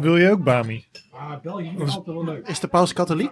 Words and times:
Wil 0.00 0.16
je 0.16 0.30
ook 0.30 0.44
Bami? 0.44 0.86
Ah, 1.12 1.40
België 1.42 1.74
is 1.78 1.94
altijd 1.94 2.16
wel 2.16 2.24
leuk. 2.24 2.48
Is 2.48 2.60
de 2.60 2.68
paus 2.68 2.92
katholiek? 2.92 3.30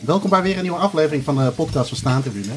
Welkom 0.00 0.30
bij 0.30 0.42
weer 0.42 0.56
een 0.56 0.62
nieuwe 0.62 0.78
aflevering 0.78 1.24
van 1.24 1.36
de 1.36 1.50
podcast 1.50 1.88
van 1.88 1.96
Staantribune. 1.96 2.52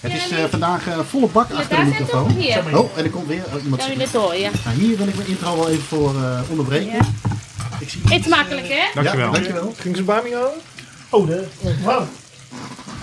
Het 0.00 0.12
is 0.12 0.30
eh, 0.30 0.44
vandaag 0.44 0.86
eh, 0.86 0.98
volle 0.98 1.26
bak 1.26 1.50
achter 1.50 1.76
de 1.76 1.84
microfoon. 1.84 2.30
Oh, 2.74 2.98
en 2.98 3.04
er 3.04 3.10
komt 3.10 3.26
weer 3.26 3.44
oh, 3.54 3.62
iemand. 3.64 3.82
Nou, 3.82 4.76
hier 4.76 4.96
wil 4.96 5.08
ik 5.08 5.16
mijn 5.16 5.28
intro 5.28 5.56
wel 5.56 5.68
even 5.68 5.84
voor 5.84 6.14
eh, 6.14 6.40
onderbreken. 6.50 6.98
Ik 7.80 7.88
zie 7.90 8.02
Eet 8.08 8.24
smakelijk, 8.24 8.68
hè? 8.68 8.90
Dankjewel. 8.94 9.26
Ja, 9.26 9.32
dankjewel. 9.32 9.72
Ging 9.76 9.96
ze 9.96 10.02
Bami 10.02 10.34
halen? 10.34 10.60
Oh, 11.10 11.26
de. 11.26 11.46
Wow. 11.82 12.02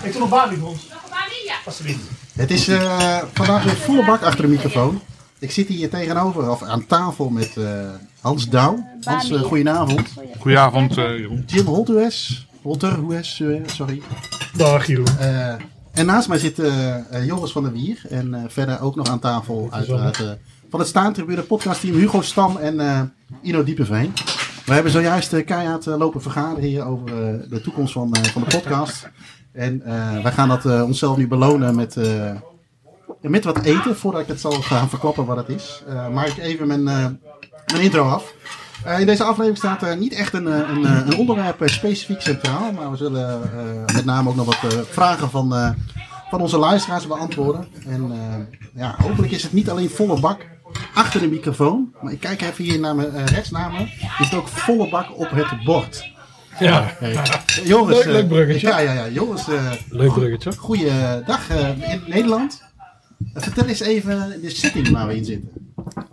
Ik 0.02 0.12
doe 0.12 0.20
nog 0.20 0.28
Barbie 0.28 0.58
voor 0.58 0.68
ons. 0.68 0.88
Nog 0.88 1.02
een 1.02 1.10
paar 1.10 1.28
ja. 1.44 1.54
Alsjeblieft. 1.64 2.27
Het 2.38 2.50
is 2.50 2.68
eh, 2.68 3.18
vandaag 3.32 3.64
weer 3.64 3.76
volle 3.76 4.04
bak 4.04 4.22
achter 4.22 4.42
de 4.42 4.48
microfoon. 4.48 5.00
Ik 5.38 5.50
zit 5.50 5.68
hier 5.68 5.90
tegenover, 5.90 6.50
of 6.50 6.62
aan 6.62 6.86
tafel 6.86 7.28
met 7.28 7.56
eh, 7.56 7.64
Hans 8.20 8.48
Douw. 8.48 8.86
Hans, 9.02 9.30
uh, 9.30 9.40
goedenavond. 9.40 10.08
Goedenavond, 10.38 10.98
uh, 10.98 11.18
Jeroen. 11.18 11.44
Jim 11.46 11.66
Holtues. 11.66 12.46
Holterhues, 12.62 13.38
uh, 13.38 13.60
sorry. 13.66 14.02
Dag 14.56 14.86
Jeroen. 14.86 15.16
Uh, 15.20 15.54
en 15.92 16.06
naast 16.06 16.28
mij 16.28 16.38
zit 16.38 16.58
uh, 16.58 17.26
Joris 17.26 17.52
van 17.52 17.62
der 17.62 17.72
Wier. 17.72 18.02
En 18.08 18.28
uh, 18.28 18.40
verder 18.46 18.80
ook 18.80 18.96
nog 18.96 19.08
aan 19.08 19.18
tafel 19.18 19.68
uiteraard 19.70 20.24
van 20.70 20.78
het 20.78 20.88
Staantribune 20.88 21.42
podcastteam 21.42 21.94
Hugo 21.94 22.20
Stam 22.20 22.56
en 22.56 23.12
Ino 23.42 23.64
Diepeveen. 23.64 24.12
We 24.64 24.74
hebben 24.74 24.92
zojuist 24.92 25.44
keihard 25.44 25.86
lopen 25.86 26.22
vergaderen 26.22 26.68
hier 26.68 26.84
over 26.84 27.06
de 27.50 27.60
toekomst 27.60 27.92
van, 27.92 28.16
van 28.32 28.42
de 28.42 28.58
podcast. 28.58 29.08
En 29.52 29.82
wij 30.22 30.32
gaan 30.32 30.48
dat 30.48 30.82
onszelf 30.82 31.16
nu 31.16 31.28
belonen 31.28 31.74
met, 31.74 31.96
met 33.20 33.44
wat 33.44 33.62
eten. 33.62 33.96
Voordat 33.96 34.20
ik 34.20 34.26
het 34.26 34.40
zal 34.40 34.52
gaan 34.52 34.88
verklappen 34.88 35.26
wat 35.26 35.36
het 35.36 35.48
is. 35.48 35.84
maak 36.12 36.26
ik 36.26 36.38
even 36.38 36.66
mijn, 36.66 36.82
mijn 36.82 37.82
intro 37.82 38.08
af. 38.08 38.34
Uh, 38.86 39.00
in 39.00 39.06
deze 39.06 39.22
aflevering 39.22 39.56
staat 39.56 39.82
er 39.82 39.96
niet 39.96 40.14
echt 40.14 40.32
een, 40.32 40.46
een, 40.46 40.84
een 40.84 41.16
onderwerp 41.16 41.62
specifiek 41.64 42.20
centraal. 42.20 42.72
Maar 42.72 42.90
we 42.90 42.96
zullen 42.96 43.50
uh, 43.54 43.94
met 43.94 44.04
name 44.04 44.28
ook 44.28 44.36
nog 44.36 44.46
wat 44.46 44.72
uh, 44.72 44.78
vragen 44.90 45.30
van, 45.30 45.74
van 46.30 46.40
onze 46.40 46.58
luisteraars 46.58 47.06
beantwoorden. 47.06 47.68
En 47.86 48.12
ja, 48.74 48.94
hopelijk 48.98 49.32
is 49.32 49.42
het 49.42 49.52
niet 49.52 49.70
alleen 49.70 49.90
volle 49.90 50.20
bak 50.20 50.46
achter 50.94 51.20
de 51.20 51.28
microfoon. 51.28 51.94
Maar 52.02 52.12
ik 52.12 52.20
kijk 52.20 52.40
even 52.40 52.64
hier 52.64 52.80
naar 52.80 52.94
mijn 52.94 53.26
rechtsnamen. 53.26 53.82
Is 54.18 54.30
het 54.30 54.34
ook 54.34 54.48
volle 54.48 54.88
bak 54.88 55.18
op 55.18 55.30
het 55.30 55.64
bord. 55.64 56.16
Ja, 56.60 56.96
Joris, 57.64 57.96
leuk, 57.96 58.04
leuk 58.04 58.28
bruggetje. 58.28 58.68
Ja, 58.68 58.78
ja, 58.78 58.92
ja. 58.92 59.08
Joris, 59.08 59.46
leuk 59.90 60.12
bruggetje. 60.12 60.52
Goeiedag 60.56 61.50
in 61.50 62.02
Nederland. 62.06 62.62
vertel 63.34 63.66
eens 63.66 63.80
even 63.80 64.40
de 64.42 64.50
setting 64.50 64.88
waar 64.88 65.06
we 65.06 65.16
in 65.16 65.24
zitten. 65.24 65.50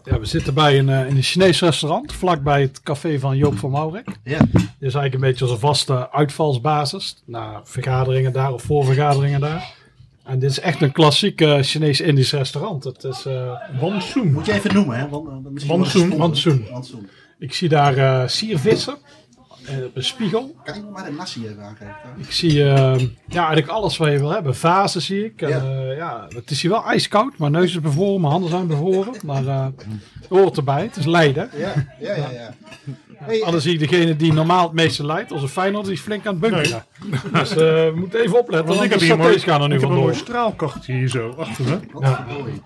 Ja, 0.04 0.20
we 0.20 0.26
zitten 0.26 0.54
bij 0.54 0.80
een, 0.80 0.90
in 0.90 1.16
een 1.16 1.24
Chinees 1.24 1.60
restaurant, 1.60 2.14
vlakbij 2.14 2.62
het 2.62 2.82
café 2.82 3.20
van 3.20 3.38
Joop 3.38 3.58
van 3.58 3.72
Maurek. 3.72 4.08
Ja. 4.24 4.38
Dit 4.38 4.62
is 4.80 4.94
eigenlijk 4.94 5.14
een 5.14 5.20
beetje 5.20 5.46
onze 5.46 5.60
vaste 5.60 6.12
uitvalsbasis. 6.12 7.24
Na 7.26 7.62
vergaderingen 7.64 8.34
daar 8.34 8.54
of 8.54 8.64
voor 8.64 8.86
vergaderingen 8.86 9.40
daar. 9.40 9.74
En 10.24 10.40
dit 10.40 10.50
is 10.50 10.60
echt 10.60 10.82
een 10.82 10.92
klassiek 10.92 11.42
uh, 11.42 11.62
Chinees-Indisch 11.62 12.32
restaurant. 12.32 12.84
Het 12.84 13.04
is 13.04 13.26
uh, 13.26 13.52
Wansoen. 13.80 14.32
Moet 14.32 14.46
je 14.46 14.54
even 14.54 14.74
noemen, 14.74 14.98
hè? 14.98 15.08
Wansoen. 15.68 16.18
Wansoen. 16.18 16.68
Ik 17.40 17.54
zie 17.54 17.70
daar 17.70 17.98
uh, 17.98 18.28
siervissen. 18.28 18.98
Op 19.86 19.96
een 19.96 20.04
spiegel. 20.04 20.56
Kan 20.64 20.76
iemand 20.76 20.94
maar 20.94 21.06
de 21.06 21.12
nasi 21.12 21.48
even 21.48 21.64
aangeven? 21.64 21.96
Ik 22.18 22.32
zie 22.32 22.52
uh, 22.52 22.66
ja, 23.28 23.46
eigenlijk 23.46 23.68
alles 23.68 23.98
wat 23.98 24.12
je 24.12 24.20
wil 24.20 24.32
hebben. 24.32 24.56
Vazen 24.56 25.02
zie 25.02 25.26
ik. 25.26 25.42
En, 25.42 25.50
ja. 25.50 25.64
Uh, 25.64 25.98
ja, 25.98 26.26
het 26.36 26.50
is 26.50 26.62
hier 26.62 26.72
wel 26.72 26.86
ijskoud. 26.86 27.38
Mijn 27.38 27.52
neus 27.52 27.70
is 27.70 27.82
bevroren, 27.82 28.22
mijn 28.22 28.32
handen 28.32 28.50
zijn 28.50 28.68
bevroren. 28.68 29.14
Maar 29.26 29.44
uh, 29.44 29.66
het 29.66 30.30
hoort 30.30 30.58
erbij. 30.58 30.84
Het 30.84 30.96
is 30.96 31.06
Leiden. 31.06 31.50
Ja, 31.58 31.74
ja, 32.00 32.16
ja. 32.16 32.30
ja. 32.32 32.54
Hey, 33.18 33.44
Anders 33.44 33.64
zie 33.64 33.74
ik 33.74 33.80
degene 33.80 34.16
die 34.16 34.34
normaal 34.34 34.64
het 34.64 34.74
meeste 34.74 35.06
leidt, 35.06 35.32
als 35.32 35.42
een 35.42 35.48
Feyenoord, 35.48 35.86
die 35.86 35.94
is 35.94 36.02
flink 36.02 36.26
aan 36.26 36.32
het 36.32 36.42
bunkeren. 36.42 36.86
Nee. 37.04 37.20
Dus 37.32 37.54
we 37.54 37.94
moeten 37.96 38.20
even 38.20 38.40
opletten. 38.40 38.68
Want 38.68 38.84
ik 38.84 38.90
heb 38.90 39.00
hier 39.00 39.18
mooi, 39.18 39.40
gaan 39.40 39.62
er 39.62 39.68
nu 39.68 39.76
ik 39.76 39.82
heb 39.82 39.90
een 39.90 39.96
vandoor. 39.96 40.12
mooi 40.12 40.16
straalkacht 40.16 40.86
hier 40.86 41.10
zo 41.10 41.30
achter 41.30 41.66
me. 41.66 41.80
Ja. 42.00 42.26
Mooi. 42.40 42.62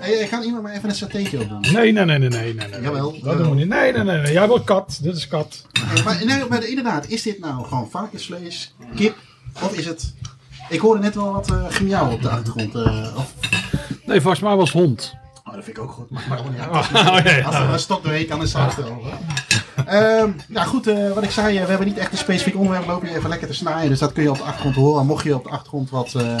Hey, 0.00 0.26
kan 0.26 0.42
iemand 0.42 0.62
maar 0.62 0.72
even 0.72 0.88
een 0.88 0.94
satéetje 0.94 1.40
opdoen? 1.40 1.60
Nee, 1.60 1.92
nee, 1.92 2.04
nee, 2.04 2.18
nee, 2.18 2.28
nee. 2.28 2.54
nee, 2.54 2.68
nee. 2.68 2.80
Jawel. 2.80 3.20
Dat 3.22 3.38
doen 3.38 3.50
we 3.50 3.54
niet. 3.54 3.68
Nee, 3.68 3.92
nee, 3.92 4.02
nee, 4.02 4.20
nee. 4.20 4.32
Jij 4.32 4.46
wil 4.46 4.60
kat. 4.60 4.98
Dit 5.02 5.16
is 5.16 5.28
kat. 5.28 5.66
Nee, 5.94 6.02
maar, 6.02 6.24
nee, 6.24 6.44
maar 6.48 6.64
inderdaad, 6.64 7.08
is 7.08 7.22
dit 7.22 7.38
nou 7.38 7.64
gewoon 7.64 7.90
varkensvlees, 7.90 8.74
kip, 8.94 9.16
of 9.62 9.72
is 9.76 9.86
het... 9.86 10.14
Ik 10.68 10.80
hoorde 10.80 11.02
net 11.02 11.14
wel 11.14 11.32
wat 11.32 11.50
uh, 11.50 11.64
gemiauw 11.68 12.12
op 12.12 12.22
de 12.22 12.28
achtergrond. 12.28 12.74
Uh, 12.74 13.16
of... 13.16 13.34
Nee, 14.04 14.20
volgens 14.20 14.42
mij 14.42 14.56
was 14.56 14.72
hond. 14.72 15.14
Oh, 15.44 15.54
dat 15.54 15.64
vind 15.64 15.76
ik 15.76 15.82
ook 15.82 15.90
goed. 15.90 16.10
Maar 16.10 16.22
gewoon 16.22 16.52
niet 16.52 16.60
uit. 16.60 16.70
Als, 16.70 16.88
oh, 17.08 17.20
ja, 17.24 17.36
ja. 17.36 17.44
als 17.44 17.54
er 17.54 17.68
een 17.68 17.78
stok 17.78 18.02
doorheen 18.02 18.26
kan, 18.26 18.42
is 18.42 18.52
het 18.52 18.78
erover. 18.78 19.12
Um, 19.92 20.36
nou 20.48 20.66
goed, 20.66 20.88
uh, 20.88 21.12
wat 21.12 21.22
ik 21.22 21.30
zei, 21.30 21.60
we 21.60 21.66
hebben 21.66 21.86
niet 21.86 21.98
echt 21.98 22.12
een 22.12 22.18
specifiek 22.18 22.56
onderwerp. 22.56 22.86
Lopen 22.86 23.08
je 23.08 23.16
even 23.16 23.28
lekker 23.28 23.48
te 23.48 23.54
snijden, 23.54 23.88
dus 23.88 23.98
dat 23.98 24.12
kun 24.12 24.22
je 24.22 24.30
op 24.30 24.36
de 24.36 24.42
achtergrond 24.42 24.74
horen. 24.74 25.06
Mocht 25.06 25.24
je 25.24 25.34
op 25.34 25.44
de 25.44 25.50
achtergrond 25.50 25.90
wat 25.90 26.14
uh, 26.16 26.36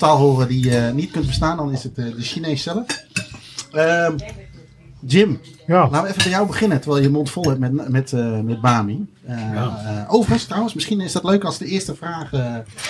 taal 0.00 0.16
horen 0.16 0.48
die 0.48 0.64
je 0.64 0.90
niet 0.94 1.10
kunt 1.10 1.24
verstaan, 1.24 1.56
dan 1.56 1.72
is 1.72 1.82
het 1.82 1.98
uh, 1.98 2.14
de 2.14 2.22
Chinees 2.22 2.62
zelf. 2.62 2.86
Um, 3.72 4.16
Jim, 5.00 5.40
ja. 5.66 5.88
laten 5.90 6.02
we 6.02 6.08
even 6.08 6.22
bij 6.22 6.32
jou 6.32 6.46
beginnen, 6.46 6.80
terwijl 6.80 7.02
je 7.02 7.08
je 7.08 7.14
mond 7.14 7.30
vol 7.30 7.44
hebt 7.44 7.58
met, 7.58 7.88
met, 7.88 8.12
met 8.44 8.60
Bami. 8.60 9.06
Ja. 9.26 10.06
overigens, 10.08 10.44
trouwens, 10.44 10.74
misschien 10.74 11.00
is 11.00 11.12
dat 11.12 11.24
leuk 11.24 11.44
als 11.44 11.58
de 11.58 11.66
eerste 11.66 11.94
vraag 11.94 12.30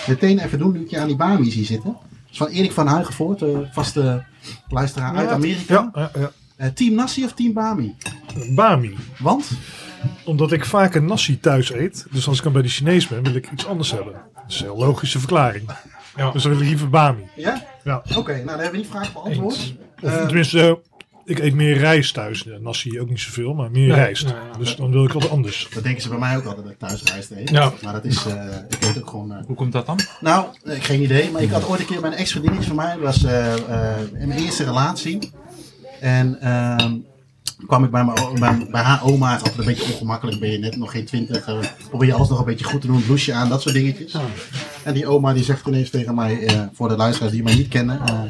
meteen 0.07 0.39
even 0.39 0.59
doen, 0.59 0.73
nu 0.73 0.81
ik 0.81 0.91
je 0.91 0.99
aan 0.99 1.07
die 1.07 1.17
Bami 1.17 1.51
zie 1.51 1.65
zitten. 1.65 1.93
Dat 1.93 2.31
is 2.31 2.37
van 2.37 2.47
Erik 2.47 2.73
van 2.73 2.87
Huigenvoort, 2.87 3.43
vaste 3.73 4.25
luisteraar 4.69 5.17
uit 5.17 5.29
Amerika. 5.29 5.91
Ja, 5.95 6.11
ja, 6.15 6.31
ja. 6.59 6.71
team 6.75 6.95
Nassi 6.95 7.25
of 7.25 7.33
Team 7.33 7.53
Bami? 7.53 7.97
Bami. 8.55 8.97
Want? 9.19 9.51
Omdat 10.25 10.53
ik 10.53 10.65
vaak 10.65 10.95
een 10.95 11.05
nasi 11.05 11.41
thuis 11.41 11.73
eet. 11.73 12.07
Dus 12.11 12.29
als 12.29 12.37
ik 12.37 12.45
dan 12.45 12.53
bij 12.53 12.63
de 12.63 12.69
Chinees 12.69 13.09
ben, 13.09 13.23
wil 13.23 13.35
ik 13.35 13.51
iets 13.53 13.67
anders 13.67 13.91
hebben. 13.91 14.13
Dat 14.13 14.45
is 14.49 14.61
een 14.61 14.67
heel 14.67 14.79
logische 14.79 15.19
verklaring. 15.19 15.71
Ja. 16.21 16.31
Dus 16.31 16.43
dan 16.43 16.53
wil 16.53 16.61
ik 16.61 16.67
liever 16.67 16.91
Bami. 16.91 17.29
Ja? 17.37 17.65
Ja. 17.85 18.03
Oké, 18.09 18.19
okay, 18.19 18.35
nou 18.35 18.47
dan 18.47 18.59
hebben 18.59 18.81
we 18.81 18.87
die 18.87 18.91
vraag 18.91 19.13
beantwoord. 19.13 19.75
Of 20.03 20.11
uh, 20.11 20.27
tenminste, 20.27 20.59
uh, 20.59 20.73
ik 21.25 21.39
eet 21.39 21.55
meer 21.55 21.79
rijst 21.79 22.15
thuis. 22.15 22.45
Nasi 22.61 23.01
ook 23.01 23.09
niet 23.09 23.21
zoveel, 23.21 23.55
maar 23.55 23.71
meer 23.71 23.87
Nee, 23.87 23.97
rijst. 23.97 24.35
dus 24.59 24.77
dan 24.77 24.91
wil 24.91 25.05
ik 25.05 25.13
wat 25.13 25.31
anders. 25.31 25.69
Dat 25.75 25.83
denken 25.83 26.03
ze 26.03 26.09
bij 26.09 26.19
mij 26.19 26.37
ook 26.37 26.45
altijd 26.45 26.65
dat 26.65 26.73
ik 26.73 26.79
thuis 26.79 27.03
rijst 27.03 27.31
eet. 27.31 27.51
Ja. 27.51 27.73
Maar 27.83 27.93
dat 27.93 28.05
is, 28.05 28.27
uh, 28.27 28.33
ik 28.69 28.85
eet 28.85 28.99
ook 28.99 29.11
gewoon... 29.11 29.45
Hoe 29.47 29.57
komt 29.57 29.73
dat 29.73 29.87
dan? 29.87 29.99
Nou, 30.21 30.47
geen 30.65 31.03
idee. 31.03 31.31
Maar 31.31 31.43
ik 31.43 31.51
had 31.51 31.69
ooit 31.69 31.81
een 31.81 31.87
keer 31.87 32.01
mijn 32.01 32.13
ex-vriendinnetje 32.13 32.67
van 32.67 32.77
mij. 32.77 32.97
Dat 32.97 33.03
was 33.03 33.23
in 34.13 34.29
mijn 34.29 34.41
eerste 34.41 34.65
relatie. 34.65 35.31
En 36.01 36.41
ehm, 36.41 36.97
kwam 37.67 37.85
ik 37.85 37.91
bij, 37.91 38.05
mijn, 38.05 38.39
bij, 38.39 38.67
bij 38.71 38.83
haar 38.83 39.05
oma. 39.05 39.33
Het 39.33 39.41
altijd 39.43 39.59
een 39.59 39.65
beetje 39.65 39.93
ongemakkelijk. 39.93 40.41
Ben 40.41 40.51
je 40.51 40.59
net 40.59 40.77
nog 40.77 40.91
geen 40.91 41.05
twintig. 41.05 41.49
Uh, 41.49 41.59
probeer 41.89 42.09
je 42.09 42.15
alles 42.15 42.29
nog 42.29 42.39
een 42.39 42.45
beetje 42.45 42.65
goed 42.65 42.81
te 42.81 42.87
doen. 42.87 43.05
Blouseje 43.05 43.37
aan, 43.37 43.49
dat 43.49 43.63
soort 43.63 43.75
dingetjes. 43.75 44.13
Ja. 44.13 44.21
En 44.85 44.95
die 44.95 45.07
oma 45.07 45.33
die 45.33 45.45
zegt 45.45 45.67
ineens 45.67 45.91
tegen 45.91 46.15
mij. 46.15 46.55
Uh, 46.55 46.63
voor 46.73 46.89
de 46.89 46.97
luisteraars 46.97 47.33
die 47.33 47.43
mij 47.43 47.55
niet 47.55 47.69
kennen. 47.69 48.01
Uh, 48.11 48.21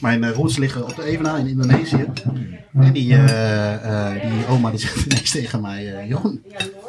mijn 0.00 0.32
roots 0.32 0.56
liggen 0.56 0.82
op 0.82 0.96
de 0.96 1.04
Evenaar 1.04 1.38
in 1.38 1.46
Indonesië. 1.46 2.06
En 2.74 2.92
die, 2.92 3.16
die 4.28 4.46
oma 4.48 4.70
die 4.70 4.78
zegt 4.78 5.04
ineens 5.04 5.30
tegen 5.30 5.60
mij. 5.60 6.06
Jon, 6.08 6.42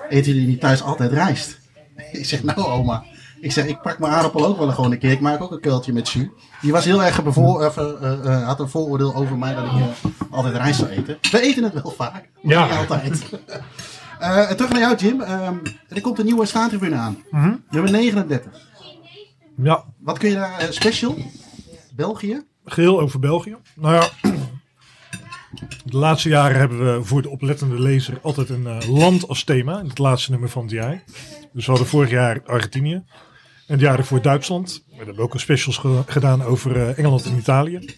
eten 0.10 0.34
jullie 0.34 0.48
niet 0.48 0.60
thuis 0.60 0.82
altijd 0.82 1.12
rijst? 1.12 1.58
Ik 2.12 2.26
zeg 2.26 2.44
nou 2.44 2.60
oma. 2.64 3.04
Ik 3.40 3.52
zeg, 3.52 3.66
ik 3.66 3.82
pak 3.82 4.00
mijn 4.00 4.14
aardappel 4.14 4.46
ook 4.46 4.58
wel 4.58 4.72
gewoon 4.72 4.92
een 4.92 4.98
keer. 5.00 5.12
Ik 5.12 5.20
maak 5.20 5.42
ook 5.42 5.52
een 5.52 5.60
kuiltje 5.60 5.94
met 5.94 6.10
jus. 6.10 6.28
Die 6.62 6.72
was 6.72 6.86
heel 6.86 7.04
erg 7.04 7.24
bevoor, 7.24 7.62
uh, 7.62 7.70
uh, 8.02 8.12
uh, 8.26 8.46
had 8.46 8.60
een 8.60 8.70
vooroordeel 8.70 9.16
over 9.16 9.38
mij 9.38 9.56
dat 9.56 9.64
ik 9.64 9.72
altijd 10.30 10.56
rijst 10.56 10.80
zou 10.80 10.92
eten. 10.92 11.18
We 11.32 11.42
eten 11.42 11.64
het 11.64 11.74
wel 11.74 11.94
vaak, 11.98 12.30
maar 12.42 12.54
Ja. 12.54 12.66
niet 12.66 12.90
altijd. 12.90 13.24
terug 14.58 14.72
naar 14.72 14.80
jou, 14.80 14.96
Jim. 14.96 15.22
Um, 15.22 15.62
er 15.90 16.02
komt 16.02 16.20
een 16.20 16.26
nieuwe 16.26 16.46
staantribune 16.46 16.96
aan. 16.96 17.18
Mhm. 17.32 17.54
Nummer 17.70 17.92
39. 17.92 18.52
Ja, 19.58 19.86
Wat 20.00 20.18
kun 20.18 20.30
je 20.30 20.36
daar 20.36 20.60
eh, 20.60 20.70
special? 20.72 21.18
België? 21.96 22.44
geheel 22.66 23.02
over 23.02 23.20
België. 23.20 23.56
Nou 23.76 23.94
ja, 23.96 24.10
de 25.86 25.98
laatste 25.98 26.30
jaren 26.30 26.58
hebben 26.60 26.96
we 26.98 27.04
voor 27.04 27.22
de 27.22 27.30
oplettende 27.30 27.80
lezer 27.82 28.20
altijd 28.22 28.50
een 28.50 28.68
eh, 28.68 28.90
land 28.90 29.28
als 29.28 29.44
thema. 29.44 29.80
In 29.80 29.88
het 29.88 29.98
laatste 29.98 30.32
nummer 30.32 30.50
van 30.50 30.62
het 30.62 30.72
jaar. 30.72 31.04
Dus 31.54 31.66
we 31.66 31.72
hadden 31.72 31.90
vorig 31.90 32.10
jaar 32.10 32.42
Argentinië. 32.46 32.94
En 32.94 33.74
het 33.74 33.80
jaar 33.80 33.98
ervoor 33.98 34.22
Duitsland. 34.22 34.84
We 34.90 34.96
hebben 34.96 35.18
ook 35.18 35.34
een 35.34 35.40
specials 35.40 35.78
ge- 35.78 36.04
gedaan 36.08 36.42
over 36.44 36.76
eh, 36.76 36.98
Engeland 36.98 37.26
en 37.26 37.38
Italië. 37.38 37.96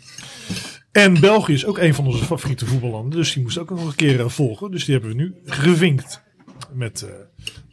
En 0.91 1.19
België 1.19 1.53
is 1.53 1.65
ook 1.65 1.77
een 1.77 1.93
van 1.93 2.05
onze 2.05 2.25
favoriete 2.25 2.65
voetballanden. 2.65 3.17
Dus 3.19 3.33
die 3.33 3.43
moest 3.43 3.57
ook 3.57 3.69
nog 3.69 3.85
een 3.87 3.95
keer 3.95 4.29
volgen. 4.31 4.71
Dus 4.71 4.85
die 4.85 4.93
hebben 4.93 5.11
we 5.15 5.21
nu 5.21 5.35
gevinkt. 5.45 6.21
Met 6.73 7.05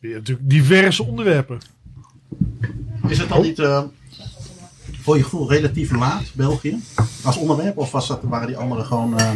weer 0.01 0.15
natuurlijk 0.15 0.51
diverse 0.51 1.03
onderwerpen. 1.05 1.59
Is 3.09 3.19
het 3.19 3.29
dan 3.29 3.43
niet 3.43 3.59
eh, 3.59 3.83
voor 5.01 5.17
je 5.17 5.23
gevoel 5.23 5.51
relatief 5.51 5.91
laat, 5.91 6.23
België? 6.35 6.81
Als 7.25 7.37
onderwerp? 7.37 7.79
Of 7.79 7.91
was 7.91 8.07
dat, 8.09 8.21
waren 8.23 8.47
die 8.47 8.57
anderen 8.57 8.85
gewoon... 8.87 9.19
eh, 9.19 9.31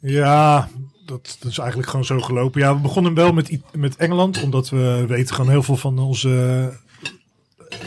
Ja, 0.00 0.68
dat, 1.06 1.36
dat 1.40 1.50
is 1.50 1.58
eigenlijk 1.58 1.90
gewoon 1.90 2.04
zo 2.04 2.20
gelopen. 2.20 2.60
Ja, 2.60 2.74
we 2.74 2.80
begonnen 2.80 3.14
wel 3.14 3.32
met, 3.32 3.58
met 3.72 3.96
Engeland, 3.96 4.42
omdat 4.42 4.68
we 4.68 5.04
weten 5.08 5.34
gewoon 5.34 5.50
heel 5.50 5.62
veel 5.62 5.76
van 5.76 5.98
onze 5.98 6.72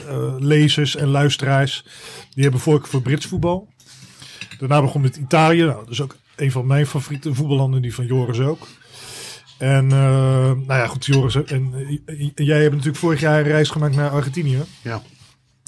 eh, 0.08 0.36
lezers 0.40 0.96
en 0.96 1.08
luisteraars. 1.08 1.86
Die 2.34 2.44
hebben 2.44 2.62
voorkeur 2.62 2.90
voor 2.90 3.02
Brits 3.02 3.26
voetbal. 3.26 3.68
Daarna 4.60 4.82
begon 4.82 5.02
met 5.02 5.16
Italië. 5.16 5.64
Nou, 5.64 5.80
dat 5.80 5.90
is 5.90 6.02
ook 6.02 6.16
een 6.36 6.52
van 6.52 6.68
mijn 6.68 6.88
favoriete 6.88 7.34
voetballanden, 7.34 7.82
die 7.82 7.96
van 7.96 8.06
Joris 8.06 8.40
ook. 8.40 8.68
En 9.58 9.86
uh, 9.86 9.92
nou 10.52 10.66
ja, 10.68 10.88
goed, 10.88 11.06
Joris 11.06 11.36
en 11.36 11.74
uh, 12.06 12.30
jij 12.36 12.62
hebt 12.62 12.72
natuurlijk 12.72 12.98
vorig 12.98 13.20
jaar 13.20 13.40
een 13.40 13.46
reis 13.46 13.70
gemaakt 13.70 13.96
naar 13.96 14.10
Argentinië. 14.10 14.60
Ja. 14.82 15.02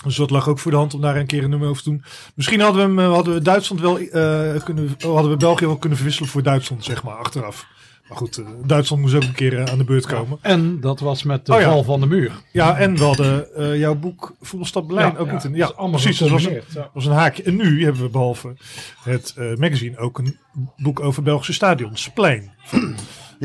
Dus 0.04 0.16
dat 0.16 0.30
lag 0.30 0.48
ook 0.48 0.60
voor 0.60 0.72
de 0.72 0.78
hand 0.78 0.94
om 0.94 1.02
daar 1.02 1.16
een 1.16 1.26
keer 1.26 1.44
een 1.44 1.50
nummer 1.50 1.70
over 1.70 1.84
te 1.84 1.90
doen. 1.90 2.04
Misschien 2.36 2.60
hadden 2.60 2.96
we, 2.96 3.02
hem, 3.02 3.12
hadden 3.12 3.34
we 3.34 3.42
Duitsland 3.42 3.82
wel 3.82 4.00
uh, 4.00 4.64
kunnen, 4.64 4.96
hadden 5.00 5.32
we 5.32 5.38
België 5.38 5.66
wel 5.66 5.78
kunnen 5.78 5.98
verwisselen 5.98 6.30
voor 6.30 6.44
Duitsland, 6.44 6.84
zeg 6.84 7.04
maar, 7.04 7.16
achteraf. 7.16 7.66
Maar 8.08 8.18
goed, 8.18 8.38
uh, 8.38 8.48
Duitsland 8.66 9.02
moest 9.02 9.16
ook 9.16 9.24
een 9.24 9.34
keer 9.34 9.54
uh, 9.54 9.64
aan 9.64 9.78
de 9.78 9.84
beurt 9.84 10.06
komen. 10.06 10.38
En 10.42 10.80
dat 10.80 11.00
was 11.00 11.24
met 11.24 11.46
de 11.46 11.54
oh, 11.54 11.62
val 11.62 11.84
van 11.84 12.00
de 12.00 12.06
muur. 12.06 12.32
Ja, 12.52 12.78
en 12.78 12.98
we 12.98 13.04
hadden 13.04 13.48
uh, 13.58 13.80
jouw 13.80 13.96
boek 13.96 14.36
Voetbalstad 14.42 14.88
Berlijn 14.88 15.12
ja, 15.12 15.18
ook 15.18 15.32
niet. 15.32 15.44
In, 15.44 15.56
ja, 15.56 15.66
allemaal 15.66 16.00
precies. 16.00 16.18
Dat 16.18 16.30
was, 16.30 16.48
was, 16.94 17.06
een 17.06 17.12
haakje. 17.12 17.44
En 17.44 17.56
nu 17.56 17.84
hebben 17.84 18.02
we 18.02 18.10
behalve 18.10 18.56
het 19.04 19.36
magazine 19.58 19.98
ook 19.98 20.18
een 20.18 20.38
boek 20.78 21.00
over 21.00 21.24
Belgische 21.24 21.54
stadions. 21.54 22.10
Plein. 22.14 22.52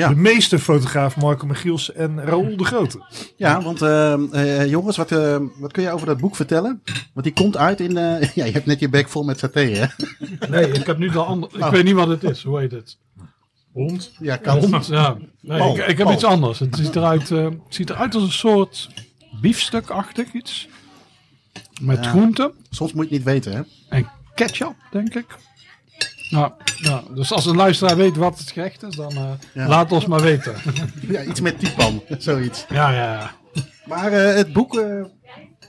Ja. 0.00 0.08
de 0.08 0.16
meeste 0.16 0.58
fotograaf 0.58 1.16
Marco 1.16 1.46
Michiels 1.46 1.92
en 1.92 2.24
Raoul 2.24 2.56
de 2.56 2.64
Grote. 2.64 3.04
Ja, 3.36 3.62
want 3.62 3.78
jongens, 4.68 4.96
wat, 4.96 5.10
wat 5.58 5.72
kun 5.72 5.82
je 5.82 5.90
over 5.90 6.06
dat 6.06 6.20
boek 6.20 6.36
vertellen? 6.36 6.82
Want 7.12 7.26
die 7.26 7.34
komt 7.34 7.56
uit 7.56 7.80
in... 7.80 7.92
ja, 8.34 8.44
je 8.44 8.52
hebt 8.52 8.66
net 8.66 8.80
je 8.80 8.88
bek 8.88 9.08
vol 9.08 9.22
met 9.22 9.38
saté, 9.38 9.60
hè? 9.60 9.86
Nee, 10.48 10.72
ik 10.72 10.86
heb 10.86 10.98
nu 10.98 11.10
de 11.10 11.18
andere... 11.18 11.56
Ik 11.56 11.64
oh. 11.64 11.70
weet 11.70 11.84
niet 11.84 11.94
wat 11.94 12.08
het 12.08 12.22
is. 12.22 12.42
Hoe 12.42 12.58
heet 12.58 12.70
het? 12.70 12.98
Hond? 13.72 14.12
Ja, 14.18 14.36
kan. 14.36 14.58
Hond, 14.58 14.86
ja. 14.86 15.16
Nee, 15.40 15.72
ik, 15.72 15.86
ik, 15.86 15.98
heb 15.98 16.10
iets 16.10 16.24
anders. 16.24 16.58
Het 16.58 16.76
ziet 16.76 16.96
eruit, 16.96 17.30
uh, 17.30 17.44
het 17.44 17.54
ziet 17.68 17.90
eruit 17.90 18.14
als 18.14 18.22
een 18.22 18.32
soort 18.32 18.88
biefstukachtig 19.40 20.32
iets. 20.32 20.68
Met 21.80 22.04
ja. 22.04 22.10
groenten. 22.10 22.52
Soms 22.70 22.92
moet 22.92 23.08
je 23.08 23.14
het 23.14 23.24
niet 23.24 23.32
weten, 23.32 23.52
hè? 23.52 23.62
En 23.88 24.10
ketchup, 24.34 24.74
denk 24.90 25.14
ik. 25.14 25.26
Nou, 26.30 26.52
nou, 26.78 27.14
dus 27.14 27.32
als 27.32 27.46
een 27.46 27.56
luisteraar 27.56 27.96
weet 27.96 28.16
wat 28.16 28.38
het 28.38 28.50
gerecht 28.50 28.82
is, 28.82 28.96
dan 28.96 29.12
uh, 29.12 29.30
ja. 29.54 29.68
laat 29.68 29.92
ons 29.92 30.06
maar 30.06 30.20
weten. 30.20 30.54
ja, 31.08 31.22
iets 31.22 31.40
met 31.40 31.58
typan, 31.58 32.02
zoiets. 32.18 32.66
Ja, 32.68 32.90
ja, 32.90 33.12
ja. 33.12 33.30
Maar 33.84 34.12
uh, 34.12 34.34
het 34.34 34.52
boek... 34.52 34.74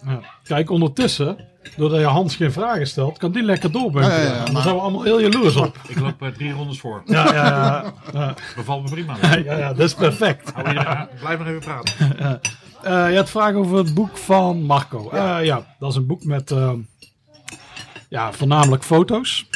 Ja. 0.06 0.20
Kijk, 0.44 0.70
ondertussen 0.70 1.38
doordat 1.76 2.00
je 2.00 2.06
Hans 2.06 2.36
geen 2.36 2.52
vragen 2.52 2.88
stelt, 2.88 3.18
kan 3.18 3.32
die 3.32 3.44
lekker 3.44 3.72
doorbrengen. 3.72 4.12
Ja, 4.12 4.18
ja, 4.18 4.34
ja, 4.34 4.46
dan 4.46 4.62
zijn 4.62 4.76
we 4.76 4.82
allemaal 4.82 5.04
heel 5.04 5.20
jaloers 5.20 5.56
op. 5.56 5.78
Ik 5.88 6.00
loop 6.00 6.22
uh, 6.22 6.30
drie 6.30 6.52
rondes 6.52 6.80
voor. 6.80 7.02
Ja, 7.06 7.34
ja, 7.34 7.94
ja. 8.14 8.34
Bevalt 8.56 8.84
me 8.84 8.90
prima. 8.90 9.18
Ja, 9.22 9.36
ja, 9.36 9.58
ja, 9.58 9.74
dat 9.74 9.86
is 9.86 9.94
perfect. 9.94 10.54
Blijf 11.20 11.38
nog 11.38 11.48
even 11.48 11.60
praten. 11.60 12.40
Uh, 12.86 13.10
je 13.10 13.16
had 13.16 13.30
vragen 13.30 13.56
over 13.56 13.78
het 13.78 13.94
boek 13.94 14.18
van 14.18 14.64
Marco. 14.64 15.10
Ja, 15.14 15.40
uh, 15.40 15.46
ja 15.46 15.76
dat 15.80 15.90
is 15.90 15.96
een 15.96 16.06
boek 16.06 16.24
met 16.24 16.52
uh, 16.52 16.72
ja, 18.10 18.32
voornamelijk 18.34 18.84
foto's. 18.84 19.48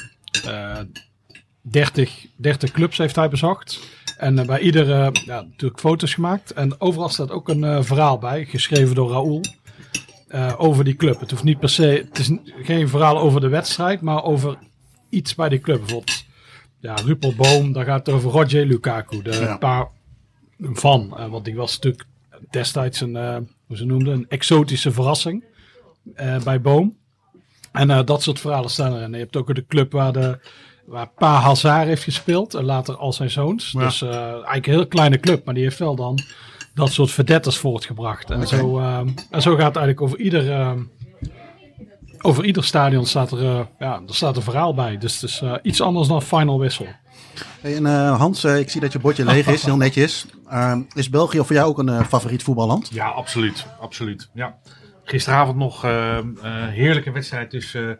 30, 1.61 2.25
30 2.35 2.71
clubs 2.71 2.97
heeft 2.97 3.15
hij 3.15 3.29
bezocht. 3.29 3.79
En 4.17 4.45
bij 4.45 4.59
iedere 4.59 5.11
ja, 5.25 5.41
natuurlijk 5.41 5.79
foto's 5.79 6.13
gemaakt. 6.13 6.53
En 6.53 6.81
overal 6.81 7.09
staat 7.09 7.31
ook 7.31 7.49
een 7.49 7.83
verhaal 7.83 8.17
bij, 8.17 8.45
geschreven 8.45 8.95
door 8.95 9.09
Raoul. 9.11 9.41
Over 10.57 10.83
die 10.83 10.95
club. 10.95 11.19
Het 11.19 11.31
hoeft 11.31 11.43
niet 11.43 11.59
per 11.59 11.69
se, 11.69 12.05
het 12.07 12.19
is 12.19 12.31
geen 12.63 12.89
verhaal 12.89 13.17
over 13.17 13.41
de 13.41 13.47
wedstrijd, 13.47 14.01
maar 14.01 14.23
over 14.23 14.57
iets 15.09 15.35
bij 15.35 15.49
die 15.49 15.59
club. 15.59 15.79
Bijvoorbeeld, 15.79 16.25
ja, 16.79 16.93
Rupelboom, 16.93 17.73
daar 17.73 17.85
gaat 17.85 18.05
het 18.05 18.15
over 18.15 18.31
Roger 18.31 18.65
Lukaku, 18.65 19.21
de 19.21 19.31
ja. 19.31 19.57
paar 19.57 19.87
van. 20.59 21.29
Want 21.29 21.45
die 21.45 21.55
was 21.55 21.73
natuurlijk 21.73 22.05
destijds 22.49 23.01
een, 23.01 23.15
hoe 23.67 23.77
ze 23.77 23.85
noemden, 23.85 24.13
een 24.13 24.25
exotische 24.29 24.91
verrassing 24.91 25.43
bij 26.43 26.61
Boom. 26.61 26.97
En 27.75 28.05
dat 28.05 28.23
soort 28.23 28.39
verhalen 28.39 28.69
staan 28.69 28.93
er. 28.93 29.01
En 29.01 29.11
je 29.11 29.17
hebt 29.17 29.35
ook 29.35 29.55
de 29.55 29.65
club 29.67 29.91
waar 29.91 30.13
de 30.13 30.39
waar 30.85 31.09
Pa 31.17 31.39
Hazard 31.39 31.87
heeft 31.87 32.03
gespeeld 32.03 32.53
en 32.53 32.63
later 32.63 32.95
al 32.95 33.13
zijn 33.13 33.29
zoons. 33.29 33.71
Ja. 33.71 33.79
Dus 33.79 34.01
eigenlijk 34.01 34.65
een 34.65 34.73
heel 34.73 34.87
kleine 34.87 35.19
club, 35.19 35.45
maar 35.45 35.53
die 35.53 35.63
heeft 35.63 35.79
wel 35.79 35.95
dan 35.95 36.19
dat 36.75 36.91
soort 36.91 37.11
verdetters 37.11 37.57
voortgebracht. 37.57 38.29
En, 38.29 38.43
okay. 38.43 38.59
zo, 38.59 38.79
uh, 38.79 38.97
en 39.29 39.41
zo 39.41 39.55
gaat 39.55 39.75
het 39.75 39.75
eigenlijk 39.75 40.01
over 40.01 40.19
ieder, 40.19 40.49
uh, 40.49 40.71
over 42.21 42.45
ieder 42.45 42.63
stadion 42.63 43.05
staat 43.05 43.31
er, 43.31 43.43
uh, 43.43 43.59
ja, 43.79 44.01
er 44.07 44.15
staat 44.15 44.35
een 44.35 44.41
verhaal 44.41 44.73
bij. 44.73 44.97
Dus 44.97 45.21
het 45.21 45.29
is 45.29 45.43
iets 45.61 45.81
anders 45.81 46.07
dan 46.07 46.21
Final 46.21 46.57
Whistle. 46.57 46.95
Hey, 47.61 47.75
en 47.75 47.85
Hans, 48.15 48.43
ik 48.43 48.69
zie 48.69 48.81
dat 48.81 48.91
je 48.93 48.99
bordje 48.99 49.25
leeg 49.25 49.47
is, 49.47 49.65
heel 49.65 49.77
netjes. 49.77 50.25
Ehm, 50.49 50.81
is 50.93 51.09
België 51.09 51.37
voor 51.37 51.55
jou 51.55 51.67
ook 51.67 51.77
een 51.77 52.05
favoriet 52.05 52.43
voetballand? 52.43 52.89
Ja, 52.93 53.07
absoluut. 53.07 53.65
absoluut. 53.79 54.29
Ja. 54.33 54.57
Gisteravond 55.05 55.57
nog 55.57 55.81
heerlijke 56.71 57.11
wedstrijd 57.11 57.49
tussen... 57.49 57.99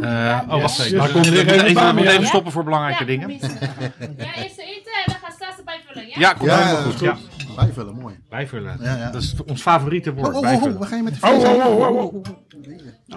Uh, 0.00 0.40
oh, 0.48 0.60
wacht 0.60 0.78
even. 0.80 0.98
Yes. 0.98 1.12
Yes. 1.12 1.26
Even, 1.26 1.64
even, 1.64 1.98
even, 1.98 2.06
even 2.06 2.26
stoppen 2.26 2.52
voor 2.52 2.64
belangrijke 2.64 3.00
ja, 3.00 3.06
dingen. 3.06 3.30
Ja, 3.30 3.38
eerst 3.38 4.58
eten 4.58 4.92
en 4.92 5.06
dan 5.06 5.16
gaan 5.22 5.32
straks 5.32 5.64
bijvullen. 5.64 6.08
Ja, 6.08 6.14
ja 6.18 6.32
komt 6.32 6.50
ja, 6.50 6.56
helemaal 6.56 6.82
goed. 6.82 7.00
Ja. 7.00 7.16
Bijvullen, 7.56 7.94
mooi. 7.94 8.14
Bijvullen. 8.28 8.78
Ja, 8.80 8.96
ja. 8.96 9.10
Dat 9.10 9.22
is 9.22 9.34
ons 9.46 9.62
favoriete 9.62 10.14
woord. 10.14 10.34
Oh, 10.34 10.52
oh. 10.52 10.62
Oh, 10.62 10.78
waar 10.78 10.88
ga 10.88 10.96
je 10.96 11.02
met 11.02 11.20
de 11.20 11.26
oh, 11.26 11.38
oh, 11.38 11.80
oh, 11.80 11.96
oh, 11.96 12.24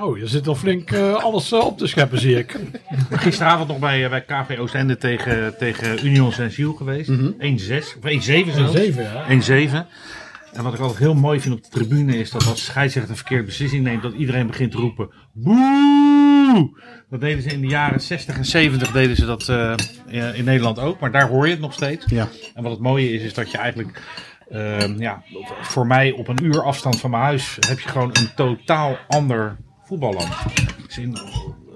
oh. 0.01 0.17
je 0.17 0.27
zit 0.27 0.47
al 0.47 0.55
flink 0.55 0.91
uh, 0.91 1.15
alles 1.23 1.51
uh, 1.51 1.65
op 1.65 1.77
te 1.77 1.87
scheppen, 1.87 2.19
zie 2.19 2.37
ik. 2.37 2.59
Gisteravond 3.11 3.67
nog 3.67 3.79
bij, 3.79 4.03
uh, 4.03 4.09
bij 4.09 4.21
KV 4.21 4.57
Oostende 4.59 4.97
tegen, 4.97 5.57
tegen 5.57 6.05
Union 6.05 6.31
Saint-Gilles 6.31 6.77
geweest. 6.77 7.09
Mm 7.09 7.35
-hmm. 7.39 7.57
1-6, 7.59 7.73
of 7.75 8.11
1-7 8.11 8.53
zelfs. 8.53 8.75
1-7, 8.75 8.95
ja. 8.95 9.85
1-7. 9.85 9.87
En 10.53 10.63
wat 10.63 10.73
ik 10.73 10.79
altijd 10.79 10.99
heel 10.99 11.15
mooi 11.15 11.39
vind 11.39 11.55
op 11.55 11.63
de 11.63 11.69
tribune 11.69 12.17
is 12.17 12.31
dat 12.31 12.47
als 12.47 12.65
scheidsrechter 12.65 13.11
een 13.11 13.17
verkeerde 13.17 13.43
beslissing 13.43 13.83
neemt, 13.83 14.01
dat 14.01 14.13
iedereen 14.13 14.47
begint 14.47 14.71
te 14.71 14.77
roepen: 14.77 15.09
Boe! 15.33 16.69
Dat 17.09 17.21
deden 17.21 17.43
ze 17.43 17.49
in 17.49 17.61
de 17.61 17.67
jaren 17.67 18.01
60 18.01 18.37
en 18.37 18.45
70 18.45 18.91
deden 18.91 19.15
ze 19.15 19.25
dat 19.25 19.47
uh, 19.47 20.37
in 20.37 20.43
Nederland 20.43 20.79
ook, 20.79 20.99
maar 20.99 21.11
daar 21.11 21.27
hoor 21.27 21.45
je 21.45 21.51
het 21.51 21.61
nog 21.61 21.73
steeds. 21.73 22.05
Ja. 22.05 22.27
En 22.53 22.63
wat 22.63 22.71
het 22.71 22.81
mooie 22.81 23.11
is, 23.11 23.21
is 23.21 23.33
dat 23.33 23.51
je 23.51 23.57
eigenlijk, 23.57 24.01
uh, 24.51 24.97
ja, 24.97 25.23
voor 25.61 25.87
mij 25.87 26.11
op 26.11 26.27
een 26.27 26.43
uur 26.43 26.63
afstand 26.63 26.99
van 26.99 27.09
mijn 27.09 27.23
huis 27.23 27.57
heb 27.67 27.79
je 27.79 27.89
gewoon 27.89 28.09
een 28.13 28.33
totaal 28.35 28.97
ander 29.07 29.57
voetballand. 29.83 30.35
Dus 30.87 30.97
in, 30.97 31.17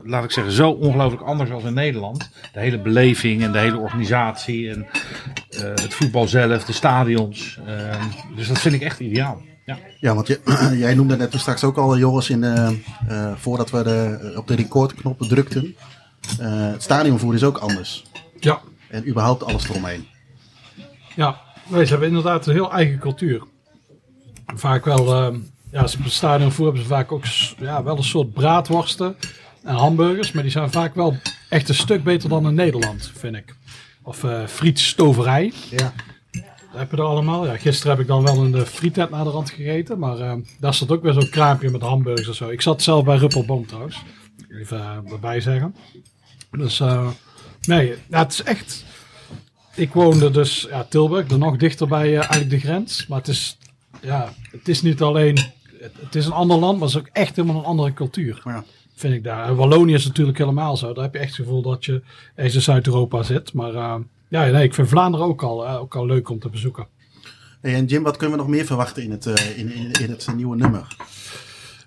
laat 0.04 0.24
ik 0.24 0.32
zeggen, 0.32 0.54
zo 0.54 0.70
ongelooflijk 0.70 1.24
anders 1.24 1.52
als 1.52 1.64
in 1.64 1.74
Nederland. 1.74 2.30
De 2.54 2.60
hele 2.60 2.80
beleving 2.80 3.44
en 3.44 3.52
de 3.52 3.58
hele 3.58 3.78
organisatie 3.78 4.70
en 4.70 4.88
uh, 5.50 5.60
het 5.60 5.94
voetbal 5.94 6.28
zelf, 6.28 6.66
de 6.66 6.74
stadions. 6.74 7.60
Uh, 7.68 8.06
dus 8.36 8.48
dat 8.48 8.60
vind 8.60 8.76
ik 8.76 8.82
echt 8.82 9.00
ideaal. 9.00 9.42
Ja, 9.66 9.78
ja 10.00 10.16
want 10.16 10.28
je, 10.28 10.40
jij 10.86 10.96
noemde 10.96 11.18
net 11.18 11.34
straks 11.38 11.64
ook 11.64 11.78
al, 11.78 11.98
Joris, 11.98 12.30
in, 12.30 12.44
uh, 12.44 13.32
voordat 13.36 13.70
we 13.70 13.84
de, 13.84 14.34
op 14.36 14.48
de 14.48 14.56
recordknop 14.56 15.22
drukten. 15.22 15.76
het 16.42 16.84
stadionvoer 16.84 17.34
is 17.34 17.44
ook 17.44 17.58
anders. 17.58 18.04
Ja. 18.40 18.60
En 18.90 19.08
überhaupt 19.08 19.44
alles 19.44 19.70
eromheen. 19.70 20.08
Ja, 21.16 21.42
wij 21.68 21.86
hebben 21.86 22.08
inderdaad 22.08 22.48
een 22.48 22.54
heel 22.54 22.72
eigen 22.72 23.00
cultuur. 23.00 23.44
Vaak 24.56 24.86
wel, 24.86 25.34
ja, 25.72 25.84
op 25.84 26.04
het 26.04 26.12
stadionvoer 26.12 26.66
hebben 26.66 26.84
ze 26.84 26.90
vaak 26.90 27.12
ook 27.12 27.26
ja, 27.58 27.84
wel 27.84 27.98
een 27.98 28.04
soort 28.04 28.34
braadworsten 28.34 29.16
en 29.64 29.76
hamburgers. 29.76 30.32
Maar 30.32 30.44
die 30.44 30.52
zijn 30.52 30.72
vaak 30.72 30.96
wel 30.96 31.16
echt 31.50 31.70
een 31.70 31.76
stuk 31.76 32.04
beter 32.04 32.30
dan 32.30 32.48
in 32.48 32.54
Nederland, 32.54 33.12
vind 33.16 33.36
ik. 33.36 33.56
Of 34.04 34.24
uh, 34.24 34.46
frietstoverij. 34.48 35.54
Ja. 35.70 35.94
Dat 36.32 36.80
heb 36.80 36.92
je 36.92 36.98
er 36.98 37.04
allemaal. 37.04 37.46
Ja, 37.46 37.58
gisteren 37.58 37.92
heb 37.92 38.02
ik 38.02 38.08
dan 38.08 38.24
wel 38.24 38.38
een 38.38 38.52
de 38.52 38.66
frietent 38.66 39.10
naar 39.10 39.24
de 39.24 39.30
rand 39.30 39.50
gegeten. 39.50 40.00
Maar 40.00 40.20
uh, 40.20 40.34
daar 40.60 40.74
zat 40.74 40.92
ook 40.92 41.04
weer 41.04 41.14
zo'n 41.14 41.30
kraampje 41.30 41.70
met 41.70 41.82
hamburgers 41.82 42.28
en 42.28 42.36
zo. 42.36 42.50
Ik 42.50 42.62
zat 42.62 42.82
zelf 42.82 43.04
bij 43.04 43.18
Ruppelboom 43.18 43.66
trouwens. 43.66 44.02
Even 44.50 44.78
uh, 44.78 45.12
erbij 45.12 45.42
zeggen. 45.42 45.76
Dus 46.52 46.80
nee, 47.68 47.96
ja, 48.10 48.20
het 48.20 48.32
is 48.32 48.44
echt... 48.44 48.86
Ik 49.76 49.94
woonde 49.94 50.32
dus 50.32 50.68
ja, 50.70 50.84
Tilburg, 50.84 51.30
er 51.30 51.38
nog 51.38 51.58
dichter 51.58 51.88
bij 51.88 52.16
eigenlijk 52.16 52.50
de 52.50 52.60
grens. 52.60 53.08
Maar 53.08 53.18
het 53.18 53.28
is, 53.28 53.58
ja, 54.02 54.34
het 54.52 54.68
is 54.68 54.82
niet 54.82 55.02
alleen... 55.02 55.38
Het, 55.80 55.92
het 56.00 56.16
is 56.16 56.26
een 56.26 56.32
ander 56.32 56.58
land, 56.58 56.80
maar 56.80 56.88
het 56.88 56.98
is 56.98 57.02
ook 57.02 57.10
echt 57.14 57.36
helemaal 57.36 57.58
een 57.58 57.66
andere 57.66 57.94
cultuur. 57.94 58.42
Ja 58.46 58.64
vind 58.96 59.14
ik 59.14 59.24
daar. 59.24 59.48
En 59.48 59.56
Wallonië 59.56 59.94
is 59.94 60.06
natuurlijk 60.06 60.38
helemaal 60.38 60.78
zo. 60.78 60.94
Daar 60.94 61.04
heb 61.04 61.14
je 61.14 61.20
echt 61.20 61.38
het 61.38 61.46
gevoel 61.46 61.62
dat 61.62 61.86
je 61.86 62.02
eens 62.36 62.56
in 62.56 62.62
Zuid-Europa 62.62 63.24
zit. 63.24 63.54
Maar 63.54 63.74
uh, 63.74 63.96
ja, 64.28 64.46
nee, 64.46 64.64
ik 64.64 64.74
vind 64.74 64.88
Vlaanderen 64.88 65.26
ook 65.26 65.44
al, 65.44 65.66
uh, 65.66 65.76
ook 65.76 65.96
al 65.96 66.06
leuk 66.06 66.30
om 66.30 66.40
te 66.40 66.50
bezoeken. 66.50 66.88
Hey, 67.62 67.74
en 67.74 67.86
Jim, 67.86 68.04
wat 68.04 68.18
kunnen 68.18 68.38
we 68.38 68.44
nog 68.44 68.52
meer 68.52 68.66
verwachten 68.66 69.04
in 69.04 69.12
het, 69.12 69.26
uh, 69.26 69.58
in, 69.58 69.74
in, 69.74 69.92
in 69.92 70.10
het 70.10 70.28
nieuwe 70.36 70.56
nummer? 70.56 70.96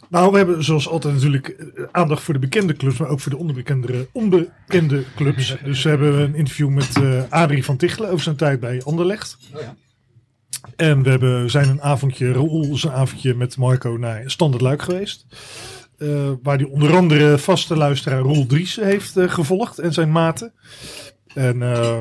Nou, 0.08 0.30
we 0.30 0.36
hebben 0.36 0.64
zoals 0.64 0.88
altijd 0.88 1.14
natuurlijk 1.14 1.72
aandacht 1.92 2.22
voor 2.22 2.34
de 2.34 2.40
bekende 2.40 2.76
clubs, 2.76 2.98
maar 2.98 3.08
ook 3.08 3.20
voor 3.20 3.32
de 3.32 3.38
onbekende, 3.38 4.08
onbekende 4.12 5.04
clubs. 5.16 5.56
dus 5.64 5.82
we 5.82 5.88
hebben 5.88 6.18
een 6.18 6.34
interview 6.34 6.68
met 6.68 6.96
uh, 7.00 7.22
Adrie 7.28 7.64
van 7.64 7.76
Tichelen 7.76 8.10
over 8.10 8.22
zijn 8.22 8.36
tijd 8.36 8.60
bij 8.60 8.82
Anderlecht. 8.82 9.38
Oh 9.54 9.60
ja. 9.60 9.76
En 10.76 11.02
we 11.02 11.10
hebben, 11.10 11.50
zijn 11.50 11.68
een 11.68 11.82
avondje, 11.82 12.32
Raoul 12.32 12.76
zijn 12.76 12.92
avondje 12.92 13.34
met 13.34 13.56
Marco 13.56 13.96
naar 13.96 14.22
Standard 14.30 14.62
Luik 14.62 14.82
geweest. 14.82 15.26
Uh, 15.98 16.30
waar 16.42 16.56
hij 16.56 16.66
onder 16.66 16.96
andere 16.96 17.38
vaste 17.38 17.76
luisteraar 17.76 18.20
Roel 18.20 18.46
Dries 18.46 18.76
heeft 18.76 19.16
uh, 19.16 19.30
gevolgd 19.30 19.78
en 19.78 19.92
zijn 19.92 20.12
maten. 20.12 20.52
En 21.34 21.56
uh, 21.56 21.98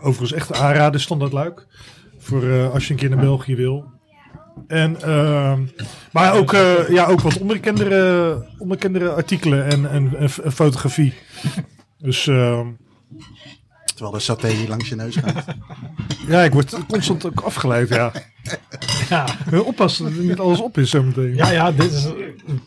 overigens 0.00 0.32
echt 0.32 0.54
aanraden, 0.54 1.00
standaard 1.00 1.32
luik. 1.32 1.66
Voor 2.18 2.70
als 2.70 2.86
je 2.86 2.92
een 2.92 2.98
keer 2.98 3.10
naar 3.10 3.18
België 3.18 3.56
wil. 3.56 3.84
En, 4.66 4.96
maar 6.12 6.34
ook, 6.34 6.52
ja, 6.88 7.06
ook 7.06 7.20
wat 7.20 7.38
onbekendere, 7.38 8.46
onbekendere 8.58 9.10
artikelen 9.10 9.64
en, 9.64 9.90
en, 9.90 10.16
en 10.16 10.52
fotografie. 10.52 11.14
Dus 11.98 12.26
ehm, 12.26 12.66
Terwijl 13.98 14.16
de 14.16 14.22
saté 14.24 14.48
hier 14.48 14.68
langs 14.68 14.88
je 14.88 14.94
neus 14.96 15.16
gaat. 15.16 15.44
ja, 16.28 16.42
ik 16.42 16.52
word 16.52 16.76
constant 16.88 17.26
ook 17.26 17.40
afgeleid. 17.40 17.88
Ja. 17.88 18.12
Ja, 19.08 19.26
Heel 19.50 19.62
Oppassen 19.64 20.04
dat 20.04 20.14
er 20.14 20.22
niet 20.22 20.38
alles 20.38 20.60
op 20.60 20.78
is 20.78 20.90
zometeen. 20.90 21.34
ja, 21.34 21.50
ja 21.50 21.72
dit 21.72 21.92
is 21.92 22.06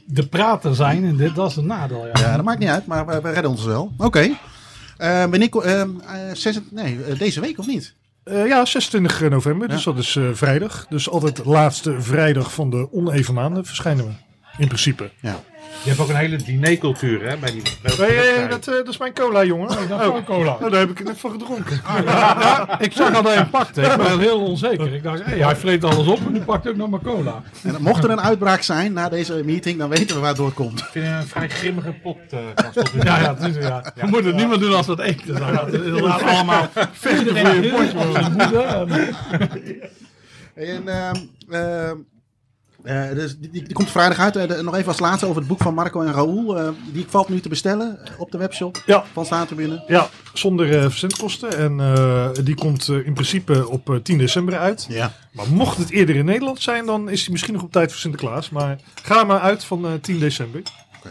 de 0.06 0.28
prater 0.28 0.76
zijn 0.76 1.06
en 1.06 1.16
dit, 1.18 1.36
dat 1.36 1.50
is 1.50 1.56
een 1.56 1.66
nadeel. 1.66 2.06
Ja. 2.08 2.12
Ja, 2.20 2.36
dat 2.36 2.46
maakt 2.46 2.60
niet 2.60 2.70
uit, 2.70 2.86
maar 2.86 3.06
we, 3.06 3.22
we 3.22 3.32
redden 3.32 3.52
ons 3.52 3.64
wel. 3.64 3.94
Oké. 3.98 4.30
Eh, 4.98 5.24
ehm, 5.24 5.34
eh, 5.64 5.86
zes- 6.34 6.60
nee, 6.72 7.04
eh, 7.04 7.20
deze 7.20 7.40
week 7.42 7.60
of 7.60 7.68
niet? 7.68 7.96
Eh, 8.24 8.48
ja, 8.48 8.66
26 8.66 9.30
november, 9.30 9.68
dus 9.68 9.84
Ja. 9.84 9.92
dat 9.92 10.00
is 10.04 10.16
eh, 10.16 10.24
vrijdag. 10.34 10.86
Dus 10.90 11.10
altijd 11.10 11.36
de 11.36 11.46
laatste 11.50 12.02
vrijdag 12.02 12.54
van 12.54 12.70
de 12.70 12.88
oneven 12.92 13.34
maanden 13.34 13.66
verschijnen 13.66 14.06
we. 14.06 14.12
In 14.58 14.68
principe. 14.68 15.12
Ja. 15.22 15.40
Je 15.84 15.90
hebt 15.90 16.00
ook 16.02 16.10
een 16.10 16.16
hele 16.16 16.36
dinercultuur 16.36 17.30
hè, 17.30 17.38
bij 17.38 17.52
die 17.52 17.62
bij 17.82 17.94
Nee, 18.10 18.48
dat, 18.48 18.68
eh, 18.68 18.74
dat 18.76 18.88
is 18.88 18.98
mijn 18.98 19.14
cola, 19.14 19.44
jongen. 19.44 19.68
Dat 19.68 20.02
is 20.02 20.08
Oh, 20.08 20.26
cola. 20.26 20.52
oh, 20.62 20.72
daar 20.72 20.80
heb 20.80 20.90
ik 20.90 21.04
net 21.04 21.20
van 21.20 21.32
gedronken. 21.32 21.82
Ik 22.80 22.92
zag 22.94 23.08
al 23.08 23.14
dat 23.14 23.24
hij 23.24 23.34
hem 23.36 23.50
pakte. 23.50 23.82
Ik 23.82 23.98
ben 23.98 24.20
heel 24.20 24.42
onzeker. 24.42 24.94
Ik 24.94 25.04
dacht, 25.04 25.24
hey, 25.24 25.38
hij 25.38 25.56
vreet 25.56 25.84
alles 25.84 26.08
op 26.08 26.20
en 26.26 26.32
nu 26.32 26.40
pakt 26.42 26.68
ook 26.68 26.76
nog 26.76 26.90
maar 26.90 27.00
cola. 27.00 27.42
En 27.64 27.76
mocht 27.80 28.04
er 28.04 28.10
een 28.10 28.22
uitbraak 28.22 28.62
zijn 28.62 28.94
na 28.94 29.10
deze 29.10 29.42
meeting, 29.46 29.78
dan 29.80 29.90
weten 29.90 30.16
we 30.16 30.20
waar 30.22 30.30
het 30.30 30.38
door 30.38 30.52
komt. 30.54 30.80
Ik 30.80 30.86
vind 30.92 31.06
het 31.06 31.16
een 31.22 31.28
vrij 31.28 31.50
grimmige 31.50 31.92
pot. 32.04 32.18
eh. 32.30 32.40
Ja, 33.04 33.20
ja, 33.20 33.36
het 33.40 33.56
is, 33.56 33.64
ja. 33.64 33.94
We 33.96 34.08
moeten 34.08 34.26
het 34.26 34.36
niet 34.36 34.48
meer 34.48 34.60
doen 34.60 34.74
als 34.76 34.86
we 34.86 34.92
het 34.92 35.02
eten 35.02 35.38
zijn. 35.38 35.56
Het 35.56 35.74
is 35.74 35.80
inderdaad 35.82 36.22
allemaal 36.24 36.68
vechten 36.92 37.38
voor 37.38 37.54
je 37.64 37.70
potje. 37.72 39.14
En, 40.54 40.84
eh, 42.84 43.10
dus 43.14 43.38
die, 43.38 43.50
die, 43.50 43.64
die 43.64 43.74
komt 43.74 43.90
vrijdag 43.92 44.20
uit. 44.20 44.34
De- 44.34 44.60
nog 44.64 44.76
even 44.76 44.88
als 44.88 45.00
laatste 45.00 45.26
over 45.26 45.38
het 45.40 45.48
boek 45.48 45.62
van 45.62 45.74
Marco 45.74 46.02
en 46.02 46.14
Raoul. 46.14 46.58
eh, 46.60 46.70
die 46.94 47.06
valt 47.10 47.30
nu 47.30 47.40
te 47.40 47.50
bestellen 47.50 48.00
op 48.18 48.32
de 48.32 48.38
webshop 48.38 48.84
Ja, 48.86 49.04
van 49.14 49.26
Staantribune. 49.26 49.84
ja 49.88 50.10
zonder 50.34 50.78
eh, 50.78 50.82
verzendkosten. 50.90 51.58
En 51.58 51.80
eh, 51.80 52.30
die 52.44 52.56
komt 52.56 52.88
eh, 52.88 53.06
in 53.06 53.14
principe 53.14 53.68
op 53.70 53.90
eh, 53.90 53.96
10 53.96 54.18
december 54.18 54.58
uit. 54.58 54.86
Ja. 54.90 55.14
Maar 55.32 55.46
mocht 55.50 55.78
het 55.78 55.90
eerder 55.90 56.16
in 56.16 56.26
Nederland 56.26 56.62
zijn, 56.62 56.86
dan 56.86 57.10
is 57.10 57.22
hij 57.22 57.32
misschien 57.32 57.54
nog 57.54 57.64
op 57.64 57.72
tijd 57.72 57.92
voor 57.92 58.00
Sinterklaas. 58.00 58.50
Maar 58.50 58.78
ga 59.04 59.24
maar 59.24 59.40
uit 59.40 59.64
van 59.64 59.86
eh, 59.86 59.92
10 60.02 60.20
december. 60.20 60.62
Oké. 60.98 61.10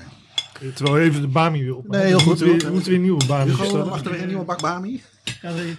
Eh, 0.60 0.68
Terwijl 0.74 0.96
we 0.96 1.02
even 1.02 1.20
de 1.20 1.28
Bami 1.28 1.62
weer 1.62 1.76
op. 1.76 1.88
Nee, 1.88 2.02
heel 2.04 2.18
goed. 2.18 2.26
Moeten 2.26 2.46
we, 2.46 2.56
we 2.66 2.70
moeten 2.72 2.88
weer 2.88 2.96
een 2.96 3.02
nieuwe 3.04 3.26
Bami 3.26 3.56
bestellen. 3.56 3.88
wachten 3.88 4.10
we 4.10 4.18
een 4.18 4.26
nieuwe 4.26 4.44
bak 4.44 4.60
Bami? 4.60 5.02
ja, 5.42 5.52
die- 5.52 5.78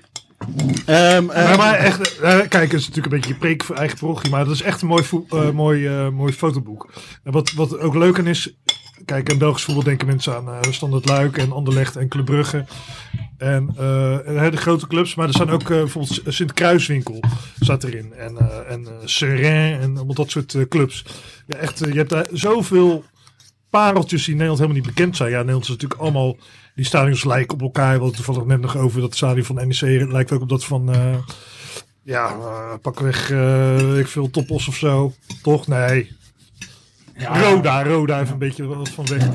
Ehm, 0.86 1.30
eh, 1.30 1.48
Maar, 1.48 1.58
maar 1.58 1.74
echt, 1.76 2.20
eh, 2.20 2.40
kijk, 2.40 2.72
het 2.72 2.80
is 2.82 2.88
natuurlijk 2.88 3.14
een 3.14 3.20
beetje 3.20 3.36
preek 3.36 3.64
voor 3.64 3.76
eigen 3.76 3.98
parochie, 3.98 4.30
maar 4.30 4.46
dat 4.46 4.54
is 4.54 4.62
echt 4.62 4.82
een 4.82 4.88
mooi, 4.88 5.04
eh, 5.30 5.50
mooi, 5.50 5.88
eh, 5.88 6.10
mooi 6.10 6.34
fotoboek. 6.34 6.90
En 7.24 7.32
wat, 7.32 7.52
wat 7.52 7.80
ook 7.80 7.96
leuk 7.96 8.20
aan 8.20 8.28
is, 8.28 8.54
kijk, 9.06 9.30
in 9.30 9.38
Belgisch 9.38 9.64
voetbal 9.64 9.84
denken 9.84 10.08
mensen 10.08 10.36
aan 10.36 10.50
eh 10.50 10.72
Standard 10.72 11.06
Luik 11.06 11.38
en 11.38 11.52
Anderlecht 11.52 11.96
en 11.96 12.08
Club 12.08 12.26
Brugge. 12.26 12.66
En 13.38 13.70
eh, 13.70 14.50
de 14.50 14.58
grote 14.58 14.88
clubs, 14.88 15.16
maar 15.16 15.28
er 15.28 15.34
staan 15.34 15.50
ook 15.50 15.62
eh, 15.62 15.68
bijvoorbeeld 15.68 16.22
Sint 16.26 16.54
Kruiswinkel 16.54 17.20
staat 17.60 17.84
erin. 17.84 18.14
En, 18.14 18.38
eh 18.38 18.72
en 18.72 18.88
en 19.82 19.96
allemaal 19.96 20.14
dat 20.14 20.30
soort 20.30 20.56
clubs. 20.68 21.06
Ja, 21.48 21.58
echt, 21.58 21.80
je 21.80 21.94
hebt 21.94 22.10
daar 22.10 22.28
zoveel 22.32 23.04
pareltjes 23.70 24.22
die 24.22 24.32
in 24.32 24.38
Nederland 24.40 24.60
helemaal 24.62 24.84
niet 24.84 24.96
bekend 24.96 25.16
zijn. 25.16 25.30
Ja, 25.30 25.38
Nederland 25.38 25.64
is 25.64 25.70
natuurlijk 25.70 26.02
allemaal, 26.02 26.38
die 26.76 26.86
stadions 26.86 27.24
lijken 27.24 27.54
op 27.54 27.62
elkaar. 27.62 27.94
We 27.94 28.04
hadden 28.04 28.16
toevallig 28.16 28.46
net 28.46 28.62
nog 28.62 28.78
over 28.78 29.02
dat 29.02 29.16
stadion 29.16 29.46
van 29.46 29.56
NEC 29.56 29.82
lijkt 30.12 30.32
ook 30.32 30.42
op 30.42 30.50
dat 30.50 30.66
van, 30.66 30.94
eh, 30.94 31.16
ja, 32.04 32.30
eh, 32.30 32.74
pakweg, 32.82 33.32
eh 33.32 33.98
ik 33.98 34.08
veel, 34.08 34.30
Topos 34.30 34.68
of 34.68 34.76
zo. 34.76 35.14
Toch? 35.42 35.68
Nee. 35.68 36.12
Roda, 37.16 37.84
Roda 37.84 38.20
even 38.20 38.34
een 38.34 38.40
beetje 38.40 38.66
wat 38.66 38.90
van 38.90 39.06
weg. 39.06 39.28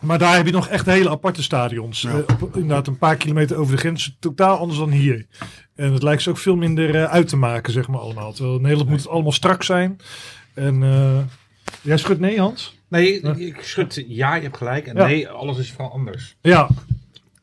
Maar 0.00 0.18
daar 0.18 0.36
heb 0.36 0.46
je 0.46 0.52
nog 0.52 0.68
echt 0.68 0.86
hele 0.86 1.10
aparte 1.10 1.42
stadions. 1.42 2.00
Ja. 2.00 2.16
Op, 2.40 2.54
inderdaad, 2.56 2.86
een 2.86 2.98
paar 2.98 3.16
kilometer 3.16 3.56
over 3.56 3.74
de 3.74 3.80
grens. 3.80 4.16
Totaal 4.18 4.58
anders 4.58 4.78
dan 4.78 4.90
hier. 4.90 5.26
En 5.74 5.92
het 5.92 6.02
lijkt 6.02 6.22
ze 6.22 6.30
ook 6.30 6.38
veel 6.38 6.56
minder 6.56 7.06
uit 7.06 7.28
te 7.28 7.36
maken, 7.36 7.72
zeg 7.72 7.88
maar 7.88 8.00
allemaal. 8.00 8.32
Terwijl 8.32 8.56
in 8.56 8.62
Nederland 8.62 8.90
moet 8.90 8.98
het 8.98 9.08
allemaal 9.08 9.32
strak 9.32 9.62
zijn. 9.62 9.96
En 10.54 10.80
jij 11.82 11.96
schudt 11.96 12.20
nee, 12.20 12.40
Hans? 12.40 12.79
Nee, 12.90 13.20
ik 13.20 13.60
schud 13.60 14.04
ja, 14.08 14.34
je 14.34 14.42
hebt 14.42 14.56
gelijk. 14.56 14.86
En 14.86 14.96
Ja. 14.96 15.06
nee, 15.06 15.28
alles 15.28 15.58
is 15.58 15.72
vooral 15.72 15.92
anders. 15.92 16.36
Ja, 16.40 16.68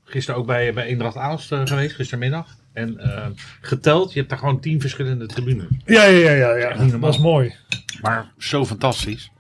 Gisteren 0.04 0.40
ook 0.40 0.46
bij, 0.46 0.74
bij 0.74 0.86
Eendracht 0.86 1.18
Aalst 1.18 1.52
eh, 1.52 1.62
geweest, 1.66 1.96
gistermiddag. 1.96 2.56
En 2.74 2.98
eh, 2.98 3.26
geteld, 3.62 4.14
je 4.14 4.18
hebt 4.18 4.30
daar 4.30 4.40
gewoon 4.40 4.60
tien 4.60 4.82
verschillende 4.82 5.26
tribunes. 5.26 5.66
ja, 5.86 6.04
ja, 6.04 6.32
ja. 6.32 6.56
ja. 6.56 6.74
Dat 7.00 7.14
is 7.14 7.20
mooi. 7.20 7.54
Maar 8.02 8.32
zo 8.38 8.66
fantastisch. 8.66 9.32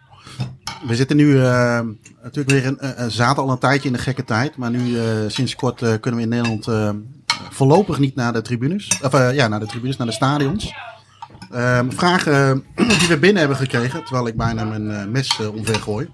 We 0.85 0.95
zitten 0.95 1.17
nu 1.17 1.39
eh, 1.39 1.79
natuurlijk 2.23 2.49
weer 2.49 2.65
een, 2.65 3.01
een, 3.03 3.11
zaten 3.11 3.43
al 3.43 3.49
een 3.49 3.57
tijdje 3.57 3.87
in 3.87 3.93
de 3.93 4.01
gekke 4.01 4.23
tijd. 4.23 4.57
Maar 4.57 4.71
nu 4.71 4.99
eh, 4.99 5.05
sinds 5.27 5.55
kort 5.55 5.81
eh, 5.81 5.93
kunnen 5.99 6.19
we 6.19 6.25
in 6.25 6.43
Nederland 6.43 6.67
voorlopig 7.49 7.99
niet 7.99 8.15
naar 8.15 8.33
de 8.33 8.41
tribunes. 8.41 8.99
Of 9.03 9.11
ja, 9.33 9.47
naar 9.47 9.59
de 9.59 9.65
tribunes, 9.65 9.97
naar 9.97 10.07
de 10.07 10.13
stadions. 10.13 10.73
Ehm 11.51 11.89
vragen 11.91 12.63
die 12.75 13.07
we 13.07 13.17
binnen 13.19 13.39
hebben 13.39 13.57
gekregen, 13.57 14.03
terwijl 14.03 14.27
ik 14.27 14.35
bijna 14.35 14.63
mijn 14.63 14.91
eh, 14.91 15.05
mes 15.05 15.39
eh, 15.39 15.53
omver 15.55 15.75
gooi. 15.75 16.07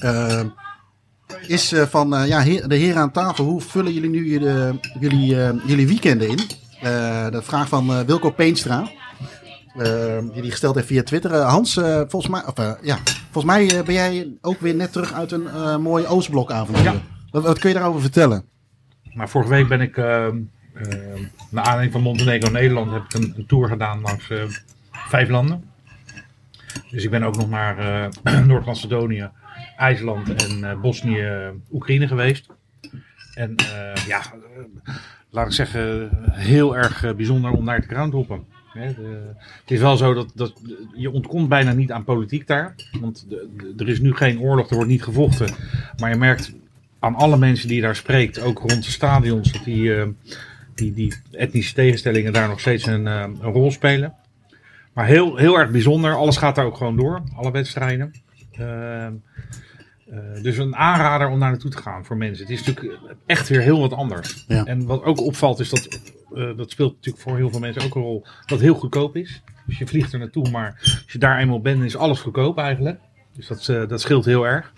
Ehm, 0.00 0.46
is 1.46 1.72
eh, 1.72 1.82
van 1.82 2.14
eh, 2.16 2.26
ja, 2.26 2.40
heer- 2.40 2.68
de 2.68 2.74
heren 2.76 3.00
aan 3.00 3.10
tafel, 3.12 3.44
hoe 3.44 3.60
vullen 3.60 3.92
jullie 3.92 4.10
nu 4.10 4.26
jullie, 4.30 4.80
jullie, 5.00 5.42
eh, 5.44 5.50
jullie 5.66 5.86
weekenden 5.86 6.28
in? 6.28 6.38
Eh, 6.82 7.30
de 7.30 7.42
vraag 7.42 7.68
van 7.68 7.90
eh, 7.92 8.00
Wilco 8.00 8.30
Peenstra. 8.30 8.90
eh, 9.76 10.18
die 10.34 10.50
gesteld 10.50 10.74
heeft 10.74 10.86
via 10.86 11.02
Twitter. 11.02 11.32
Eh, 11.32 11.48
Hans, 11.48 11.76
eh, 11.76 12.00
volgens 12.08 12.28
mij, 12.28 12.42
of, 12.46 12.58
eh, 12.58 12.70
ja, 12.82 12.98
volgens 13.30 13.54
mij 13.54 13.78
eh, 13.78 13.84
ben 13.84 13.94
jij 13.94 14.32
ook 14.40 14.60
weer 14.60 14.74
net 14.74 14.92
terug 14.92 15.12
uit 15.12 15.32
een 15.32 15.46
eh 15.48 15.76
mooi 15.76 16.06
Oostblokavontuur. 16.06 16.84
Ja. 16.84 16.94
Wat, 17.30 17.42
wat 17.42 17.58
kun 17.58 17.68
je 17.68 17.74
daarover 17.74 18.00
vertellen? 18.00 18.44
Maar 19.14 19.28
vorige 19.28 19.50
week 19.50 19.68
ben 19.68 19.80
ik, 19.80 19.96
eh, 19.96 20.26
eh, 20.26 20.32
naar 21.50 21.64
aanleiding 21.64 21.92
van 21.92 22.02
Montenegro 22.02 22.50
Nederland, 22.50 22.90
heb 22.92 23.02
ik 23.02 23.14
een, 23.14 23.44
tour 23.46 23.68
gedaan 23.68 24.00
langs 24.00 24.30
eh, 24.30 24.42
vijf 24.90 25.28
landen. 25.28 25.64
Dus 26.90 27.04
ik 27.04 27.10
ben 27.10 27.22
ook 27.22 27.36
nog 27.36 27.48
naar 27.50 27.78
eh, 28.24 28.38
Noord-Macedonië, 28.46 29.28
IJsland 29.76 30.44
en 30.44 30.64
eh, 30.70 30.80
Bosnië, 30.80 31.28
Oekraïne 31.72 32.06
geweest. 32.06 32.46
En 33.34 33.54
ja, 34.06 34.22
laat 35.30 35.46
ik 35.46 35.52
zeggen, 35.52 36.08
heel 36.32 36.76
erg 36.76 37.16
bijzonder 37.16 37.50
om 37.50 37.64
naar 37.64 37.80
te 37.80 37.88
groundhoppen. 37.88 38.44
Hè, 38.72 38.94
de- 38.94 39.30
het 39.60 39.70
is 39.70 39.80
wel 39.80 39.96
zo 39.96 40.14
dat, 40.14 40.32
dat 40.34 40.52
je 40.94 41.10
ontkomt 41.10 41.48
bijna 41.48 41.72
niet 41.72 41.92
aan 41.92 42.04
politiek 42.04 42.46
daar. 42.46 42.74
Want 43.00 43.26
de- 43.28 43.74
er 43.78 43.88
is 43.88 44.00
nu 44.00 44.14
geen 44.14 44.40
oorlog, 44.40 44.68
er 44.70 44.74
wordt 44.74 44.90
niet 44.90 45.02
gevochten. 45.02 45.54
Maar 45.96 46.10
je 46.10 46.16
merkt 46.16 46.52
aan 46.98 47.14
alle 47.14 47.36
mensen 47.38 47.66
die 47.68 47.76
je 47.76 47.82
daar 47.82 47.96
spreekt, 47.96 48.40
ook 48.40 48.58
rond 48.58 48.84
de 48.84 48.90
stadions, 48.90 49.52
dat 49.52 49.64
die, 49.64 49.94
die, 50.74 50.92
die 50.92 51.14
etnische 51.30 51.74
tegenstellingen 51.74 52.32
daar 52.32 52.48
nog 52.48 52.60
steeds 52.60 52.86
een, 52.86 53.06
eh, 53.06 53.20
een 53.20 53.52
rol 53.52 53.70
spelen. 53.70 54.14
Maar 54.92 55.06
heel, 55.06 55.36
heel 55.36 55.58
erg 55.58 55.70
bijzonder. 55.70 56.14
Alles 56.14 56.36
gaat 56.36 56.54
daar 56.54 56.64
ook 56.64 56.76
gewoon 56.76 56.96
door, 56.96 57.22
alle 57.36 57.50
wedstrijden. 57.50 58.12
Ehm, 58.52 59.12
eh, 60.10 60.42
dus 60.42 60.56
een 60.56 60.76
aanrader 60.76 61.28
om 61.28 61.40
daar 61.40 61.50
naartoe 61.50 61.70
te 61.70 61.82
gaan 61.82 62.04
voor 62.04 62.16
mensen. 62.16 62.46
Het 62.46 62.52
is 62.52 62.64
natuurlijk 62.64 62.98
echt 63.26 63.48
weer 63.48 63.60
heel 63.60 63.80
wat 63.80 63.92
anders. 63.92 64.44
Ja. 64.48 64.64
En 64.64 64.86
wat 64.86 65.02
ook 65.02 65.20
opvalt 65.20 65.60
is 65.60 65.70
dat, 65.70 65.88
eh, 66.34 66.56
dat 66.56 66.70
speelt 66.70 66.94
natuurlijk 66.94 67.24
voor 67.24 67.36
heel 67.36 67.50
veel 67.50 67.60
mensen 67.60 67.82
ook 67.82 67.94
een 67.94 68.02
rol, 68.02 68.26
dat 68.46 68.60
heel 68.60 68.74
goedkoop 68.74 69.16
is. 69.16 69.42
Dus 69.66 69.78
je 69.78 69.86
vliegt 69.86 70.12
er 70.12 70.18
naartoe, 70.18 70.50
maar 70.50 70.78
als 70.82 71.12
je 71.12 71.18
daar 71.18 71.38
eenmaal 71.38 71.60
bent, 71.60 71.82
is 71.82 71.96
alles 71.96 72.20
goedkoop 72.20 72.58
eigenlijk. 72.58 73.00
Dus 73.36 73.46
dat, 73.46 73.88
dat 73.88 74.00
scheelt 74.00 74.24
heel 74.24 74.46
erg. 74.46 74.72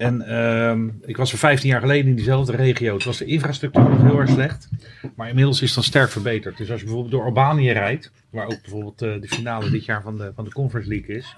En 0.00 0.22
ehm, 0.22 0.88
ik 1.04 1.16
was 1.16 1.32
er 1.32 1.38
15 1.38 1.68
jaar 1.70 1.80
geleden 1.80 2.06
in 2.10 2.14
diezelfde 2.14 2.56
regio. 2.56 2.94
Het 2.94 3.04
was 3.04 3.16
de 3.18 3.24
infrastructuur 3.24 3.88
nog 3.88 4.02
heel 4.02 4.18
erg 4.18 4.28
slecht. 4.30 4.68
Maar 5.16 5.28
inmiddels 5.28 5.56
is 5.60 5.66
het 5.66 5.74
dan 5.74 5.84
sterk 5.84 6.10
verbeterd. 6.10 6.56
Dus 6.56 6.70
als 6.70 6.78
je 6.78 6.84
bijvoorbeeld 6.84 7.14
door 7.14 7.24
Albanië 7.24 7.70
rijdt, 7.72 8.12
waar 8.30 8.44
ook 8.46 8.60
bijvoorbeeld 8.62 9.02
eh, 9.02 9.20
de 9.20 9.28
finale 9.28 9.70
dit 9.70 9.84
jaar 9.84 10.02
van 10.02 10.16
de, 10.16 10.32
van 10.34 10.44
de 10.44 10.52
Conference 10.52 10.88
League 10.90 11.16
is. 11.16 11.36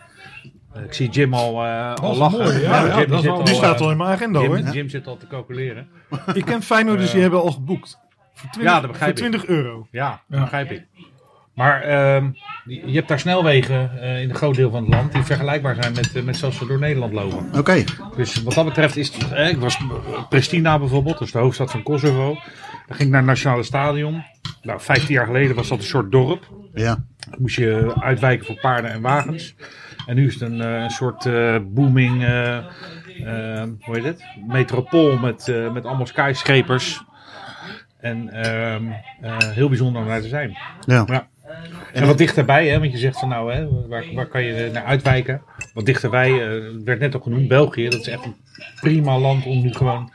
Eh, 0.73 0.83
ik 0.85 0.92
zie 0.92 1.09
Jim 1.09 1.35
al, 1.35 1.64
eh, 1.64 1.95
al 1.95 2.16
lachen. 2.16 2.38
mooi, 2.38 2.59
ja, 2.61 2.87
ja, 2.87 2.99
Jim 2.99 3.09
dat 3.09 3.19
is 3.19 3.25
zit 3.25 3.33
wel- 3.35 3.45
Die 3.45 3.54
staat 3.54 3.81
al 3.81 3.90
in 3.90 3.97
mijn 3.97 4.11
agenda 4.11 4.40
Jim, 4.40 4.49
hoor. 4.49 4.59
Jim 4.75 4.88
zit 4.88 5.07
al 5.07 5.16
te 5.16 5.26
calculeren. 5.26 5.88
Ik 6.35 6.45
ken 6.45 6.62
Feyenoord, 6.62 6.99
dus 6.99 7.11
die 7.12 7.21
hebben 7.21 7.40
al 7.42 7.52
geboekt. 7.52 7.99
Voor 8.35 8.50
20, 8.50 8.73
Ja, 8.73 8.81
dat 8.81 8.90
begrijp 8.90 9.19
voor 9.19 9.26
ik. 9.26 9.33
20 9.33 9.50
euro. 9.57 9.87
Ja, 9.90 10.23
Ja. 10.28 10.40
begrijp 10.40 10.71
ik. 10.71 10.87
Maar 11.54 11.82
ehm, 11.82 12.30
je 12.64 12.92
hebt 12.92 13.09
daar 13.09 13.18
snelwegen 13.18 14.00
eh, 14.00 14.23
in 14.23 14.28
een 14.30 14.37
groot 14.37 14.54
deel 14.54 14.71
van 14.71 14.82
het 14.85 14.94
land 14.94 15.12
die 15.12 15.23
vergelijkbaar 15.23 15.75
zijn 15.75 15.92
met, 15.94 16.14
eh, 16.14 16.23
met 16.23 16.37
zoals 16.37 16.59
we 16.59 16.66
door 16.66 16.78
Nederland 16.78 17.12
lopen. 17.12 17.59
Oké, 17.59 17.85
Dus 18.16 18.42
wat 18.42 18.54
dat 18.54 18.64
betreft 18.64 18.97
is 18.97 19.14
het, 19.14 19.32
eh, 19.32 19.49
ik 19.49 19.56
was 19.59 19.78
Pristina 20.28 20.78
bijvoorbeeld, 20.78 21.18
dat 21.18 21.26
is 21.26 21.32
de 21.32 21.38
hoofdstad 21.38 21.71
van 21.71 21.82
Kosovo. 21.82 22.35
Daar 22.87 22.97
ging 22.97 23.00
ik 23.00 23.09
naar 23.09 23.21
het 23.21 23.28
Nationale 23.28 23.62
Stadion. 23.62 24.25
Nou, 24.62 24.80
15 24.80 25.14
jaar 25.14 25.26
geleden 25.26 25.56
was 25.56 25.68
dat 25.68 25.78
een 25.78 25.85
soort 25.85 26.12
dorp. 26.12 26.49
ja. 26.75 27.04
Dan 27.30 27.40
moest 27.40 27.56
je 27.56 27.94
uitwijken 28.00 28.47
voor 28.47 28.61
paarden 28.61 28.90
en 28.90 29.00
wagens. 29.00 29.54
En 30.06 30.14
nu 30.14 30.26
is 30.26 30.35
het 30.35 30.50
een, 30.50 30.90
soort 30.90 31.28
booming, 31.75 32.25
hoe 33.80 33.94
heet 33.94 34.04
het? 34.04 34.25
Metropool 34.47 35.18
met, 35.18 35.52
met 35.73 35.85
allemaal 35.85 36.06
skyscrapers. 36.06 37.02
En 38.02 38.28
ehm, 38.28 38.92
eh, 39.21 39.37
heel 39.38 39.68
bijzonder 39.68 40.02
om 40.02 40.09
daar 40.09 40.21
te 40.21 40.28
zijn. 40.28 40.56
ja. 40.87 41.04
Ja. 41.06 41.30
En 41.92 42.07
wat 42.07 42.19
dichterbij, 42.19 42.69
hè, 42.69 42.78
want 42.78 42.92
je 42.92 42.99
zegt 42.99 43.19
van 43.19 43.28
nou, 43.28 43.52
hè, 43.52 43.69
waar, 43.88 44.04
waar 44.14 44.26
kan 44.26 44.45
je 44.45 44.71
naar 44.73 44.85
uitwijken? 44.85 45.42
Wat 45.75 45.87
dichterbij, 45.87 46.31
eh, 46.31 46.62
werd 46.85 47.00
net 47.00 47.14
al 47.14 47.21
genoemd, 47.21 47.49
België. 47.49 47.88
Dat 47.88 48.00
is 48.00 48.09
echt 48.09 48.25
een 48.25 48.37
prima 48.81 49.19
land 49.19 49.47
om 49.47 49.62
nu 49.62 49.73
gewoon 49.73 50.12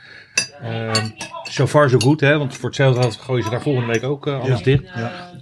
Ehm 0.62 1.08
so 1.50 1.66
far 1.66 1.90
so 1.90 1.98
good, 1.98 2.20
hè? 2.20 2.38
Want 2.38 2.56
voor 2.56 2.68
hetzelfde 2.68 3.00
geld 3.00 3.16
gooien 3.16 3.44
ze 3.44 3.50
daar 3.50 3.62
volgende 3.62 3.92
week 3.92 4.02
ook 4.02 4.26
eh, 4.26 4.40
alles 4.40 4.62
dicht. 4.62 4.84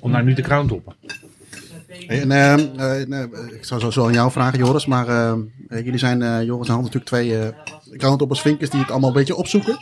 Om 0.01 0.11
naar 0.11 0.25
nu 0.25 0.35
de 0.35 0.43
crown 0.43 0.67
toppen. 0.67 0.95
En, 2.07 2.33
ehm, 2.33 2.59
eh, 2.77 3.07
nee, 3.07 3.27
ik 3.53 3.65
zou 3.65 3.81
zo, 3.81 3.91
zo 3.91 4.07
aan 4.07 4.13
jou 4.13 4.31
vragen, 4.31 4.59
Joris. 4.59 4.87
Maar 4.87 5.09
ehm, 5.09 5.41
eh, 5.69 5.85
jullie 5.85 5.99
zijn, 5.99 6.23
eh, 6.23 6.43
Joris 6.43 6.69
en 6.69 6.75
Hans, 6.75 6.85
natuurlijk 6.87 7.07
twee 7.07 7.39
eh 7.39 7.49
groundhoppers 7.91 8.41
vinkers 8.41 8.71
die 8.71 8.81
het 8.81 8.91
allemaal 8.91 9.09
een 9.09 9.17
beetje 9.17 9.37
opzoeken. 9.37 9.79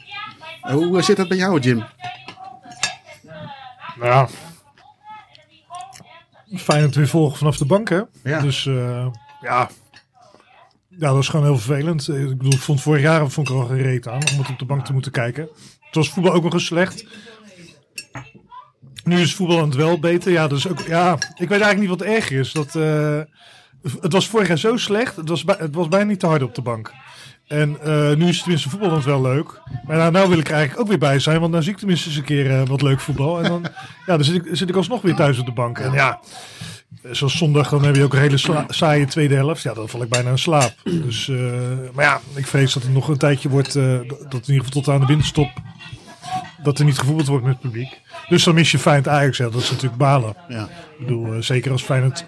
Hoe 0.60 1.02
zit 1.02 1.16
het 1.16 1.28
bij 1.28 1.36
jou, 1.36 1.60
Jim? 1.60 1.84
Nou 4.00 4.28
we 6.66 6.88
weer 6.92 7.08
volgen 7.08 7.38
vanaf 7.38 7.56
de 7.56 7.64
bank, 7.64 7.88
hè? 7.88 8.00
Ja. 8.22 8.40
Dus 8.40 8.66
eh, 8.66 9.06
ja. 9.40 9.68
Ja, 10.88 11.08
dat 11.12 11.18
is 11.22 11.28
gewoon 11.28 11.44
heel 11.46 11.58
vervelend. 11.58 12.08
Eh, 12.08 12.22
Ik 12.22 12.36
bedoel, 12.38 12.52
ik 12.52 12.58
vond 12.60 12.80
vorig 12.80 13.02
jaar 13.02 13.30
vond 13.30 13.48
ik 13.48 13.54
er 13.54 13.60
al 13.60 13.66
geen 13.66 13.82
reet 13.82 14.08
aan 14.08 14.22
om 14.32 14.38
het 14.38 14.48
op 14.50 14.58
de 14.58 14.64
bank 14.64 14.84
te 14.84 14.92
moeten 14.92 15.12
kijken. 15.12 15.42
Het 15.80 15.94
was 15.94 16.08
voetbal 16.10 16.32
ook 16.32 16.42
nog 16.42 16.52
eens 16.52 16.64
slecht. 16.66 17.04
Nu 19.04 19.20
is 19.20 19.34
voetbal 19.34 19.58
aan 19.58 19.64
het 19.64 19.74
wel 19.74 19.98
beter. 19.98 20.32
Ja, 20.32 20.48
dus 20.48 20.68
ook, 20.68 20.80
ja, 20.80 21.14
ik 21.14 21.48
weet 21.48 21.50
eigenlijk 21.60 21.80
niet 21.80 21.88
wat 21.88 22.02
erger 22.02 22.38
is. 22.38 22.52
Dat, 22.52 22.74
eh, 22.76 23.20
het 24.00 24.12
was 24.12 24.28
vorig 24.28 24.48
jaar 24.48 24.58
zo 24.58 24.76
slecht. 24.76 25.16
Het 25.16 25.28
was, 25.28 25.44
bij- 25.44 25.56
het 25.58 25.74
was 25.74 25.88
bijna 25.88 26.04
niet 26.10 26.20
te 26.20 26.26
hard 26.26 26.42
op 26.42 26.54
de 26.54 26.62
bank. 26.62 26.92
En 27.46 27.76
eh, 27.80 28.16
nu 28.16 28.28
is 28.28 28.34
het 28.34 28.38
tenminste 28.38 28.68
voetbal 28.68 28.88
dan 28.88 29.02
wel 29.02 29.22
leuk. 29.22 29.60
Maar 29.86 29.96
nou, 29.96 30.12
nou 30.12 30.28
wil 30.28 30.38
ik 30.38 30.48
er 30.48 30.54
eigenlijk 30.54 30.80
ook 30.80 30.88
weer 30.88 30.98
bij 30.98 31.18
zijn. 31.18 31.40
Want 31.40 31.52
dan 31.52 31.62
zie 31.62 31.72
ik 31.72 31.78
tenminste 31.78 32.08
eens 32.08 32.16
een 32.16 32.24
keer 32.24 32.50
eh, 32.50 32.66
wat 32.66 32.82
leuk 32.82 33.00
voetbal. 33.00 33.42
En 33.42 33.50
dan, 33.50 33.62
ja, 34.06 34.16
dan 34.16 34.24
zit, 34.24 34.34
ik, 34.34 34.56
zit 34.56 34.68
ik 34.68 34.76
alsnog 34.76 35.02
weer 35.02 35.14
thuis 35.14 35.38
op 35.38 35.46
de 35.46 35.52
bank. 35.52 35.78
En 35.78 35.92
ja, 35.92 36.20
zoals 37.02 37.36
zondag, 37.36 37.68
dan 37.68 37.84
heb 37.84 37.96
je 37.96 38.02
ook 38.02 38.12
een 38.12 38.20
hele 38.20 38.64
saaie 38.68 39.06
tweede 39.06 39.34
helft. 39.34 39.62
Ja, 39.62 39.74
dan 39.74 39.88
val 39.88 40.02
ik 40.02 40.08
bijna 40.08 40.30
in 40.30 40.38
slaap. 40.38 40.74
Dus, 40.84 41.28
eh, 41.28 41.36
maar 41.92 42.04
ja, 42.04 42.20
ik 42.34 42.46
vrees 42.46 42.72
dat 42.72 42.82
het 42.82 42.92
nog 42.92 43.08
een 43.08 43.18
tijdje 43.18 43.48
wordt. 43.48 43.72
dat 43.72 43.84
in 44.18 44.54
ieder 44.54 44.64
geval 44.64 44.82
tot 44.82 44.88
aan 44.88 45.00
de 45.00 45.06
winterstop. 45.06 45.50
Dat 46.62 46.78
er 46.78 46.84
niet 46.84 46.98
gevoetbald 46.98 47.28
wordt 47.28 47.44
met 47.44 47.52
het 47.52 47.62
publiek. 47.62 48.00
Dus 48.28 48.44
dan 48.44 48.54
mis 48.54 48.70
je 48.70 48.78
Feyenoord 48.78 49.08
Ajax. 49.08 49.36
Ja, 49.36 49.48
dat 49.48 49.62
is 49.62 49.70
natuurlijk 49.70 49.96
balen. 49.96 50.36
Ja. 50.48 50.62
Ik 50.98 51.06
bedoel, 51.06 51.42
zeker 51.42 51.72
als 51.72 51.82
Feyenoord 51.82 52.26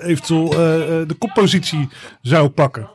eventueel 0.00 0.48
de 1.06 1.16
koppositie 1.18 1.88
zou 2.20 2.48
pakken. 2.48 2.88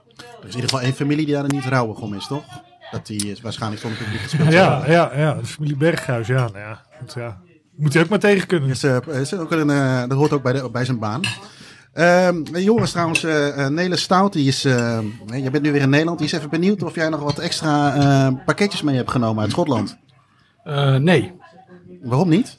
Er 0.48 0.54
is 0.54 0.60
in 0.60 0.62
ieder 0.62 0.70
geval 0.70 0.82
één 0.82 0.94
familie 1.08 1.26
die 1.26 1.36
daar 1.36 1.54
niet 1.54 1.66
rouwig 1.66 2.00
om 2.00 2.14
is, 2.14 2.28
toch? 2.28 2.44
Dat 2.92 3.08
die 3.08 3.32
is 3.32 3.42
waarschijnlijk 3.42 3.82
zonder 3.82 4.00
publiek 4.00 4.22
gespeeld 4.22 4.52
Ja, 4.52 4.84
ja, 4.88 5.12
ja, 5.16 5.34
de 5.34 5.46
familie 5.46 5.76
Berghuis, 5.78 6.28
ja, 6.28 6.36
nou 6.48 6.58
ja, 6.58 6.82
dat, 7.00 7.14
ja. 7.14 7.38
Moet 7.76 7.94
hij 7.94 8.04
ook 8.04 8.10
maar 8.10 8.20
tegen 8.20 8.48
kunnen. 8.48 8.70
Dus, 8.70 8.84
eh, 8.84 8.98
is 9.22 9.34
ook 9.34 9.52
een, 9.52 9.70
eh, 9.70 10.00
dat 10.00 10.18
hoort 10.18 10.32
ook 10.34 10.44
bij, 10.44 10.54
de, 10.54 10.70
bij 10.72 10.86
zijn 10.86 11.00
baan. 11.00 11.22
Ehm 11.94 12.44
Joris 12.58 12.92
trouwens, 12.92 13.24
eh 13.24 13.66
eh, 13.66 13.72
Nele 13.72 13.96
Stout, 13.96 14.34
die 14.34 14.48
is, 14.48 14.66
eh, 14.66 15.00
je 15.34 15.50
bent 15.52 15.64
nu 15.64 15.72
weer 15.72 15.82
in 15.82 15.90
Nederland. 15.90 16.18
Die 16.20 16.28
is 16.28 16.34
even 16.34 16.50
benieuwd 16.50 16.84
of 16.84 16.96
jij 16.96 17.10
nog 17.10 17.20
wat 17.22 17.40
extra 17.40 17.96
eh, 17.96 18.34
pakketjes 18.46 18.82
mee 18.82 18.96
hebt 18.96 19.12
genomen 19.12 19.42
uit 19.42 19.52
Schotland. 19.52 19.98
Eh, 20.64 20.96
nee, 20.96 21.34
Waarom 22.02 22.30
niet? 22.30 22.58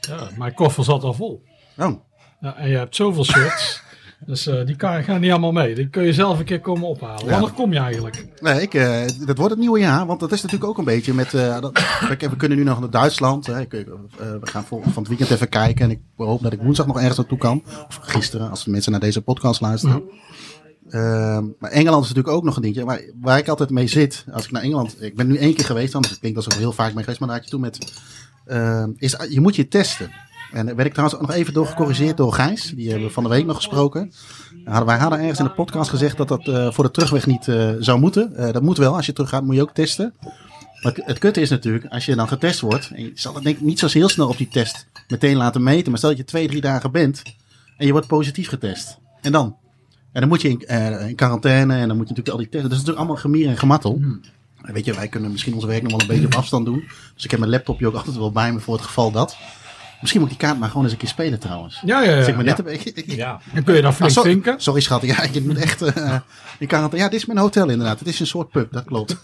ja, 0.00 0.28
mijn 0.36 0.54
koffer 0.54 0.84
zat 0.84 1.02
al 1.02 1.14
vol. 1.14 1.44
Oh, 1.78 1.92
Ja, 2.40 2.56
en 2.56 2.68
je 2.68 2.76
hebt 2.76 2.96
zoveel 2.96 3.24
shirts. 3.24 3.82
Dus 4.26 4.46
eh, 4.46 4.66
die 4.66 4.76
kan, 4.76 5.02
gaan 5.02 5.20
niet 5.20 5.30
allemaal 5.30 5.52
mee. 5.52 5.74
Die 5.74 5.88
kun 5.88 6.02
je 6.02 6.12
zelf 6.12 6.38
een 6.38 6.44
keer 6.44 6.60
komen 6.60 6.88
ophalen. 6.88 7.28
Wanneer 7.30 7.50
kom 7.50 7.72
je 7.72 7.78
eigenlijk? 7.78 8.26
nee, 8.40 8.62
ik, 8.62 8.74
eh, 8.74 9.02
dat 9.26 9.36
wordt 9.36 9.50
het 9.50 9.58
nieuwe 9.60 9.78
jaar. 9.78 10.06
Want 10.06 10.20
dat 10.20 10.32
is 10.32 10.42
natuurlijk 10.42 10.70
ook 10.70 10.78
een 10.78 10.84
beetje 10.84 11.14
met... 11.14 11.34
eh, 11.34 11.60
dat, 11.60 11.82
we 12.20 12.36
kunnen 12.36 12.58
nu 12.58 12.64
nog 12.64 12.80
naar 12.80 12.90
Duitsland. 12.90 13.46
Hè. 13.46 13.60
Ik, 13.60 13.70
we 13.70 14.38
gaan 14.42 14.64
vol- 14.64 14.82
van 14.82 15.02
het 15.02 15.08
weekend 15.08 15.30
even 15.30 15.48
kijken. 15.48 15.84
En 15.84 15.90
ik 15.90 16.00
hoop 16.16 16.42
dat 16.42 16.52
ik 16.52 16.62
woensdag 16.62 16.86
nog 16.86 16.98
ergens 16.98 17.16
naartoe 17.16 17.38
kan. 17.38 17.62
Of 17.88 17.98
gisteren, 18.02 18.50
als 18.50 18.64
de 18.64 18.70
mensen 18.70 18.92
naar 18.92 19.00
deze 19.00 19.22
podcast 19.22 19.60
luisteren. 19.60 20.02
Ehm, 20.90 21.44
maar 21.58 21.70
Engeland 21.70 22.02
is 22.04 22.08
natuurlijk 22.08 22.36
ook 22.36 22.44
nog 22.44 22.56
een 22.56 22.62
dingetje. 22.62 22.84
Maar 22.84 23.00
waar 23.20 23.38
ik 23.38 23.48
altijd 23.48 23.70
mee 23.70 23.86
zit, 23.86 24.24
als 24.32 24.44
ik 24.44 24.50
naar 24.50 24.62
Engeland... 24.62 25.02
Ik 25.02 25.16
ben 25.16 25.26
nu 25.26 25.36
één 25.36 25.54
keer 25.54 25.64
geweest, 25.64 25.94
anders 25.94 26.18
klinkt 26.18 26.42
dat 26.42 26.52
ik 26.52 26.58
heel 26.58 26.72
vaak 26.72 26.92
ben 26.92 27.00
geweest. 27.02 27.20
Maar 27.20 27.28
daar 27.28 27.36
had 27.38 27.46
je 27.46 27.52
toen 27.52 27.60
met... 27.60 27.92
ehm, 28.46 28.90
is, 28.96 29.16
je 29.28 29.40
moet 29.40 29.56
je 29.56 29.68
testen. 29.68 30.10
En 30.52 30.66
daar 30.66 30.74
werd 30.76 30.86
ik 30.88 30.92
trouwens 30.94 31.20
ook 31.20 31.26
nog 31.28 31.36
even 31.36 31.52
door 31.54 31.66
gecorrigeerd 31.66 32.16
door 32.16 32.32
Gijs. 32.32 32.72
Die 32.76 32.88
hebben 32.90 33.06
we 33.06 33.12
van 33.12 33.22
de 33.22 33.28
week 33.28 33.46
nog 33.46 33.56
gesproken. 33.56 34.12
Hadden, 34.64 34.86
wij 34.86 34.98
hadden 34.98 35.18
ergens 35.20 35.38
in 35.38 35.44
de 35.44 35.50
podcast 35.50 35.90
gezegd 35.90 36.16
dat 36.16 36.28
dat 36.28 36.48
eh, 36.48 36.70
voor 36.72 36.84
de 36.84 36.90
terugweg 36.90 37.26
niet 37.26 37.48
eh, 37.48 37.70
zou 37.78 37.98
moeten. 38.00 38.36
Eh, 38.36 38.52
dat 38.52 38.62
moet 38.62 38.78
wel. 38.78 38.96
Als 38.96 39.06
je 39.06 39.12
teruggaat 39.12 39.44
moet 39.44 39.54
je 39.54 39.62
ook 39.62 39.74
testen. 39.74 40.14
Maar 40.20 40.92
het- 40.94 41.02
het 41.06 41.18
kutte 41.18 41.40
is 41.40 41.50
natuurlijk, 41.50 41.84
als 41.88 42.04
je 42.06 42.14
dan 42.14 42.28
getest 42.28 42.60
wordt. 42.60 42.90
En 42.94 43.02
je 43.02 43.10
zal 43.14 43.34
het 43.34 43.44
denk 43.44 43.56
ik 43.56 43.62
niet 43.62 43.78
zo 43.78 43.86
heel 43.90 44.08
snel 44.08 44.28
op 44.28 44.36
die 44.36 44.48
test 44.48 44.86
meteen 45.08 45.36
laten 45.36 45.62
meten. 45.62 45.88
Maar 45.88 45.98
stel 45.98 46.10
dat 46.10 46.18
je 46.18 46.24
twee, 46.24 46.48
drie 46.48 46.60
dagen 46.60 46.90
bent. 46.92 47.22
En 47.76 47.86
je 47.86 47.92
wordt 47.92 48.06
positief 48.06 48.48
getest. 48.48 48.98
En 49.20 49.32
dan? 49.32 49.56
En 50.12 50.20
dan 50.20 50.28
moet 50.28 50.42
je 50.42 50.48
in, 50.48 50.60
in 51.08 51.14
quarantaine. 51.14 51.74
En 51.74 51.88
dan 51.88 51.96
moet 51.96 52.08
je 52.08 52.14
natuurlijk 52.14 52.28
al 52.28 52.36
die 52.36 52.48
testen. 52.48 52.62
Dat 52.70 52.78
is 52.78 52.84
natuurlijk 52.84 52.98
allemaal 52.98 53.16
gemier 53.22 53.48
en 53.48 53.58
gemattel. 53.58 53.98
En 54.62 54.72
Weet 54.74 54.84
je, 54.84 54.94
wij 54.94 55.08
kunnen 55.08 55.30
misschien 55.30 55.54
ons 55.54 55.64
werk 55.64 55.82
nog 55.82 55.90
wel 55.90 56.00
een 56.00 56.06
beetje 56.06 56.26
op 56.26 56.34
afstand 56.34 56.64
doen. 56.66 56.84
Dus 57.14 57.24
ik 57.24 57.30
heb 57.30 57.40
mijn 57.40 57.52
laptopje 57.52 57.86
ook 57.86 57.94
altijd 57.94 58.16
wel 58.16 58.32
bij 58.32 58.52
me 58.52 58.60
voor 58.60 58.74
het 58.74 58.84
geval 58.84 59.10
dat. 59.10 59.36
Misschien 60.00 60.20
moet 60.20 60.30
ik 60.30 60.38
die 60.38 60.46
kaart 60.46 60.58
maar 60.60 60.68
gewoon 60.68 60.84
eens 60.84 60.92
een 60.92 60.98
keer 60.98 61.08
spelen 61.08 61.38
trouwens. 61.38 61.82
Ja, 61.84 62.02
ja, 62.02 62.16
ja. 62.26 62.36
me 62.36 62.42
net 62.42 62.58
een 62.58 62.64
beetje... 62.64 62.92
ik- 62.92 63.06
ik- 63.06 63.16
Ja. 63.16 63.40
Dan 63.54 63.62
kun 63.62 63.74
je 63.74 63.80
dan 63.82 63.90
Ah, 63.90 63.96
flink 63.96 64.10
sorry, 64.12 64.30
vinken. 64.30 64.60
sorry 64.60 64.80
schat, 64.80 65.02
ja, 65.02 65.24
je 65.32 65.42
moet 65.42 65.58
echt 65.58 65.76
quarantaine. 66.66 66.96
Ja, 66.96 67.08
dit 67.08 67.20
is 67.20 67.26
mijn 67.26 67.38
hotel 67.38 67.68
inderdaad. 67.68 67.98
Het 67.98 68.08
is 68.08 68.20
een 68.20 68.26
soort 68.26 68.50
pub, 68.50 68.72
dat 68.72 68.84
klopt. 68.84 69.16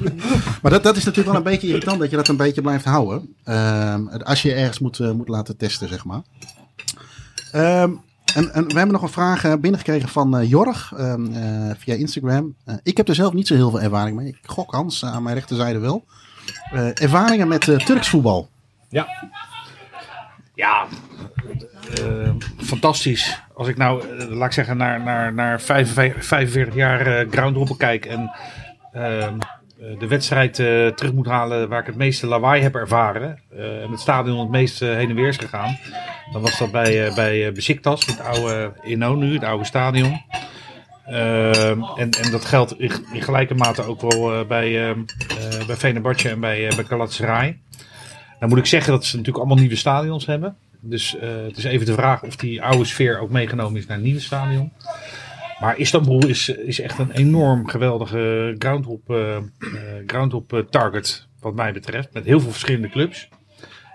maar 0.62 0.70
dat, 0.70 0.82
dat 0.82 0.96
is 0.96 1.04
natuurlijk 1.04 1.26
wel 1.28 1.36
een 1.36 1.50
beetje 1.50 1.68
irritant 1.68 1.98
dat 2.00 2.10
je 2.10 2.16
dat 2.16 2.28
een 2.28 2.36
beetje 2.36 2.60
blijft 2.62 2.84
houden. 2.84 3.34
Ehm, 3.44 4.06
als 4.06 4.42
je 4.42 4.54
ergens 4.54 4.78
moet, 4.78 4.98
eh, 5.00 5.10
moet 5.10 5.28
laten 5.28 5.56
testen, 5.56 5.88
zeg 5.88 6.04
maar. 6.04 6.20
Ehm, 7.52 7.90
en, 8.34 8.54
en 8.54 8.66
we 8.66 8.74
hebben 8.74 8.92
nog 8.92 9.02
een 9.02 9.08
vraag 9.08 9.44
eh, 9.44 9.52
binnengekregen 9.60 10.08
van 10.08 10.36
eh, 10.38 10.48
Jorg 10.48 10.92
ehm, 10.96 11.26
eh, 11.32 11.70
via 11.78 11.94
Instagram. 11.94 12.54
Ik 12.82 12.96
heb 12.96 13.08
er 13.08 13.14
zelf 13.14 13.32
niet 13.32 13.46
zo 13.46 13.54
heel 13.54 13.70
veel 13.70 13.80
ervaring 13.80 14.16
mee. 14.16 14.28
Ik 14.28 14.38
gok 14.46 14.72
Hans 14.72 15.04
aan 15.04 15.22
mijn 15.22 15.34
rechterzijde 15.34 15.78
wel. 15.78 16.04
Eh, 16.72 17.02
ervaringen 17.02 17.48
met 17.48 17.68
eh, 17.68 17.76
Turks 17.76 18.08
voetbal. 18.08 18.48
Ja. 18.88 19.06
Ja. 20.60 20.86
eh, 21.94 22.30
fantastisch. 22.56 23.42
Als 23.54 23.68
ik 23.68 23.76
nou, 23.76 24.18
eh, 24.18 24.28
laat 24.28 24.46
ik 24.46 24.52
zeggen, 24.52 24.76
naar, 24.76 25.00
naar, 25.00 25.34
naar 25.34 25.60
45, 25.60 26.24
45 26.24 26.74
jaar 26.74 27.06
eh 27.06 27.30
groundhoppen 27.30 27.76
kijk 27.76 28.06
en 28.06 28.30
ehm, 28.92 29.38
eh, 29.80 29.98
de 29.98 30.06
wedstrijd 30.06 30.54
terug 30.96 31.12
moet 31.12 31.26
halen 31.26 31.68
waar 31.68 31.80
ik 31.80 31.86
het 31.86 31.96
meeste 31.96 32.26
lawaai 32.26 32.62
heb 32.62 32.74
ervaren. 32.74 33.38
en 33.56 33.90
het 33.90 34.00
stadion 34.00 34.40
het 34.40 34.48
meest 34.48 34.80
heen 34.80 35.08
en 35.08 35.14
weer 35.14 35.28
is 35.28 35.36
gegaan. 35.36 35.78
Dan 36.32 36.42
was 36.42 36.58
dat 36.58 36.70
bij, 36.70 37.12
bij 37.14 37.52
Besiktas, 37.52 38.06
het 38.06 38.20
oude 38.20 38.72
Inno 38.82 39.14
nu, 39.14 39.32
het 39.32 39.44
oude 39.44 39.64
stadion. 39.64 40.22
Ehm, 41.06 41.82
en, 41.96 42.10
en 42.10 42.30
dat 42.30 42.44
geldt 42.44 42.78
in, 42.78 42.90
gelijke 43.12 43.54
mate 43.54 43.82
ook 43.82 44.00
wel 44.00 44.46
bij, 44.46 44.88
eh 44.88 44.96
bij 45.66 45.76
en 46.30 46.40
bij, 46.40 46.72
bij 46.76 46.84
Galatasaray. 46.84 47.58
Dan 48.40 48.48
moet 48.48 48.58
ik 48.58 48.66
zeggen 48.66 48.92
dat 48.92 49.04
ze 49.04 49.16
natuurlijk 49.16 49.44
allemaal 49.44 49.62
nieuwe 49.62 49.76
stadions 49.76 50.26
hebben. 50.26 50.56
Dus 50.80 51.18
eh, 51.18 51.28
het 51.42 51.56
is 51.56 51.64
even 51.64 51.86
de 51.86 51.92
vraag 51.92 52.22
of 52.22 52.36
die 52.36 52.62
oude 52.62 52.84
sfeer 52.84 53.18
ook 53.18 53.30
meegenomen 53.30 53.80
is 53.80 53.86
naar 53.86 53.96
een 53.96 54.02
nieuwe 54.02 54.20
stadion. 54.20 54.72
Maar 55.60 55.78
Istanbul 55.78 56.26
is, 56.26 56.48
is 56.48 56.80
echt 56.80 56.98
een 56.98 57.10
enorm 57.10 57.68
geweldige 57.68 58.54
groundhop, 58.58 59.10
eh, 59.10 59.36
eh, 59.36 59.42
groundhop 60.06 60.52
eh, 60.52 60.60
target 60.60 61.26
wat 61.40 61.54
mij 61.54 61.72
betreft. 61.72 62.12
Met 62.12 62.24
heel 62.24 62.40
veel 62.40 62.50
verschillende 62.50 62.88
clubs. 62.88 63.28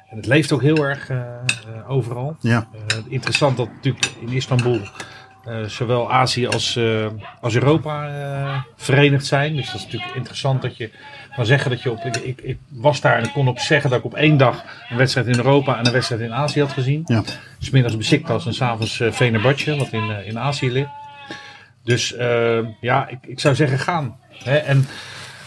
En 0.09 0.17
het 0.17 0.25
leeft 0.25 0.51
ook 0.51 0.61
heel 0.61 0.85
erg 0.85 1.09
eh, 1.09 1.17
eh, 1.17 1.89
overal. 1.89 2.37
Ja. 2.39 2.69
Eh, 2.87 2.97
interessant 3.07 3.57
dat 3.57 3.67
natuurlijk 3.67 4.11
in 4.21 4.29
Istanbul 4.29 4.79
eh, 5.45 5.63
zowel 5.63 6.11
Azië 6.11 6.47
als, 6.47 6.75
eh, 6.75 7.07
als 7.41 7.55
Europa 7.55 8.07
eh, 8.07 8.61
verenigd 8.75 9.25
zijn. 9.25 9.55
Dus 9.55 9.65
dat 9.65 9.75
is 9.75 9.83
natuurlijk 9.83 10.15
interessant 10.15 10.61
dat 10.61 10.77
je 10.77 10.91
kan 11.35 11.45
zeggen 11.45 11.71
dat 11.71 11.81
je 11.81 11.91
op. 11.91 12.05
Ik, 12.05 12.15
ik, 12.15 12.41
ik 12.41 12.57
was 12.69 13.01
daar 13.01 13.17
en 13.17 13.23
ik 13.23 13.31
kon 13.31 13.47
op 13.47 13.59
zeggen 13.59 13.89
dat 13.89 13.99
ik 13.99 14.05
op 14.05 14.13
één 14.13 14.37
dag 14.37 14.63
een 14.89 14.97
wedstrijd 14.97 15.27
in 15.27 15.35
Europa 15.35 15.77
en 15.77 15.85
een 15.85 15.91
wedstrijd 15.91 16.21
in 16.21 16.33
Azië 16.33 16.59
had 16.59 16.71
gezien. 16.71 17.01
Ja. 17.05 17.23
Smiddags 17.59 17.97
Besiktas 17.97 18.45
en 18.45 18.53
s'avonds 18.53 18.99
uh, 18.99 19.11
Venerbahce, 19.11 19.75
wat 19.75 19.91
in, 19.91 20.09
eh, 20.09 20.27
in 20.27 20.39
Azië 20.39 20.71
ligt. 20.71 20.89
Dus 21.83 22.15
eh, 22.15 22.59
ja, 22.81 23.07
ik, 23.07 23.17
ik 23.21 23.39
zou 23.39 23.55
zeggen 23.55 23.79
gaan. 23.79 24.17
Hè? 24.43 24.55
En 24.55 24.77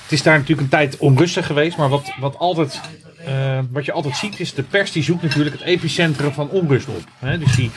het 0.02 0.12
is 0.12 0.22
daar 0.22 0.38
natuurlijk 0.38 0.60
een 0.60 0.78
tijd 0.78 0.96
onrustig 0.96 1.46
geweest, 1.46 1.76
maar 1.76 1.88
wat, 1.88 2.12
wat 2.20 2.38
altijd 2.38 2.80
uh, 3.28 3.58
wat 3.70 3.84
je 3.84 3.92
altijd 3.92 4.16
ziet 4.16 4.40
is, 4.40 4.54
de 4.54 4.62
pers 4.62 4.92
die 4.92 5.02
zoekt 5.02 5.22
natuurlijk 5.22 5.56
het 5.58 5.64
epicentrum 5.64 6.32
van 6.32 6.50
onrust 6.50 6.88
op. 6.88 7.02
Hè? 7.18 7.38
Dus 7.38 7.56
die, 7.56 7.70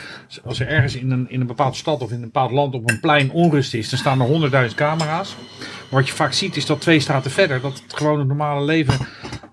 als 0.44 0.60
er 0.60 0.68
ergens 0.68 0.94
in 0.94 1.10
een, 1.10 1.30
in 1.30 1.40
een 1.40 1.46
bepaalde 1.46 1.76
stad 1.76 2.00
of 2.00 2.10
in 2.10 2.16
een 2.16 2.20
bepaald 2.20 2.50
land 2.50 2.74
op 2.74 2.90
een 2.90 3.00
plein 3.00 3.30
onrust 3.30 3.74
is, 3.74 3.88
dan 3.88 3.98
staan 3.98 4.20
er 4.20 4.26
honderdduizend 4.26 4.78
camera's. 4.78 5.36
Wat 5.92 6.06
je 6.06 6.12
vaak 6.12 6.32
ziet 6.32 6.56
is 6.56 6.66
dat 6.66 6.80
twee 6.80 7.00
straten 7.00 7.30
verder, 7.30 7.60
dat 7.60 7.82
het 7.82 7.96
gewoon 7.96 8.18
het 8.18 8.28
normale 8.28 8.64
leven 8.64 9.06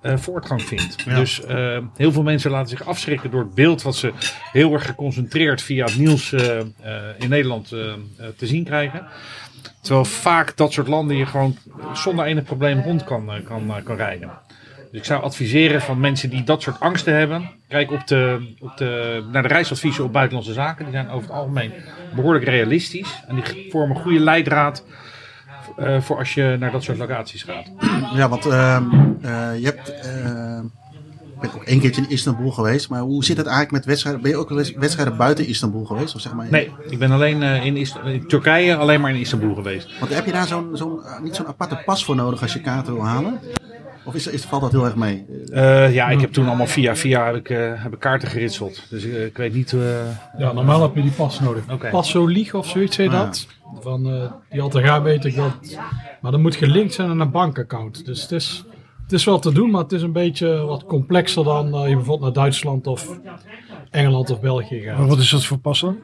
uh, 0.03 0.17
voortgang 0.17 0.61
vindt. 0.61 0.95
Ja. 1.05 1.15
Dus 1.15 1.41
uh, 1.49 1.77
heel 1.95 2.11
veel 2.11 2.23
mensen 2.23 2.51
laten 2.51 2.69
zich 2.69 2.87
afschrikken 2.87 3.31
door 3.31 3.41
het 3.41 3.53
beeld 3.53 3.81
wat 3.81 3.95
ze 3.95 4.13
heel 4.51 4.73
erg 4.73 4.85
geconcentreerd 4.85 5.61
via 5.61 5.85
het 5.85 5.97
nieuws 5.97 6.31
uh, 6.31 6.59
in 7.17 7.29
Nederland 7.29 7.67
te 7.67 8.47
zien 8.47 8.63
krijgen. 8.63 9.07
Terwijl 9.81 10.05
vaak 10.05 10.57
dat 10.57 10.73
soort 10.73 10.87
landen 10.87 11.17
je 11.17 11.25
gewoon 11.25 11.57
zonder 11.93 12.25
enig 12.25 12.43
probleem 12.43 12.81
rond 12.81 13.03
kan, 13.03 13.31
kan, 13.43 13.73
kan 13.83 13.95
rijden. 13.95 14.31
Dus 14.91 14.99
ik 14.99 15.05
zou 15.05 15.23
adviseren 15.23 15.81
van 15.81 15.99
mensen 15.99 16.29
die 16.29 16.43
dat 16.43 16.61
soort 16.61 16.79
angsten 16.79 17.13
hebben. 17.15 17.49
Kijk 17.67 17.91
op 17.91 18.07
de, 18.07 18.53
op 18.59 18.77
de, 18.77 19.23
naar 19.31 19.41
de 19.41 19.47
reisadviezen 19.47 20.03
op 20.03 20.13
buitenlandse 20.13 20.53
zaken. 20.53 20.85
Die 20.85 20.93
zijn 20.93 21.09
over 21.09 21.27
het 21.29 21.37
algemeen 21.37 21.71
behoorlijk 22.15 22.45
realistisch. 22.45 23.23
En 23.27 23.35
die 23.35 23.71
vormen 23.71 23.95
een 23.95 24.01
goede 24.01 24.19
leidraad 24.19 24.85
eh, 25.77 26.01
voor 26.01 26.17
als 26.17 26.33
je 26.33 26.55
naar 26.59 26.71
dat 26.71 26.83
soort 26.83 26.97
locaties 26.97 27.43
gaat. 27.43 27.67
Ja, 28.15 28.29
want 28.29 28.45
ehm, 28.45 28.83
eh, 29.21 29.59
je 29.59 29.65
hebt. 29.65 29.93
ehm, 30.01 30.65
ik 31.41 31.49
ben 31.49 31.53
ook 31.55 31.63
één 31.63 31.79
keertje 31.79 32.01
in 32.01 32.09
Istanbul 32.09 32.51
geweest. 32.51 32.89
Maar 32.89 32.99
hoe 33.01 33.23
zit 33.23 33.37
het 33.37 33.45
eigenlijk 33.45 33.75
met 33.77 33.85
wedstrijden? 33.85 34.21
Ben 34.21 34.31
je 34.31 34.37
ook 34.37 34.49
wedstrijden 34.79 35.17
buiten 35.17 35.47
Istanbul 35.47 35.85
geweest? 35.85 36.15
Of 36.15 36.21
zeg 36.21 36.33
maar, 36.33 36.47
Nee, 36.49 36.71
ik 36.89 36.99
ben 36.99 37.11
alleen 37.11 37.43
eh, 37.43 37.65
in, 37.65 37.77
in 38.05 38.27
Turkije 38.27 38.75
alleen 38.75 39.01
maar 39.01 39.11
in 39.11 39.19
Istanbul 39.19 39.55
geweest. 39.55 39.99
Want 39.99 40.13
heb 40.13 40.25
je 40.25 40.31
daar 40.31 40.47
zo'n, 40.47 40.69
zo'n, 40.73 40.99
niet 41.23 41.35
zo'n 41.35 41.47
aparte 41.47 41.81
pas 41.85 42.05
voor 42.05 42.15
nodig 42.15 42.41
als 42.41 42.53
je 42.53 42.61
kaarten 42.61 42.93
wil 42.93 43.05
halen? 43.05 43.39
Of 44.09 44.15
is, 44.15 44.27
is, 44.27 44.43
valt 44.45 44.61
dat 44.61 44.71
heel 44.71 44.85
erg 44.85 44.95
mee? 44.95 45.25
Eh, 45.53 45.93
ja, 45.93 46.09
ik 46.09 46.21
heb 46.21 46.31
toen 46.31 46.47
allemaal 46.47 46.67
via 46.67 46.95
via 46.95 47.25
heb 47.25 47.35
ik, 47.35 47.49
eh, 47.49 47.83
heb 47.83 47.93
ik 47.93 47.99
kaarten 47.99 48.27
geritseld. 48.27 48.83
Dus 48.89 49.03
eh, 49.03 49.25
ik 49.25 49.37
weet 49.37 49.53
niet. 49.53 49.73
eh, 49.73 49.79
Ja, 50.37 50.51
normaal 50.53 50.81
heb 50.81 50.95
je 50.95 51.01
die 51.01 51.11
pas 51.11 51.39
nodig. 51.39 51.63
Passo 51.91 52.29
of 52.53 52.67
zoiets 52.67 52.97
heet 52.97 53.07
Ah. 53.13 53.19
dat. 53.19 53.47
Van, 53.79 54.09
eh, 54.13 54.31
die 54.49 54.61
altijd 54.61 54.85
gaan 54.85 55.03
weet 55.03 55.25
ik 55.25 55.35
dat. 55.35 55.77
Maar 56.21 56.31
dan 56.31 56.41
moet 56.41 56.55
gelinkt 56.55 56.93
zijn 56.93 57.09
aan 57.09 57.19
een 57.19 57.31
bankaccount. 57.31 58.05
Dus 58.05 58.21
het 58.21 58.31
is, 58.31 58.63
het 59.03 59.11
is 59.11 59.23
wel 59.25 59.39
te 59.39 59.51
doen, 59.53 59.69
maar 59.69 59.81
het 59.83 59.91
is 59.91 60.01
een 60.01 60.11
beetje 60.11 60.57
wat 60.65 60.85
complexer 60.85 61.43
dan 61.43 61.65
je 61.67 61.95
bijvoorbeeld 61.95 62.21
naar 62.21 62.43
Duitsland 62.43 62.87
of 62.87 63.19
Engeland 63.89 64.29
of 64.29 64.39
België 64.41 64.79
gaat. 64.81 64.97
Maar 64.97 65.07
wat 65.07 65.19
is 65.19 65.29
dat 65.29 65.45
voor 65.45 65.57
pas 65.57 65.79
dan? 65.81 65.97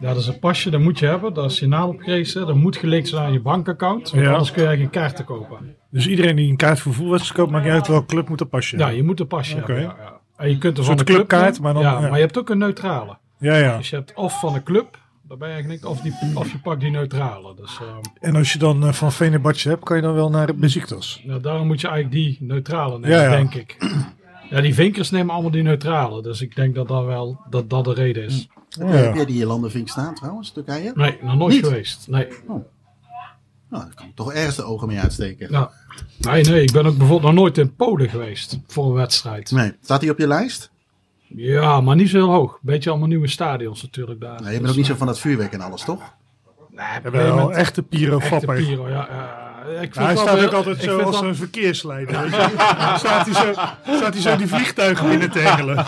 Ja, 0.00 0.08
dat 0.08 0.16
is 0.16 0.26
een 0.26 0.38
pasje, 0.38 0.70
dat 0.70 0.80
moet 0.80 0.98
je 0.98 1.06
hebben. 1.06 1.34
Daar 1.34 1.44
is 1.44 1.58
je 1.58 1.66
naam 1.66 1.88
op 1.88 2.00
gerezen. 2.00 2.46
Dat 2.46 2.54
moet 2.56 2.76
gelinkt 2.76 3.08
zijn 3.08 3.24
aan 3.24 3.32
je 3.32 3.40
bankaccount. 3.40 4.10
Want 4.10 4.24
Ja. 4.24 4.30
anders 4.32 4.50
kun 4.52 4.70
je 4.70 4.76
geen 4.76 4.90
kaarten 4.90 5.24
kopen. 5.24 5.76
Dus 5.90 6.06
iedereen 6.08 6.36
die 6.36 6.50
een 6.50 6.56
kaart 6.56 6.80
voor 6.80 6.92
voetbalwedstrijd 6.92 7.40
koopt, 7.40 7.52
maakt 7.52 7.64
niet 7.64 7.74
uit 7.74 7.86
welke 7.86 8.06
club 8.06 8.28
moet 8.28 8.40
een 8.40 8.48
pasje 8.48 8.76
Ja, 8.76 8.82
hebben. 8.82 8.96
je 9.00 9.06
moet 9.06 9.20
een 9.20 9.26
pasje 9.26 9.56
hebben. 9.56 9.76
Ja, 9.80 9.96
ja. 9.98 10.20
En 10.36 10.48
je 10.50 10.58
kunt 10.58 10.72
er 10.74 10.78
Een 10.80 10.84
van 10.86 10.96
club 10.96 11.08
clubkaart, 11.08 11.60
maar 11.60 11.74
dan- 11.74 11.82
ja, 11.82 11.92
ja. 11.92 12.00
maar 12.00 12.14
je 12.14 12.24
hebt 12.24 12.38
ook 12.38 12.50
een 12.50 12.58
neutrale. 12.58 13.16
Ja, 13.38 13.56
ja. 13.56 13.76
Dus 13.76 13.90
je 13.90 13.96
hebt 13.96 14.14
of 14.14 14.40
van 14.40 14.54
een 14.54 14.62
club, 14.62 14.98
daar 15.28 15.38
ben 15.38 15.48
je 15.48 15.54
eigenlijk 15.54 15.82
niet, 15.82 15.92
of, 15.92 16.00
die, 16.00 16.14
of 16.38 16.52
je 16.52 16.58
pakt 16.58 16.80
die 16.80 16.90
neutrale. 16.90 17.54
Dus 17.56 17.78
eh, 17.80 18.28
En 18.28 18.36
als 18.36 18.52
je 18.52 18.58
dan 18.58 18.86
eh, 18.86 18.92
van 18.92 19.12
Fenerbahce 19.12 19.68
hebt, 19.68 19.84
kan 19.84 19.96
je 19.96 20.02
dan 20.02 20.14
wel 20.14 20.30
naar 20.30 20.54
Besiktas. 20.54 21.22
nou, 21.24 21.40
daarom 21.40 21.66
moet 21.66 21.80
je 21.80 21.88
eigenlijk 21.88 22.16
die 22.24 22.36
neutrale 22.40 22.98
nemen, 22.98 23.16
Ja, 23.18 23.22
ja. 23.22 23.30
denk 23.30 23.54
ik. 23.54 23.76
Ja, 24.50 24.60
die 24.60 24.74
vinkers 24.74 25.10
nemen 25.10 25.32
allemaal 25.34 25.50
die 25.50 25.62
neutrale. 25.62 26.22
Dus 26.22 26.40
ik 26.40 26.56
denk 26.56 26.74
dat 26.74 26.88
dat 26.88 27.04
wel 27.04 27.40
dat, 27.50 27.70
dat 27.70 27.84
de 27.84 27.92
reden 27.94 28.24
is. 28.24 28.38
Heb, 28.40 28.62
Ja. 28.78 28.86
heb 28.86 29.14
jij 29.14 29.24
die 29.24 29.46
landenvink 29.46 29.88
staan 29.88 30.14
trouwens, 30.14 30.50
Turkije? 30.50 30.92
Nee, 30.94 31.18
nog 31.22 31.36
nooit 31.36 31.54
Niet? 31.54 31.64
geweest. 31.64 32.08
Nee. 32.08 32.28
Nou, 32.46 33.84
daar 33.84 33.94
kan 33.94 34.06
ik 34.06 34.14
toch 34.14 34.32
ergens 34.32 34.56
de 34.56 34.62
ogen 34.62 34.88
mee 34.88 34.98
uitsteken. 34.98 35.50
Ja. 35.50 35.70
nee, 36.18 36.44
nee, 36.44 36.62
ik 36.62 36.72
ben 36.72 36.86
ook 36.86 36.96
bijvoorbeeld 36.96 37.32
nog 37.32 37.42
nooit 37.42 37.58
in 37.58 37.74
Polen 37.74 38.08
geweest 38.08 38.58
voor 38.66 38.86
een 38.86 38.92
wedstrijd. 38.92 39.50
Nee. 39.50 39.72
Staat 39.82 40.00
die 40.00 40.10
op 40.10 40.18
je 40.18 40.26
lijst? 40.26 40.70
Ja, 41.28 41.80
maar 41.80 41.96
niet 41.96 42.08
zo 42.08 42.16
heel 42.16 42.30
hoog. 42.30 42.58
Beetje 42.62 42.90
allemaal 42.90 43.08
nieuwe 43.08 43.28
stadions 43.28 43.82
natuurlijk 43.82 44.20
daar. 44.20 44.42
Nee, 44.42 44.52
je 44.52 44.58
bent 44.58 44.70
ook 44.70 44.76
niet 44.76 44.86
zo 44.86 44.94
van 44.94 45.06
dat 45.06 45.18
vuurwerk 45.18 45.52
en 45.52 45.60
alles, 45.60 45.84
toch? 45.84 46.14
We 46.70 46.82
hebben 46.82 47.12
wel 47.12 47.52
echte 47.52 47.82
Piro 47.82 48.18
Echte. 48.18 48.46
Piro, 48.46 48.88
ja. 48.88 49.08
ja. 49.10 49.43
Ik 49.70 49.94
vind 49.94 50.06
hij 50.06 50.16
staat 50.16 50.34
wel- 50.38 50.44
ook 50.46 50.52
altijd 50.52 50.80
zo 50.82 50.98
als 51.00 51.20
wel- 51.20 51.28
een 51.28 51.34
verkeersleider. 51.36 52.20
weet 52.20 52.30
je. 52.30 52.94
staat, 52.96 53.26
hij 53.26 53.34
zo, 53.34 53.52
staat 53.96 54.12
hij 54.12 54.20
zo 54.22 54.36
die 54.36 54.46
vliegtuigen 54.46 55.08
binnen 55.08 55.30
te 55.30 55.38
hengelen. 55.38 55.78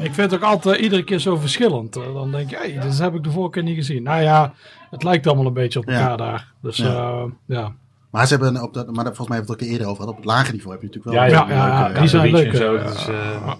Ik 0.00 0.14
vind 0.14 0.30
het 0.30 0.34
ook 0.34 0.42
altijd 0.42 0.80
iedere 0.80 1.04
keer 1.04 1.18
zo 1.18 1.36
verschillend. 1.36 1.96
Eh, 1.96 2.14
Dan 2.14 2.30
denk 2.30 2.50
je, 2.50 2.56
hey, 2.56 2.78
dit 2.80 2.98
heb 2.98 3.14
ik 3.14 3.22
de 3.24 3.30
vorige 3.30 3.50
keer 3.52 3.62
niet 3.62 3.76
gezien. 3.76 4.02
Nou 4.02 4.22
ja, 4.22 4.52
het 4.90 5.02
lijkt 5.02 5.26
allemaal 5.26 5.46
een 5.46 5.52
beetje 5.52 5.78
op 5.78 5.88
Ja. 5.88 6.00
elkaar 6.00 6.16
daar. 6.16 6.52
Dus 6.62 6.76
Ja. 6.76 6.86
ja. 6.92 7.26
ja. 7.46 7.72
Maar 8.10 8.26
ze 8.26 8.34
hebben 8.36 8.62
op 8.62 8.74
dat, 8.74 8.86
maar 8.92 9.04
volgens 9.04 9.28
mij 9.28 9.36
hebben 9.36 9.56
we 9.56 9.62
het 9.62 9.62
ook 9.62 9.72
eerder 9.72 9.86
over 9.86 10.00
gehad. 10.02 10.10
Op 10.10 10.16
het 10.24 10.32
lage 10.32 10.52
niveau 10.52 10.72
heb 10.72 10.80
je 10.80 10.86
natuurlijk 10.86 11.14
wel. 11.14 11.24
ja, 11.24 11.48
ja, 11.48 11.84
leuke- 11.84 11.98
die 12.00 12.08
zijn 12.08 12.30
leuk, 12.30 12.52
eh, 12.52 12.58
zo. 12.60 12.78
Dus, 12.78 13.08
eh, 13.08 13.52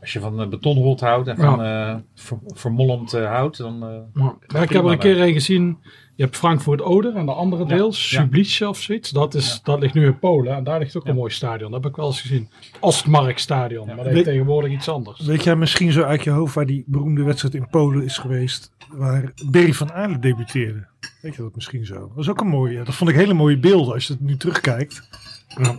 als 0.00 0.12
je 0.12 0.20
van 0.20 0.40
eh, 0.40 0.48
betonrot 0.48 1.00
houdt 1.00 1.28
en 1.28 1.36
van 1.36 1.62
eh, 1.62 1.94
ver- 2.14 2.38
vermolmd 2.46 3.12
eh, 3.12 3.26
hout, 3.26 3.56
dan. 3.56 3.82
eh, 4.14 4.62
ik 4.62 4.70
heb 4.70 4.84
er 4.84 4.90
een 4.90 4.98
keer 4.98 5.20
een 5.20 5.32
gezien. 5.32 5.78
Je 6.16 6.22
hebt 6.24 6.36
Frankfurt 6.36 6.82
Oder 6.82 7.16
en 7.16 7.26
de 7.26 7.32
andere 7.32 7.66
deel, 7.66 7.86
ja. 7.86 7.92
Sublice 7.92 8.68
of 8.68 8.80
zoiets. 8.80 9.10
Dat, 9.10 9.34
is, 9.34 9.60
dat 9.62 9.78
ligt 9.80 9.94
nu 9.94 10.06
in 10.06 10.18
Polen 10.18 10.54
en 10.54 10.64
daar 10.64 10.78
ligt 10.78 10.96
ook 10.96 11.06
een 11.06 11.14
mooi 11.14 11.32
stadion. 11.32 11.70
Dat 11.70 11.82
heb 11.82 11.90
ik 11.90 11.96
wel 11.96 12.06
eens 12.06 12.20
gezien. 12.20 12.50
Ostmark 12.80 13.38
stadion, 13.38 13.86
maar 13.86 13.96
dat 13.96 14.04
Weet- 14.04 14.14
heet 14.14 14.24
tegenwoordig 14.24 14.70
iets 14.72 14.88
anders. 14.88 15.20
Weet 15.20 15.44
jij 15.44 15.56
misschien 15.56 15.92
zo 15.92 16.02
uit 16.02 16.24
je 16.24 16.30
hoofd 16.30 16.54
waar 16.54 16.66
die 16.66 16.84
beroemde 16.86 17.22
wedstrijd 17.22 17.54
in 17.54 17.68
Polen 17.68 18.04
is 18.04 18.18
geweest? 18.18 18.70
Waar 18.90 19.32
Berry 19.50 19.72
van 19.72 19.92
Aalen 19.92 20.20
debuteerde. 20.20 20.86
Weet 21.22 21.34
je 21.36 21.42
dat 21.42 21.54
misschien 21.54 21.86
zo? 21.86 21.94
Dat 21.98 22.10
was 22.14 22.28
ook 22.28 22.40
een 22.40 22.46
mooie. 22.48 22.82
Dat 22.84 22.94
vond 22.94 23.10
ik 23.10 23.16
hele 23.16 23.34
mooie 23.34 23.58
beelden 23.58 23.94
als 23.94 24.06
je 24.06 24.12
het 24.12 24.22
nu 24.22 24.36
terugkijkt. 24.36 25.08
Ja. 25.48 25.78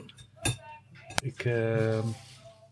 ik, 1.23 1.39
eh, 1.45 1.97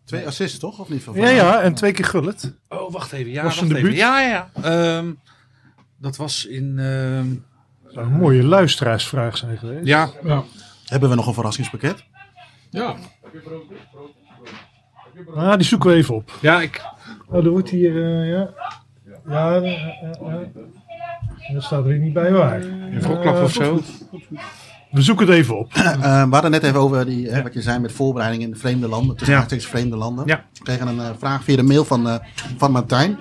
Twee 0.04 0.26
assists, 0.26 0.58
toch? 0.58 0.78
Of 0.78 0.88
niet? 0.88 1.02
Van 1.02 1.14
Ja, 1.14 1.28
ja, 1.28 1.60
en 1.62 1.74
twee 1.74 1.92
keer 1.92 2.04
gullet. 2.04 2.54
oh, 2.68 2.92
wacht 2.92 3.12
even. 3.12 3.32
Ja, 3.32 3.42
Was 3.42 3.58
wacht 3.60 3.72
even. 3.72 3.94
ja. 3.94 4.20
ja. 4.20 4.50
Ehm, 4.62 5.12
dat 5.98 6.16
was 6.16 6.46
in. 6.46 6.78
ehm, 6.78 7.26
Zou 7.96 8.06
een 8.08 8.12
mooie 8.18 8.42
luisteraarsvraag 8.44 9.36
zijn 9.36 9.58
geweest. 9.58 9.86
ja, 9.86 10.08
Ja. 10.22 10.42
Hebben 10.86 11.08
we 11.08 11.14
nog 11.14 11.26
een 11.26 11.34
verrassingspakket? 11.34 12.04
ja. 12.70 12.94
Ah, 15.36 15.54
die 15.56 15.66
zoeken 15.66 15.90
we 15.90 15.96
even 15.96 16.14
op. 16.14 16.30
ja, 16.40 16.60
ik. 16.60 16.84
Oh, 17.28 17.44
er 17.44 17.50
wordt 17.50 17.68
hier, 17.70 17.96
eh, 18.04 18.30
ja. 18.30 18.48
Ja, 19.28 19.54
eh, 19.60 19.88
eh, 20.20 20.34
dat 21.52 21.62
staat 21.62 21.86
er 21.86 21.98
niet 21.98 22.12
bij 22.12 22.32
waar. 22.32 22.60
Een 22.62 23.42
of 23.42 23.52
zo. 23.52 23.80
We 24.90 25.02
zoeken 25.02 25.26
het 25.26 25.34
even 25.36 25.58
op. 25.58 25.72
Eh, 25.74 26.24
we 26.24 26.32
hadden 26.32 26.50
net 26.50 26.62
even 26.62 26.80
over 26.80 27.06
die, 27.06 27.28
hè, 27.30 27.42
wat 27.42 27.54
je 27.54 27.62
zei 27.62 27.78
met 27.78 27.92
voorbereiding 27.92 28.42
in 28.42 28.50
de 28.50 28.56
vreemde 28.56 28.88
landen. 28.88 29.16
Tussen 29.16 29.36
Ja. 29.36 29.42
steeds 29.44 29.66
vreemde 29.66 29.96
landen. 29.96 30.26
Ja. 30.26 30.44
We 30.52 30.62
kregen 30.62 30.86
een 30.86 31.00
eh, 31.00 31.10
vraag 31.18 31.44
via 31.44 31.56
de 31.56 31.62
mail 31.62 31.84
van, 31.84 32.08
eh, 32.08 32.14
van 32.56 32.72
Martijn. 32.72 33.18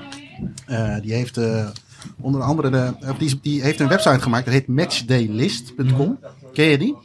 Eh, 0.65 0.95
die 1.01 1.13
heeft 1.13 1.38
eh, 1.38 1.67
onder 2.21 2.41
andere 2.41 2.69
de, 2.69 2.93
of 3.09 3.17
die, 3.17 3.39
die 3.41 3.61
heeft 3.61 3.79
een 3.79 3.87
website 3.87 4.19
gemaakt. 4.19 4.45
Dat 4.45 4.53
heet 4.53 4.67
matchdaylist.com. 4.67 6.19
Ken 6.53 6.65
je 6.65 6.77
die? 6.77 6.95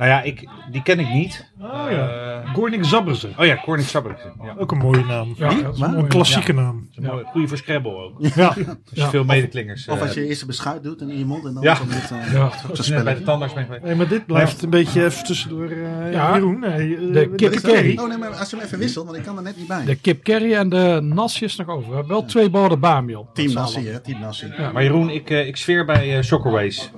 Nou 0.00 0.12
ja, 0.12 0.22
ik, 0.22 0.48
die 0.70 0.82
ken 0.82 0.98
ik 0.98 1.08
niet. 1.12 1.52
Oh 1.60 1.86
ja. 1.90 2.08
Eh, 2.42 2.54
Gornik 2.54 2.84
Zabbersen. 2.84 3.32
oh 3.38 3.46
ja, 3.46 3.60
Cornish 3.64 3.88
Sabber. 3.88 4.16
Ja. 4.42 4.54
Ook 4.58 4.72
een 4.72 4.78
mooie 4.78 5.04
naam. 5.04 5.34
Ja, 5.36 5.48
dat 5.62 5.74
is 5.74 5.80
een 5.80 6.06
klassieke 6.08 6.52
naam. 6.52 6.88
Mooi, 6.94 7.24
Goeie 7.24 7.48
voor 7.48 7.56
Scrabble 7.56 7.94
ook. 7.94 8.14
Ja. 8.34 8.46
Als 8.46 8.54
je 8.64 8.76
Ja. 8.92 9.08
veel 9.10 9.24
medeklingers. 9.24 9.88
Of 9.88 9.96
eh, 9.96 10.02
als 10.02 10.14
je 10.14 10.26
eerst 10.26 10.40
een 10.40 10.46
beschuit 10.46 10.82
doet 10.82 11.00
in 11.00 11.18
je 11.18 11.24
mond 11.24 11.44
en 11.46 11.54
dan 11.54 11.62
Ja. 11.62 11.74
komt 11.74 11.92
dit, 11.92 12.10
uh, 12.12 12.32
Ja. 12.32 12.44
ook 12.44 12.52
zo'n 12.52 12.60
net 12.62 12.76
bij 12.76 12.76
de 12.76 12.82
spelletje. 12.82 13.24
tandarts 13.24 13.54
mee. 13.54 13.66
Nee, 13.82 13.94
maar 13.94 14.08
dit 14.08 14.26
blijft 14.26 14.62
een 14.62 14.70
beetje 14.70 15.04
even 15.04 15.24
tussendoor. 15.24 15.70
eh 15.70 16.12
Ja. 16.12 16.34
Jeroen, 16.34 16.58
nee, 16.60 16.96
eh, 16.96 17.12
De 17.12 17.20
is 17.20 17.28
kip 17.36 17.52
dat? 17.52 17.60
curry. 17.62 17.98
Oh 17.98 18.08
nee, 18.08 18.18
maar 18.18 18.28
als 18.36 18.50
je 18.50 18.56
hem 18.56 18.64
even 18.64 18.78
wisselt, 18.78 19.04
want 19.04 19.16
ik 19.16 19.22
kan 19.24 19.36
er 19.36 19.42
net 19.42 19.56
niet 19.56 19.66
bij. 19.68 19.84
De 19.84 19.94
kip 19.96 20.22
curry 20.24 20.52
en 20.54 20.68
de 20.68 21.00
nasi 21.02 21.44
is 21.44 21.56
nog 21.56 21.68
over. 21.68 21.88
We 21.88 21.94
hebben 21.96 22.12
wel 22.12 22.24
twee 22.24 22.50
borden 22.50 22.80
bami 22.80 23.14
op. 23.14 23.34
Team 23.34 23.52
Nassi, 23.52 23.78
al- 23.86 23.92
hè? 23.92 24.00
Team 24.00 24.20
Nassi. 24.20 24.46
Ja. 24.58 24.72
Maar 24.72 24.82
Jeroen, 24.82 25.10
ik, 25.10 25.30
eh, 25.30 25.46
ik 25.46 25.56
sfeer 25.56 25.84
bij 25.84 26.16
eh, 26.16 26.22
Soccerways. 26.22 26.90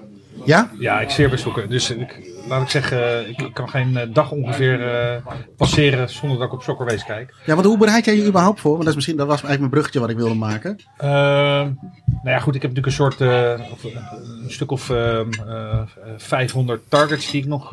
Ja? 0.44 0.70
Ja, 0.78 1.00
ik 1.00 1.10
zweer 1.10 1.28
bij 1.28 1.38
Sokker. 1.38 1.68
Dus 1.68 1.90
ik, 1.90 2.32
laat 2.48 2.62
ik 2.62 2.68
zeggen, 2.68 3.28
ik, 3.28 3.50
kan 3.52 3.68
geen 3.68 3.96
eh, 3.96 4.06
dag 4.12 4.30
ongeveer 4.30 4.94
eh, 4.94 5.26
passeren 5.56 6.08
zonder 6.08 6.38
dat 6.38 6.46
ik 6.46 6.52
op 6.52 6.62
Soccerways 6.62 7.04
kijk. 7.04 7.34
Ja, 7.46 7.54
want 7.54 7.66
hoe 7.66 7.78
bereid 7.78 8.04
jij 8.04 8.16
je 8.16 8.26
überhaupt 8.26 8.60
voor? 8.60 8.70
Want 8.70 8.82
dat, 8.82 8.90
is 8.90 8.94
misschien, 8.94 9.16
dat 9.16 9.26
was 9.26 9.42
eigenlijk 9.42 9.60
mijn 9.60 9.70
bruggetje 9.70 10.00
wat 10.00 10.10
ik 10.10 10.16
wilde 10.16 10.34
maken. 10.34 10.76
Ehm, 10.96 11.70
nou 12.22 12.36
ja, 12.36 12.38
goed, 12.38 12.54
ik 12.54 12.62
heb 12.62 12.74
natuurlijk 12.74 12.86
een 12.86 12.92
soort, 12.92 13.20
eh, 13.20 13.72
of, 13.72 13.84
een 13.84 14.50
stuk 14.50 14.70
of 14.70 14.90
ehm, 14.90 15.30
eh, 15.48 15.80
500 16.16 16.82
targets 16.88 17.30
die 17.30 17.42
ik 17.42 17.48
nog 17.48 17.70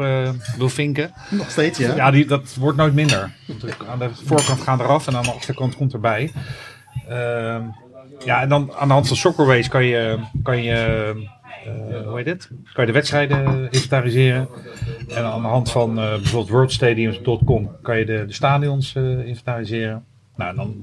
wil 0.57 0.69
vinken. 0.69 1.13
Nog 1.29 1.49
steeds, 1.49 1.77
ja? 1.79 1.95
Ja, 1.95 2.11
die, 2.11 2.25
dat 2.25 2.55
wordt 2.59 2.77
nooit 2.77 2.93
minder. 2.93 3.31
Aan 3.89 3.99
de 3.99 4.09
voorkant 4.25 4.61
gaan 4.61 4.81
eraf 4.81 5.07
en 5.07 5.15
aan 5.15 5.23
de 5.23 5.31
achterkant 5.31 5.75
komt 5.75 5.93
erbij. 5.93 6.31
Ehm, 7.07 7.61
ja, 8.25 8.41
en 8.41 8.49
dan 8.49 8.73
aan 8.77 8.87
de 8.87 8.93
hand 8.93 9.07
van 9.07 9.17
Soccerways 9.17 9.67
kan 9.67 9.85
je, 9.85 10.19
kan 10.43 10.63
je, 10.63 11.13
hoe 12.05 12.17
heet 12.17 12.25
het? 12.25 12.49
Kan 12.73 12.85
je 12.85 12.85
de 12.85 12.97
wedstrijden 12.97 13.71
inventariseren. 13.71 14.47
En 15.07 15.23
aan 15.23 15.41
de 15.41 15.47
hand 15.47 15.71
van 15.71 15.99
eh, 15.99 16.09
bijvoorbeeld 16.09 16.49
worldstadiums.com 16.49 17.71
kan 17.81 17.97
je 17.97 18.05
de, 18.05 18.25
de 18.25 18.33
stadions 18.33 18.95
eh, 18.95 19.25
inventariseren. 19.27 20.03
Nou, 20.39 20.55
dan 20.55 20.75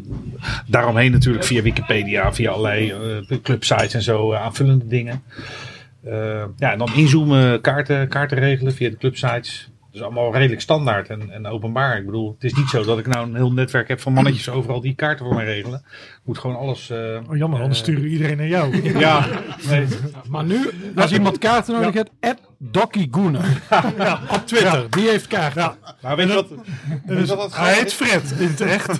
daaromheen 0.66 1.12
natuurlijk 1.12 1.44
via 1.44 1.62
Wikipedia, 1.62 2.32
via 2.32 2.50
allerlei 2.50 2.90
eh, 3.28 3.38
clubsites 3.42 3.94
en 3.94 4.02
zo 4.02 4.32
eh, 4.32 4.42
aanvullende 4.42 4.86
dingen. 4.86 5.22
Eh, 6.04 6.44
ja, 6.56 6.72
en 6.72 6.78
dan 6.78 6.94
inzoomen, 6.94 7.60
kaarten, 7.60 8.08
kaarten 8.08 8.38
regelen 8.38 8.72
via 8.72 8.90
de 8.90 8.96
clubsites. 8.96 9.70
Dus 9.92 10.02
allemaal 10.02 10.32
redelijk 10.32 10.60
standaard 10.60 11.08
en, 11.08 11.30
en 11.30 11.46
openbaar. 11.46 11.98
Ik 11.98 12.06
bedoel, 12.06 12.32
het 12.34 12.44
is 12.44 12.54
niet 12.54 12.68
zo 12.68 12.84
dat 12.84 12.98
ik 12.98 13.06
nou 13.06 13.26
een 13.26 13.34
heel 13.34 13.52
netwerk 13.52 13.88
heb 13.88 14.00
van 14.00 14.12
mannetjes 14.12 14.48
overal 14.48 14.80
die 14.80 14.94
kaarten 14.94 15.26
voor 15.26 15.34
mij 15.34 15.44
regelen. 15.44 15.82
Moet 16.26 16.38
gewoon 16.38 16.56
alles. 16.56 16.90
eh, 16.90 16.98
Oh, 17.30 17.36
jammer, 17.36 17.60
anders 17.60 17.78
eh, 17.78 17.84
sturen 17.84 18.02
we 18.02 18.08
iedereen 18.08 18.36
naar 18.36 18.46
jou. 18.46 18.82
Ja, 18.98 19.26
nee. 19.68 19.86
Maar 20.28 20.44
nu, 20.44 20.70
als 20.96 21.12
iemand 21.12 21.38
kaarten 21.38 21.74
nodig 21.74 21.94
heeft, 22.20 22.40
Goenen. 23.10 23.42
Op 24.30 24.42
Twitter, 24.46 24.86
die 24.90 25.08
heeft 25.08 25.26
kaarten. 25.26 25.72
Maar 26.02 26.16
weet 26.16 26.28
je 26.28 26.34
wat? 26.34 26.48
weet 27.04 27.54
Hij 27.54 27.74
heet 27.74 27.92
Fred 27.92 28.30
in 28.38 28.46
het 28.48 28.60
echt. 28.60 28.98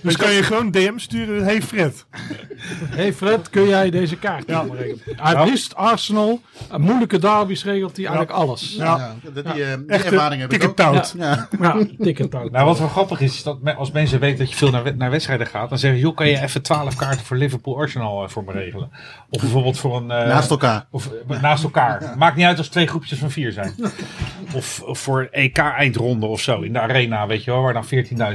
Dus 0.00 0.16
kan 0.16 0.32
je 0.32 0.42
gewoon 0.42 0.70
DM 0.70 0.92
sturen. 0.98 1.44
Hey 1.44 1.62
Fred. 1.62 2.06
hey 2.88 3.12
Fred, 3.12 3.50
kun 3.50 3.68
jij 3.68 3.90
deze 3.90 4.16
kaart 4.16 4.44
regelen? 4.48 4.98
Hij 5.16 5.44
wist 5.44 5.74
Arsenal, 5.74 6.40
een 6.70 6.80
moeilijke 6.80 7.18
derbies 7.18 7.64
regelt 7.64 7.96
hij 7.96 8.06
eigenlijk 8.06 8.36
alles. 8.36 8.74
Ja, 8.76 8.84
Ja. 8.84 9.14
Ja, 9.34 9.52
die, 9.52 9.64
eh, 9.64 9.76
die 9.86 9.96
ervaring 9.96 10.40
heb 10.40 10.52
ik 10.52 10.62
ook. 10.64 10.76
Ja. 11.16 11.48
ticket 12.00 12.34
out. 12.34 12.50
Nou, 12.50 12.66
wat 12.66 12.78
wel 12.78 12.88
grappig 12.88 13.20
is, 13.20 13.34
is 13.34 13.42
dat 13.42 13.58
als 13.76 13.90
mensen 13.90 14.20
weten 14.20 14.38
dat 14.38 14.50
je 14.50 14.56
veel 14.56 14.70
naar, 14.70 14.96
naar 14.96 15.10
wedstrijden 15.10 15.46
gaat, 15.46 15.68
dan 15.68 15.78
zeggen 15.78 16.00
joh, 16.00 16.16
kan 16.16 16.28
je 16.28 16.36
even 16.46 16.62
12 16.62 16.96
kaarten 16.96 17.24
voor 17.26 17.36
Liverpool 17.36 17.76
Arsenal 17.78 18.22
eh, 18.22 18.28
voor 18.28 18.44
me 18.44 18.52
regelen? 18.52 18.90
Of 19.30 19.40
bijvoorbeeld 19.40 19.78
voor 19.78 19.96
een... 19.96 20.10
eh, 20.10 20.26
Naast 20.28 20.50
elkaar. 20.50 20.86
Of 20.90 21.10
eh, 21.28 21.40
naast 21.40 21.64
elkaar. 21.64 22.14
Maakt 22.18 22.36
niet 22.36 22.44
uit 22.46 22.58
als 22.58 22.68
twee 22.68 22.86
groepjes 22.86 23.18
van 23.18 23.30
vier 23.30 23.52
zijn. 23.52 23.72
Of, 24.54 24.82
of 24.82 24.98
voor 24.98 25.28
EK-eindronde 25.30 26.26
of 26.26 26.40
zo 26.40 26.60
in 26.60 26.72
de 26.72 26.80
arena, 26.80 27.26
weet 27.26 27.44
je 27.44 27.50
wel, 27.50 27.62
waar 27.62 27.72
dan 27.72 27.84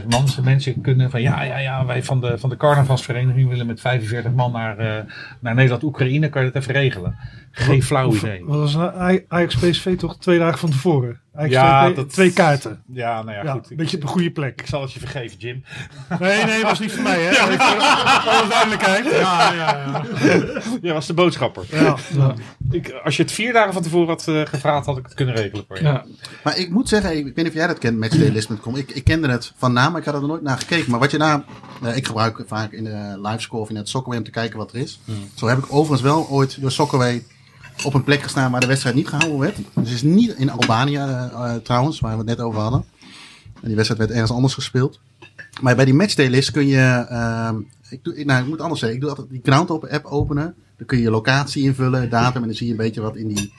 14.000 0.02 0.08
man 0.08 0.26
mensen 0.44 0.82
kunnen 0.82 1.12
van 1.12 1.22
ja, 1.22 1.44
ja, 1.44 1.58
ja, 1.58 1.86
wij 1.86 2.04
van 2.04 2.22
de, 2.22 2.38
van 2.38 2.50
de 2.50 2.58
carnavalsvereniging 2.58 3.50
willen 3.50 3.66
met 3.66 3.82
45 3.82 4.32
man 4.32 4.52
naar, 4.52 5.06
naar 5.40 5.54
Nederland-Oekraïne, 5.56 6.30
kan 6.30 6.46
je 6.46 6.52
dat 6.52 6.62
even 6.62 6.74
regelen? 6.74 7.16
Geen 7.52 7.84
flauw 7.84 8.16
idee. 8.16 8.46
Wat 8.46 8.60
was 8.60 8.74
een 8.74 8.92
Aj- 8.94 9.26
Ajax 9.28 9.56
PSV 9.56 9.98
toch 9.98 10.18
twee 10.18 10.40
dagen 10.40 10.60
van 10.60 10.70
tevoren? 10.70 11.21
Ajax 11.34 11.54
Ja, 11.54 11.84
twee, 11.84 11.96
dat- 11.96 12.10
twee 12.10 12.34
kaarten. 12.34 12.84
Ja, 12.94 13.24
nou 13.24 13.38
ja, 13.38 13.44
Ja, 13.44 13.52
goed. 13.52 13.70
een 13.72 13.76
beetje 13.78 13.96
op 13.98 14.02
de 14.02 14.08
goede 14.10 14.32
plek. 14.32 14.62
Ik 14.62 14.68
zal 14.68 14.82
het 14.82 14.94
je 14.94 15.00
vergeven, 15.00 15.38
Jim. 15.38 15.64
Nee, 16.20 16.46
nee, 16.46 16.64
was 16.64 16.80
niet 16.80 16.92
voor 16.92 17.04
mij, 17.04 17.22
hè? 17.22 17.30
Even 17.50 17.60
voor 17.60 18.30
alle 18.32 18.48
duidelijkheid. 18.50 19.06
Ja, 19.06 19.54
ja, 19.54 19.78
ja. 20.24 20.42
Jij 20.82 20.94
was 20.94 21.08
de 21.08 21.14
boodschapper. 21.14 21.64
Ja. 21.72 21.96
Ik, 22.72 22.92
als 23.04 23.16
je 23.18 23.24
het 23.24 23.32
vier 23.32 23.54
dagen 23.54 23.74
van 23.74 23.82
tevoren 23.82 24.08
had 24.08 24.28
eh, 24.28 24.42
gevraagd, 24.46 24.86
had 24.86 24.98
ik 24.98 25.04
het 25.06 25.14
kunnen 25.14 25.36
regelen 25.36 25.66
voor 25.68 25.78
je. 25.78 25.84
ja. 25.84 26.04
Maar 26.44 26.58
ik 26.58 26.70
moet 26.70 26.90
zeggen, 26.90 27.18
ik 27.18 27.24
weet 27.26 27.36
niet 27.36 27.48
of 27.48 27.54
jij 27.54 27.68
dat 27.68 27.78
kent, 27.78 27.98
matchdaylist.com. 28.00 28.76
Ik, 28.76 28.92
ik 28.92 29.04
kende 29.04 29.30
het 29.30 29.54
van 29.58 29.74
naam, 29.74 29.92
maar 29.92 30.02
ik 30.02 30.08
had 30.08 30.16
er 30.22 30.28
nooit 30.28 30.42
naar 30.42 30.58
gekeken. 30.58 30.92
Maar 30.92 31.00
wat 31.00 31.12
je 31.12 31.18
daar, 31.18 31.44
eh, 31.84 31.96
ik 31.96 32.06
gebruik 32.08 32.44
vaak 32.48 32.72
in 32.72 32.84
de 32.84 33.20
livescore 33.22 33.62
of 33.62 33.70
in 33.70 33.76
het 33.76 33.90
Soccerway 33.90 34.18
om 34.20 34.26
te 34.26 34.32
kijken 34.32 34.58
wat 34.58 34.74
er 34.74 34.80
is. 34.80 35.00
Zo 35.36 35.48
heb 35.48 35.58
ik 35.58 35.66
overigens 35.70 36.02
wel 36.02 36.28
ooit 36.30 36.62
door 36.62 36.72
Soccerway 36.72 37.24
op 37.84 37.94
een 37.94 38.04
plek 38.04 38.22
gestaan 38.22 38.52
waar 38.52 38.62
de 38.62 38.68
wedstrijd 38.68 38.96
niet 38.96 39.08
gehouden 39.08 39.40
werd. 39.40 39.56
Dus 39.56 39.66
het 39.74 39.88
is 39.88 40.02
niet 40.02 40.34
in 40.34 40.50
Albanië 40.50 40.96
eh, 40.96 41.24
eh, 41.24 41.56
trouwens, 41.56 42.00
waar 42.00 42.12
we 42.12 42.18
het 42.18 42.28
net 42.28 42.40
over 42.40 42.62
hadden. 42.62 42.84
En 43.62 43.68
die 43.68 43.76
wedstrijd 43.76 44.00
werd 44.00 44.12
ergens 44.12 44.32
anders 44.32 44.54
gespeeld. 44.54 45.00
Maar 45.62 45.76
bij 45.76 45.86
die 45.86 45.94
matchdaylist 45.94 46.52
kun 46.52 46.68
je, 46.68 47.06
ehm, 47.10 47.56
ik, 47.90 48.04
doe, 48.04 48.24
nou, 48.26 48.42
ik 48.42 48.48
moet 48.48 48.62
anders 48.62 48.80
zeggen, 48.80 48.98
ik 48.98 49.04
doe 49.04 49.10
altijd 49.16 49.30
die 49.30 49.42
Groundhopper 49.44 49.90
app 49.90 50.06
openen. 50.06 50.56
Dan 50.78 50.88
kun 50.88 51.00
je 51.00 51.12
locatie 51.12 51.64
invullen, 51.64 52.10
datum 52.10 52.42
en 52.42 52.48
dan 52.48 52.58
zie 52.58 52.66
je 52.66 52.72
een 52.72 52.78
beetje 52.78 53.02
wat 53.02 53.16
in 53.16 53.28
die, 53.28 53.54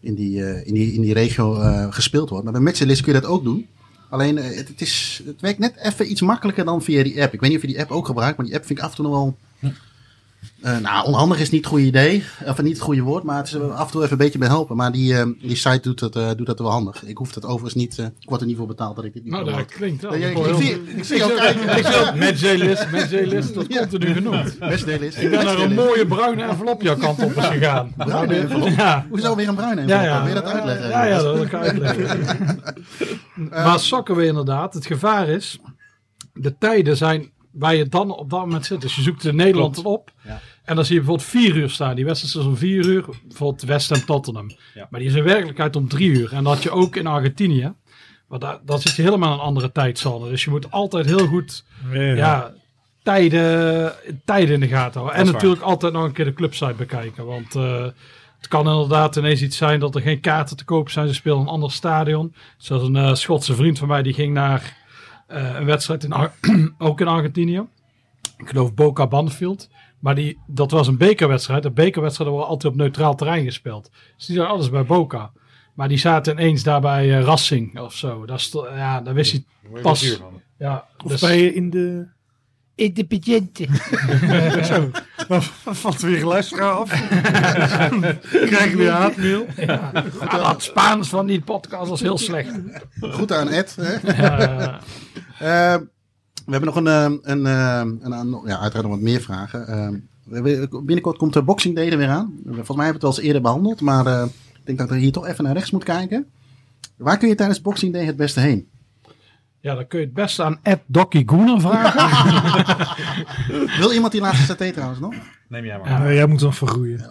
in 0.00 0.14
die, 0.14 0.44
eh, 0.44 0.66
in 0.66 0.74
die, 0.74 0.92
in 0.92 1.00
die 1.00 1.12
regio 1.12 1.54
eh, 1.54 1.86
gespeeld 1.90 2.28
wordt. 2.28 2.44
Maar 2.44 2.52
bij 2.52 2.62
matchlist 2.62 3.02
kun 3.02 3.12
je 3.12 3.20
dat 3.20 3.30
ook 3.30 3.44
doen. 3.44 3.66
Alleen 4.10 4.36
het, 4.36 4.68
het, 4.68 4.80
is, 4.80 5.22
het 5.26 5.40
werkt 5.40 5.58
net 5.58 5.74
even 5.76 6.10
iets 6.10 6.20
makkelijker 6.20 6.64
dan 6.64 6.82
via 6.82 7.02
die 7.02 7.22
app. 7.22 7.32
Ik 7.32 7.40
weet 7.40 7.50
niet 7.50 7.58
of 7.58 7.66
je 7.66 7.72
die 7.72 7.80
app 7.80 7.90
ook 7.90 8.06
gebruikt, 8.06 8.36
maar 8.36 8.46
die 8.46 8.54
app 8.54 8.66
vind 8.66 8.78
ik 8.78 8.84
af 8.84 8.90
en 8.90 8.96
toe 8.96 9.04
nog 9.04 9.14
wel... 9.14 9.36
eh, 10.60 10.78
nou, 10.78 11.06
onhandig 11.06 11.40
is 11.40 11.50
niet 11.50 11.60
het 11.60 11.70
goede 11.70 11.84
idee, 11.86 12.24
of 12.46 12.62
niet 12.62 12.72
het 12.72 12.80
goede 12.82 13.00
woord, 13.02 13.22
maar 13.24 13.36
het 13.36 13.46
is 13.46 13.52
er 13.52 13.72
af 13.72 13.86
en 13.86 13.92
toe 13.92 14.00
even 14.00 14.12
een 14.12 14.18
beetje 14.18 14.38
bij 14.38 14.48
helpen. 14.48 14.76
Maar 14.76 14.92
die, 14.92 15.16
eh, 15.18 15.26
die 15.40 15.56
site 15.56 15.80
doet 15.80 15.98
dat, 15.98 16.16
eh, 16.16 16.30
doet 16.36 16.46
dat 16.46 16.58
wel 16.58 16.70
handig. 16.70 17.04
Ik 17.04 17.16
hoef 17.16 17.32
dat 17.32 17.44
overigens 17.44 17.74
niet, 17.74 17.98
eh, 17.98 18.04
ik 18.04 18.28
word 18.28 18.40
er 18.40 18.46
niet 18.46 18.56
voor 18.56 18.66
betaald 18.66 18.96
dat 18.96 19.04
ik 19.04 19.12
dit 19.12 19.22
niet 19.24 19.32
Nou, 19.32 19.44
dat 19.44 19.64
klinkt 19.64 20.02
wel. 20.02 20.14
Ja, 20.14 20.26
Ik 20.28 20.38
ik, 20.38 20.46
ik, 20.46 20.54
zie, 20.56 20.82
ik 20.96 21.04
zie 21.04 21.16
jou 21.16 21.34
kijken. 21.34 21.76
Ik 21.76 21.86
wil 21.86 22.14
met 22.16 22.40
J-list, 22.40 22.90
met 22.90 23.10
J-list, 23.10 23.54
dat 23.54 23.64
Ja. 23.68 23.78
continu 23.78 24.12
genoemd. 24.14 24.58
Matchdaylist. 24.60 25.18
Ik 25.18 25.30
ben 25.30 25.44
naar 25.44 25.58
een 25.58 25.74
mooie 25.74 26.06
bruine 26.06 26.42
envelop 26.42 26.82
jouw 26.82 26.96
kant 26.96 27.22
op 27.22 27.32
is 27.36 27.44
gegaan. 27.46 27.92
Bruine 27.96 28.34
envelop? 28.34 28.68
Ja. 28.68 29.06
Hoezo 29.08 29.34
weer 29.36 29.48
een 29.48 29.54
bruine 29.54 29.80
envelop? 29.80 30.02
ja. 30.02 30.18
Wil 30.24 30.34
je 30.34 30.40
dat 30.40 30.52
uitleggen? 30.52 30.88
Ja, 30.88 31.04
ja, 31.04 31.22
dat 31.22 31.48
kan 31.48 31.64
ik 31.64 31.68
uitleggen. 31.70 32.62
maar 33.50 33.78
sokken 33.80 34.16
weer 34.16 34.26
inderdaad. 34.26 34.74
Het 34.74 34.86
gevaar 34.86 35.28
is, 35.28 35.58
de 36.32 36.58
tijden 36.58 36.96
zijn 36.96 37.30
waar 37.54 37.74
je 37.74 37.88
dan 37.88 38.10
op 38.10 38.30
dat 38.30 38.40
moment 38.40 38.66
zit. 38.66 38.80
Dus 38.80 38.96
je 38.96 39.02
zoekt 39.02 39.24
in 39.24 39.36
Nederland 39.36 39.82
op. 39.82 40.12
Ja. 40.22 40.40
En 40.64 40.74
dan 40.74 40.84
zie 40.84 40.94
je 40.94 41.00
bijvoorbeeld 41.00 41.30
vier 41.30 41.56
uur 41.56 41.70
staan. 41.70 41.94
Die 41.94 42.04
wedstrijd 42.04 42.34
is 42.34 42.50
om 42.50 42.56
vier 42.56 42.86
uur. 42.86 43.04
Bijvoorbeeld 43.28 43.62
West 43.62 43.90
Ham 43.90 44.04
Tottenham. 44.04 44.50
Ja. 44.74 44.86
Maar 44.90 45.00
die 45.00 45.08
is 45.08 45.14
in 45.14 45.24
werkelijkheid 45.24 45.76
om 45.76 45.88
drie 45.88 46.10
uur. 46.10 46.32
En 46.32 46.44
dat 46.44 46.62
je 46.62 46.70
ook 46.70 46.96
in 46.96 47.06
Argentinië. 47.06 47.72
Maar 48.28 48.38
daar, 48.38 48.58
daar 48.64 48.78
zit 48.78 48.94
je 48.94 49.02
helemaal 49.02 49.32
een 49.32 49.38
andere 49.38 49.72
tijdzone. 49.72 50.28
Dus 50.28 50.44
je 50.44 50.50
moet 50.50 50.70
altijd 50.70 51.06
heel 51.06 51.26
goed 51.26 51.64
ja, 51.92 52.52
tijden, 53.02 53.92
tijden 54.24 54.54
in 54.54 54.60
de 54.60 54.68
gaten 54.68 55.00
houden. 55.00 55.20
En 55.20 55.32
natuurlijk 55.32 55.62
altijd 55.62 55.92
nog 55.92 56.04
een 56.04 56.12
keer 56.12 56.24
de 56.24 56.32
clubsite 56.32 56.74
bekijken. 56.74 57.26
Want 57.26 57.54
eh, 57.54 57.84
het 58.36 58.48
kan 58.48 58.68
inderdaad 58.68 59.16
ineens 59.16 59.42
iets 59.42 59.56
zijn 59.56 59.80
dat 59.80 59.94
er 59.94 60.00
geen 60.00 60.20
kaarten 60.20 60.56
te 60.56 60.64
koop 60.64 60.90
zijn. 60.90 61.08
Ze 61.08 61.14
spelen 61.14 61.38
een 61.38 61.46
ander 61.46 61.72
stadion. 61.72 62.34
Zoals 62.56 62.82
een 62.82 62.96
eh, 62.96 63.14
Schotse 63.14 63.54
vriend 63.54 63.78
van 63.78 63.88
mij 63.88 64.02
die 64.02 64.14
ging 64.14 64.34
naar 64.34 64.76
een 65.26 65.64
wedstrijd 65.64 66.04
in 66.04 66.12
Ar- 66.12 66.34
ook 66.78 67.00
in 67.00 67.08
Argentinië. 67.08 67.62
Ik 68.36 68.48
geloof 68.48 68.74
Boca 68.74 69.06
Banfield. 69.06 69.68
Maar 69.98 70.14
die, 70.14 70.38
dat 70.46 70.70
was 70.70 70.86
een 70.88 70.96
bekerwedstrijd. 70.98 71.62
De 71.62 71.70
bekerwedstrijden 71.70 72.34
worden 72.36 72.52
altijd 72.52 72.72
op 72.72 72.78
neutraal 72.78 73.14
terrein 73.14 73.44
gespeeld. 73.44 73.90
Dus 74.16 74.26
die 74.26 74.36
zijn 74.36 74.48
alles 74.48 74.70
bij 74.70 74.84
Boca. 74.84 75.30
Maar 75.74 75.88
die 75.88 75.98
zaten 75.98 76.32
ineens 76.32 76.62
daar 76.62 76.80
bij 76.80 77.18
eh, 77.18 77.24
Racing 77.24 77.80
of 77.80 77.94
zo. 77.94 78.26
Dat 78.26 78.38
is, 78.38 78.50
ja, 78.74 79.00
daar 79.00 79.14
wist 79.14 79.32
hij 79.32 79.44
Pas. 79.82 80.20
ja, 80.58 80.86
Of 81.04 81.10
dus- 81.10 81.20
ben 81.20 81.36
je 81.36 81.54
in 81.54 81.70
de... 81.70 82.06
in 82.74 82.94
de 82.94 83.04
patiënten. 83.06 83.68
Zo, 84.64 84.90
dan 85.28 85.42
valt 85.74 86.02
er 86.02 86.08
weer 86.08 86.20
een 86.20 86.26
luisteraar 86.26 86.70
af. 86.72 86.90
Krijg 88.50 88.70
je 88.70 88.76
weer 88.76 88.90
haatmail. 88.90 89.46
Ah, 90.20 90.32
dat 90.48 90.62
Spaans 90.62 91.08
van 91.08 91.26
die 91.26 91.40
podcast 91.40 91.88
was 91.90 92.00
heel 92.00 92.18
slecht. 92.18 92.50
Goed 93.00 93.32
aan 93.32 93.48
Ed. 93.48 93.76
Hè? 93.80 94.22
Ja, 94.22 94.80
Eh, 95.38 95.80
we 96.46 96.50
hebben 96.52 96.74
nog 96.74 96.76
een, 96.76 96.86
eh, 96.86 97.04
een, 97.22 97.46
eh, 97.46 97.82
een, 98.00 98.12
een- 98.12 98.40
ja, 98.44 98.58
uiteraard 98.58 98.82
nog 98.82 98.90
wat 98.94 99.00
meer 99.00 99.20
vragen. 99.20 100.08
Binnenkort 100.84 101.16
komt 101.18 101.32
de 101.32 101.42
Boxing 101.42 101.74
Day 101.74 101.90
er 101.90 101.98
weer 101.98 102.08
aan. 102.08 102.34
Volgens 102.44 102.76
mij 102.76 102.84
hebben 102.84 102.86
we 102.86 102.92
het 102.92 103.02
wel 103.02 103.10
eens 103.10 103.20
eerder 103.20 103.42
behandeld, 103.42 103.80
maar 103.80 104.06
eh, 104.06 104.24
ik 104.54 104.60
denk 104.66 104.78
dat 104.78 104.88
we 104.88 104.96
hier 104.96 105.12
toch 105.12 105.26
even 105.26 105.44
naar 105.44 105.52
rechts 105.52 105.70
moet 105.70 105.84
kijken. 105.84 106.26
Waar 106.96 107.18
kun 107.18 107.28
je 107.28 107.34
tijdens 107.34 107.60
Boxing 107.60 107.92
Day 107.92 108.04
het 108.04 108.16
beste 108.16 108.40
heen? 108.40 108.68
Ja, 109.64 109.74
dan 109.74 109.86
kun 109.86 109.98
je 109.98 110.04
het 110.04 110.14
beste 110.14 110.42
aan 110.42 110.58
Ed 110.62 110.80
Docky 110.86 111.22
Goenen 111.26 111.60
vragen. 111.60 112.08
Wil 113.80 113.92
iemand 113.92 114.12
die 114.12 114.20
laatste 114.20 114.54
CT 114.54 114.72
trouwens 114.72 115.00
nog? 115.00 115.14
Neem 115.48 115.64
jij 115.64 115.78
maar. 115.78 115.88
Ja. 115.88 115.98
Nee, 115.98 116.14
jij 116.14 116.26
moet 116.26 116.40
nog 116.40 116.56
vergroeien. 116.56 117.06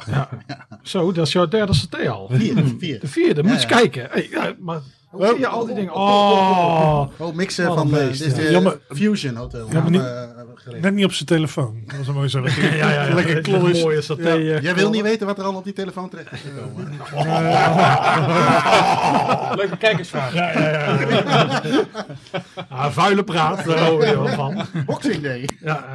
Zo, 0.81 1.11
dat 1.11 1.27
is 1.27 1.33
jouw 1.33 1.47
derde 1.47 1.73
CT 1.73 2.07
al. 2.07 2.29
Vier. 2.31 2.63
vier. 2.79 2.99
De 2.99 3.07
vierde, 3.07 3.41
moet 3.41 3.51
je 3.51 3.57
eens 3.57 3.69
ja. 3.69 3.77
kijken. 3.77 4.07
Hey, 4.11 4.27
ja, 4.29 4.53
maar 4.59 4.79
hoe 5.13 5.27
zie 5.27 5.39
je 5.39 5.47
al 5.47 5.65
die 5.65 5.75
dingen? 5.75 5.93
Oh, 5.93 7.07
Oh, 7.17 7.33
mixen 7.35 7.67
Wat 7.67 7.77
van 7.77 7.87
de, 7.87 7.93
beest, 7.93 8.19
dit 8.23 8.31
is 8.31 8.37
ja. 8.37 8.43
de 8.45 8.51
Jammer. 8.51 8.79
Fusion 8.89 9.35
Hotel. 9.35 9.67
Ja, 9.71 9.81
maar 9.81 9.91
niet- 9.91 10.01
Eh, 10.01 10.21
gelegen. 10.55 10.83
Net 10.83 10.93
niet 10.93 11.05
op 11.05 11.13
zijn 11.13 11.27
telefoon. 11.27 11.83
Dat 11.87 11.97
was 11.97 12.07
een 12.07 12.13
mooi 12.13 12.27
zo. 12.29 12.43
Ja, 12.47 12.73
ja, 12.73 12.91
ja. 13.07 13.13
lekker 13.13 13.53
een 13.53 13.61
mooie 13.81 14.01
saté. 14.01 14.29
eh, 14.29 14.61
Jij 14.61 14.75
wil 14.75 14.89
niet 14.89 15.01
weten 15.01 15.27
wat 15.27 15.37
er 15.37 15.43
al 15.43 15.55
op 15.55 15.63
die 15.63 15.73
telefoon 15.73 16.09
terecht 16.09 16.31
is 16.31 16.39
gekomen. 16.39 16.99
Leuke 19.57 19.77
kijkersvraag. 19.77 20.33
Ja, 20.33 20.51
ja, 20.59 20.69
ja. 20.69 21.61
Ah, 22.69 22.91
vuile 22.91 23.23
praat, 23.23 23.65
daar 23.65 23.77
houden 23.77 24.09
we 24.09 24.15
wel 24.15 24.27
van. 24.27 24.65
Boxing 24.85 25.21
Day. 25.23 25.49
Ja, 25.61 25.85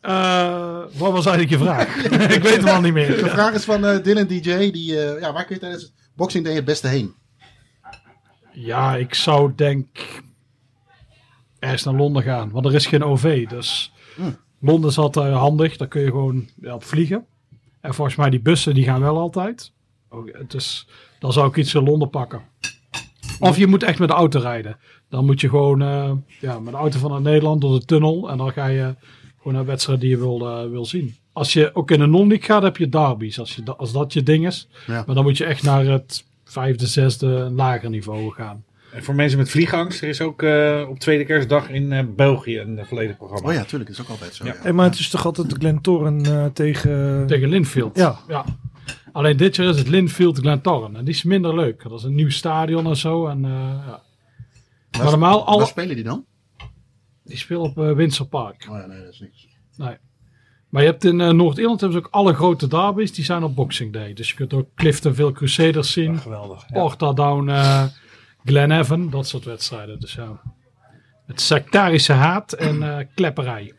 eh, 0.00 0.12
eh, 0.12 0.78
wat 0.94 1.12
was 1.12 1.26
eigenlijk 1.26 1.50
je 1.50 1.58
vraag? 1.58 1.96
Ik 2.34 2.42
weet 2.42 2.56
het 2.56 2.68
al 2.70 2.80
niet 2.80 2.94
De 2.94 3.00
meer. 3.00 3.28
vraag 3.28 3.52
is 3.54 3.64
van 3.64 3.86
eh, 3.86 4.02
Dylan 4.02 4.26
DJ. 4.26 4.70
Die, 4.70 5.00
eh, 5.04 5.20
ja, 5.20 5.32
waar 5.32 5.44
kun 5.44 5.54
je 5.54 5.60
tijdens 5.60 5.92
Boxing 6.16 6.44
Day 6.44 6.54
het 6.54 6.64
beste 6.64 6.88
heen? 6.88 7.14
Ja, 8.52 8.96
ik 8.96 9.14
zou 9.14 9.52
denk 9.56 9.86
ergens 11.58 11.82
naar 11.82 11.94
Londen 11.94 12.22
gaan, 12.22 12.50
want 12.50 12.66
er 12.66 12.74
is 12.74 12.86
geen 12.86 13.04
OV. 13.04 13.48
Dus 13.48 13.92
Londen 14.58 14.90
is 14.90 14.98
altijd 14.98 15.34
handig, 15.34 15.76
daar 15.76 15.88
kun 15.88 16.00
je 16.00 16.06
gewoon 16.10 16.48
ja, 16.60 16.74
op 16.74 16.84
vliegen. 16.84 17.26
En 17.80 17.94
volgens 17.94 18.16
mij 18.16 18.30
die 18.30 18.40
bussen 18.40 18.74
die 18.74 18.84
gaan 18.84 19.00
wel 19.00 19.18
altijd. 19.18 19.72
Dus 20.46 20.88
dan 21.18 21.32
zou 21.32 21.48
ik 21.48 21.56
iets 21.56 21.74
in 21.74 21.84
Londen 21.84 22.10
pakken. 22.10 22.42
Of 23.40 23.56
je 23.56 23.66
moet 23.66 23.82
echt 23.82 23.98
met 23.98 24.08
de 24.08 24.14
auto 24.14 24.40
rijden. 24.40 24.76
Dan 25.08 25.24
moet 25.24 25.40
je 25.40 25.48
gewoon 25.48 25.82
eh, 25.82 26.12
ja, 26.40 26.58
met 26.58 26.72
de 26.72 26.78
auto 26.78 26.98
vanuit 26.98 27.22
Nederland 27.22 27.60
door 27.60 27.78
de 27.78 27.84
tunnel. 27.84 28.30
En 28.30 28.38
dan 28.38 28.52
ga 28.52 28.66
je 28.66 28.94
gewoon 29.36 29.52
naar 29.52 29.64
wedstrijden 29.64 30.04
die 30.04 30.16
je 30.16 30.22
wil, 30.22 30.48
eh, 30.48 30.70
wil 30.70 30.84
zien. 30.84 31.16
Als 31.32 31.52
je 31.52 31.74
ook 31.74 31.90
in 31.90 31.98
de 31.98 32.06
non-league 32.06 32.46
gaat, 32.46 32.62
heb 32.62 32.76
je 32.76 32.88
derbies. 32.88 33.38
Als, 33.38 33.54
je, 33.54 33.76
als 33.76 33.92
dat 33.92 34.12
je 34.12 34.22
ding 34.22 34.46
is. 34.46 34.68
Ja. 34.86 35.02
Maar 35.06 35.14
dan 35.14 35.24
moet 35.24 35.36
je 35.36 35.44
echt 35.44 35.62
naar 35.62 35.84
het 35.84 36.24
vijfde, 36.52 36.86
zesde, 36.86 37.26
lager 37.50 37.90
niveau 37.90 38.32
gaan. 38.32 38.64
En 38.92 39.04
voor 39.04 39.14
mensen 39.14 39.38
met 39.38 39.50
vliegangst, 39.50 40.02
er 40.02 40.08
is 40.08 40.20
ook 40.20 40.42
eh, 40.42 40.86
op 40.88 40.98
tweede 40.98 41.24
kerstdag 41.24 41.68
in 41.68 41.92
eh, 41.92 42.04
België 42.16 42.58
een 42.58 42.78
eh, 42.78 42.84
volledig 42.84 43.16
programma. 43.16 43.48
Oh 43.48 43.54
ja, 43.54 43.64
tuurlijk. 43.64 43.90
Dat 43.90 43.98
is 43.98 44.04
ook 44.04 44.10
altijd 44.10 44.34
zo. 44.34 44.44
Ja. 44.44 44.52
Ja. 44.52 44.58
Hey, 44.62 44.72
maar 44.72 44.84
het 44.84 44.98
is 44.98 45.08
toch 45.10 45.24
altijd 45.24 45.50
de 45.50 45.56
Glentoren 45.56 46.24
eh 46.24 46.46
tegen... 46.46 47.26
Tegen 47.26 47.48
Linfield. 47.48 47.96
Ja. 47.96 48.18
ja. 48.28 48.44
Alleen 49.12 49.36
dit 49.36 49.56
jaar 49.56 49.68
is 49.68 49.78
het 49.78 49.88
Linfield 49.88 50.38
Glentoran. 50.38 50.96
En 50.96 51.04
die 51.04 51.14
is 51.14 51.22
minder 51.22 51.54
leuk. 51.54 51.82
Dat 51.82 51.98
is 51.98 52.04
een 52.04 52.14
nieuw 52.14 52.30
stadion 52.30 52.86
en 52.86 52.96
zo. 52.96 53.26
En, 53.26 53.44
eh, 53.44 53.50
ja. 53.86 54.02
Maar 54.98 55.04
normaal, 55.04 55.58
Waar 55.58 55.66
spelen 55.66 55.94
die 55.94 56.04
dan? 56.04 56.24
die 57.24 57.36
speelt 57.36 57.76
op 57.76 57.96
Windsor 57.96 58.26
Park. 58.26 58.66
Oh 58.70 58.76
ja, 58.76 58.86
nee, 58.86 59.00
dat 59.02 59.12
is 59.12 59.20
niks. 59.20 59.48
Nee. 59.76 59.96
Maar 60.72 60.82
je 60.82 60.88
hebt 60.88 61.04
in 61.04 61.20
eh, 61.20 61.30
Noord-Ierland 61.30 61.80
hebben 61.80 62.00
ze 62.00 62.06
ook 62.06 62.12
alle 62.12 62.34
grote 62.34 62.68
derbies. 62.68 63.12
Die 63.12 63.24
zijn 63.24 63.42
op 63.42 63.54
Boxing 63.54 63.92
Day. 63.92 64.12
Dus 64.12 64.28
je 64.28 64.34
kunt 64.34 64.52
ook 64.52 64.68
Cliftonville 64.74 65.32
Crusaders 65.32 65.92
zien. 65.92 66.18
Geweldig. 66.18 66.66
Portadown, 66.72 67.48
eh 67.48 67.84
Glenavon. 68.44 69.10
Dat 69.10 69.28
soort 69.28 69.44
wedstrijden. 69.44 70.00
Dus 70.00 70.12
ja. 70.14 70.40
Het 71.26 71.40
sectarische 71.40 72.12
haat 72.12 72.52
en 72.52 72.82
eh, 72.82 73.06
klepperij. 73.14 73.72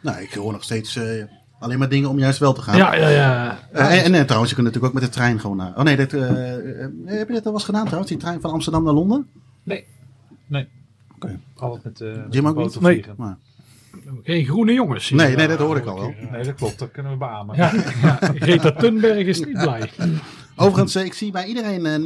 Nou, 0.00 0.20
ik 0.22 0.32
hoor 0.32 0.52
nog 0.52 0.62
steeds 0.62 0.96
eh, 0.96 1.24
alleen 1.58 1.78
maar 1.78 1.88
dingen 1.88 2.08
om 2.08 2.18
juist 2.18 2.38
wel 2.38 2.52
te 2.52 2.62
gaan. 2.62 2.76
Ja, 2.76 2.94
ja, 2.94 3.08
ja. 3.08 3.58
En, 3.72 4.14
en, 4.14 4.24
trouwens, 4.24 4.50
je 4.50 4.56
kunt 4.56 4.66
natuurlijk 4.66 4.94
ook 4.94 5.00
met 5.00 5.02
de 5.02 5.16
trein 5.18 5.40
gewoon 5.40 5.56
naar. 5.56 5.72
Oh 5.76 5.82
nee, 5.82 5.96
dat, 5.96 6.10
heb 6.10 7.28
je 7.28 7.34
dat 7.34 7.46
al 7.46 7.52
eens 7.52 7.64
gedaan 7.64 7.84
trouwens? 7.84 8.10
Die 8.10 8.20
trein 8.20 8.40
van 8.40 8.50
Amsterdam 8.50 8.84
naar 8.84 8.94
Londen? 8.94 9.28
Nee. 9.62 9.84
Nee. 10.46 10.68
Oké. 11.14 11.40
Altijd 11.56 11.84
met 11.84 12.00
eh 12.00 12.22
Jim 12.30 12.46
ook 12.46 12.54
boot 12.54 12.64
niet? 12.64 12.76
of 12.76 12.82
Nee. 12.82 12.92
vliegen. 12.92 13.14
Maar, 13.16 13.38
Geen 14.22 14.44
groene 14.44 14.72
jongens. 14.72 15.10
nee, 15.10 15.36
nee, 15.36 15.48
dat 15.48 15.58
hoor 15.58 15.76
ik 15.76 15.84
al 15.86 15.98
wel. 15.98 16.14
Nee, 16.30 16.42
dat 16.44 16.54
klopt. 16.54 16.78
Dat 16.78 16.90
kunnen 16.90 17.12
we 17.12 17.18
beamen. 17.18 17.56
Ja, 17.56 17.72
ja, 18.02 18.18
Greta 18.34 18.72
Thunberg 18.72 19.26
is 19.26 19.38
niet 19.38 19.52
blij. 19.62 19.90
Overigens, 20.56 20.94
eh, 20.94 21.04
ik 21.04 21.12
zie 21.14 21.30
bij 21.30 21.44
iedereen, 21.46 21.86
eh, 21.86 21.94
eh, 21.94 22.00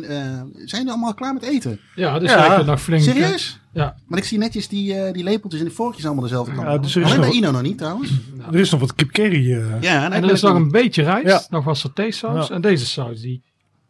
zijn 0.55 0.67
jullie 0.67 0.91
allemaal 0.91 1.15
klaar 1.15 1.35
met 1.35 1.43
eten? 1.43 1.81
Ja, 1.95 2.19
dus 2.19 2.31
Ja. 2.31 2.63
nog 2.63 2.83
flink. 2.83 3.03
Serieus? 3.03 3.61
Ja. 3.73 3.97
Maar 4.07 4.19
ik 4.19 4.25
zie 4.25 4.39
netjes 4.39 4.69
die, 4.69 4.95
eh, 4.95 5.13
die 5.13 5.23
lepeltjes 5.25 5.61
en 5.61 5.67
die 5.67 5.75
vorkjes 5.77 6.05
allemaal 6.05 6.23
dezelfde 6.23 6.53
kant. 6.55 6.67
Ja, 6.67 6.79
dus 6.79 6.97
Alleen 6.97 7.21
bij 7.21 7.31
Ino 7.31 7.51
nog 7.51 7.63
niet 7.63 7.79
trouwens. 7.79 8.11
Er 8.53 8.59
is 8.59 8.71
nog 8.71 8.81
wat 8.81 8.95
kip 8.95 9.11
curry. 9.11 9.53
eh. 9.55 9.81
Ja, 9.83 10.13
En 10.13 10.25
er 10.25 10.31
is 10.31 10.43
nog 10.43 10.55
een 10.55 10.71
beetje 10.71 11.03
rijst, 11.03 11.27
Ja. 11.27 11.43
nog 11.51 11.65
wat 11.65 11.77
satésaus. 11.77 12.49
Ja. 12.49 12.55
En 12.55 12.61
deze 12.61 12.87
saus, 12.87 13.21
die 13.21 13.43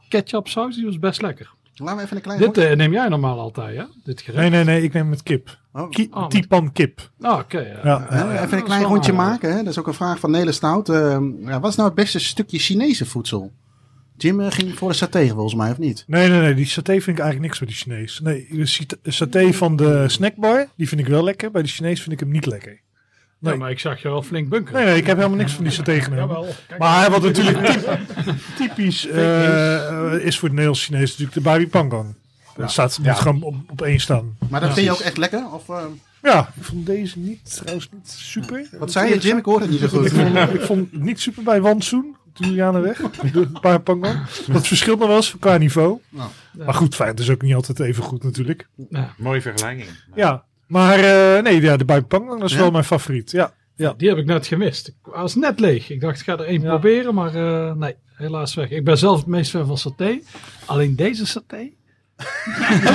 ketchup 0.08 0.48
saus, 0.48 0.74
die 0.74 0.84
was 0.84 0.98
best 0.98 1.22
lekker. 1.22 1.50
Laten 1.74 1.96
we 1.96 2.02
even 2.02 2.16
een 2.16 2.22
klein 2.22 2.38
Dit 2.38 2.46
rondje- 2.46 2.66
eh, 2.66 2.76
neem 2.76 2.92
jij 2.92 3.08
normaal 3.08 3.40
altijd, 3.40 3.76
hè? 3.76 3.84
Dit 4.04 4.20
gerecht. 4.20 4.40
Nee, 4.40 4.50
nee, 4.50 4.64
nee, 4.64 4.82
ik 4.82 4.92
neem 4.92 5.08
met 5.08 5.22
kip. 5.22 5.58
Oh. 5.72 5.90
Ki 5.90 6.08
Oh, 6.10 6.20
met- 6.20 6.30
Tipan 6.30 6.72
kip. 6.72 7.10
Ah, 7.20 7.38
oké. 7.38 7.58
ja. 7.60 7.80
Ja. 7.84 8.06
Hè, 8.08 8.18
Ja, 8.18 8.44
even 8.44 8.58
een 8.58 8.64
klein 8.64 8.80
wel 8.80 8.90
rondje 8.90 9.12
aardig. 9.12 9.26
maken. 9.28 9.50
Hè? 9.52 9.56
Dat 9.56 9.66
is 9.66 9.78
ook 9.78 9.86
een 9.86 9.94
vraag 9.94 10.18
van 10.18 10.30
Nele 10.30 10.52
Stout. 10.52 10.88
Eh, 10.88 11.18
ja, 11.40 11.60
wat 11.60 11.70
is 11.70 11.76
nou 11.76 11.88
het 11.88 11.96
beste 11.96 12.18
stukje 12.18 12.58
Chinese 12.58 13.06
voedsel? 13.06 13.52
Jim 14.16 14.40
eh, 14.40 14.50
ging 14.50 14.74
voor 14.78 14.88
de 14.88 14.94
saté 14.94 15.28
volgens 15.28 15.54
mij, 15.54 15.70
of 15.70 15.78
niet? 15.78 16.04
Nee, 16.06 16.28
nee, 16.28 16.40
nee. 16.40 16.54
Die 16.54 16.66
saté 16.66 16.92
vind 16.92 17.06
ik 17.06 17.18
eigenlijk 17.18 17.40
niks 17.40 17.58
bij 17.58 17.68
die 17.68 17.76
Chinees. 17.76 18.20
Nee, 18.20 18.48
de 18.50 18.66
sat- 18.66 18.96
saté 19.02 19.52
van 19.52 19.76
de 19.76 20.04
snackbar, 20.08 20.66
die 20.76 20.88
vind 20.88 21.00
ik 21.00 21.06
wel 21.06 21.24
lekker. 21.24 21.50
Bij 21.50 21.62
de 21.62 21.68
Chinees 21.68 22.00
vind 22.00 22.12
ik 22.12 22.20
hem 22.20 22.30
niet 22.30 22.46
lekker. 22.46 22.80
Ja, 23.44 23.50
Nee. 23.50 23.58
maar 23.58 23.70
ik 23.70 23.78
zag 23.78 24.02
je 24.02 24.08
wel 24.08 24.22
flink 24.22 24.48
bunkeren. 24.48 24.80
Nee, 24.80 24.88
nee, 24.90 24.98
ik 25.00 25.06
heb 25.06 25.16
helemaal 25.16 25.38
niks 25.38 25.52
van 25.52 25.64
die. 25.64 25.72
Jawel. 26.14 26.46
Kijk. 26.68 26.80
Maar 26.80 27.10
wat 27.10 27.22
natuurlijk 27.22 27.58
typ- 27.66 27.98
typisch 28.56 29.06
eh, 29.06 30.12
is 30.14 30.38
voor 30.38 30.48
het 30.48 30.56
Nederlands 30.56 30.84
Chinees 30.84 31.08
natuurlijk 31.10 31.32
de 31.34 31.40
babi 31.40 31.68
pangang. 31.68 32.14
Dat 32.56 32.70
staat 32.70 32.98
moet 32.98 33.06
Ja. 33.06 33.14
gewoon 33.14 33.42
op, 33.42 33.54
op 33.70 33.82
één 33.82 34.00
staan. 34.00 34.36
Maar 34.50 34.60
dat 34.60 34.68
Ja. 34.68 34.74
vind 34.74 34.86
je 34.86 34.92
ook 34.92 34.98
echt 35.00 35.16
lekker? 35.16 35.52
Of, 35.52 35.68
eh, 35.68 35.82
Ja, 36.22 36.52
ik 36.56 36.64
vond 36.64 36.86
deze 36.86 37.18
niet, 37.18 37.54
trouwens 37.56 37.88
niet 37.92 38.10
super. 38.10 38.66
wat 38.78 38.92
zei 38.92 39.08
je 39.08 39.18
Jim? 39.18 39.36
Ik 39.38 39.44
hoorde 39.44 39.62
het 39.64 39.70
niet 39.70 39.80
zo 39.80 39.88
goed. 39.88 40.06
Ik 40.06 40.12
vond, 40.12 40.36
ik 40.54 40.60
vond 40.60 40.90
het 40.92 41.02
niet 41.02 41.20
super 41.20 41.42
bij 41.42 41.60
Wansoen, 41.60 42.16
Julianenweg, 42.34 42.96
de 43.32 43.48
paar 43.60 43.80
pangang. 43.80 44.18
Dat 44.46 44.66
verschilt 44.66 44.98
nog 44.98 45.08
wel 45.08 45.16
eens 45.16 45.34
qua 45.40 45.56
niveau. 45.56 45.98
Nou. 46.08 46.30
Maar 46.52 46.74
goed, 46.74 46.94
fijn, 46.94 47.08
het 47.10 47.20
is 47.20 47.30
ook 47.30 47.42
niet 47.42 47.54
altijd 47.54 47.80
even 47.80 48.02
goed 48.02 48.22
natuurlijk. 48.24 48.68
Ja, 48.90 49.14
Mooie 49.18 49.40
vergelijking. 49.42 49.88
Ja, 50.14 50.44
maar 50.66 50.98
eh, 50.98 51.42
nee, 51.42 51.60
ja, 51.60 51.76
de 51.76 51.84
pangang 51.84 52.40
dat 52.40 52.48
is 52.50 52.54
Ja? 52.54 52.60
wel 52.60 52.70
mijn 52.70 52.84
favoriet. 52.84 53.30
Ja, 53.30 53.52
ja. 53.76 53.94
die 53.96 54.08
heb 54.08 54.18
ik 54.18 54.26
net 54.26 54.46
gemist. 54.46 54.88
Ik 54.88 54.94
was 55.02 55.34
net 55.34 55.60
leeg. 55.60 55.90
Ik 55.90 56.00
dacht, 56.00 56.18
ik 56.20 56.24
ga 56.24 56.32
er 56.32 56.40
één 56.46 56.60
Ja. 56.60 56.68
proberen, 56.68 57.14
maar 57.14 57.34
eh, 57.34 57.72
nee, 57.74 57.94
helaas 58.14 58.54
weg. 58.54 58.70
Ik 58.70 58.84
ben 58.84 58.98
zelf 58.98 59.16
het 59.18 59.26
meest 59.26 59.50
fan 59.50 59.66
van 59.66 59.78
saté. 59.78 60.18
Alleen 60.64 60.96
deze 60.96 61.26
saté. 61.26 61.70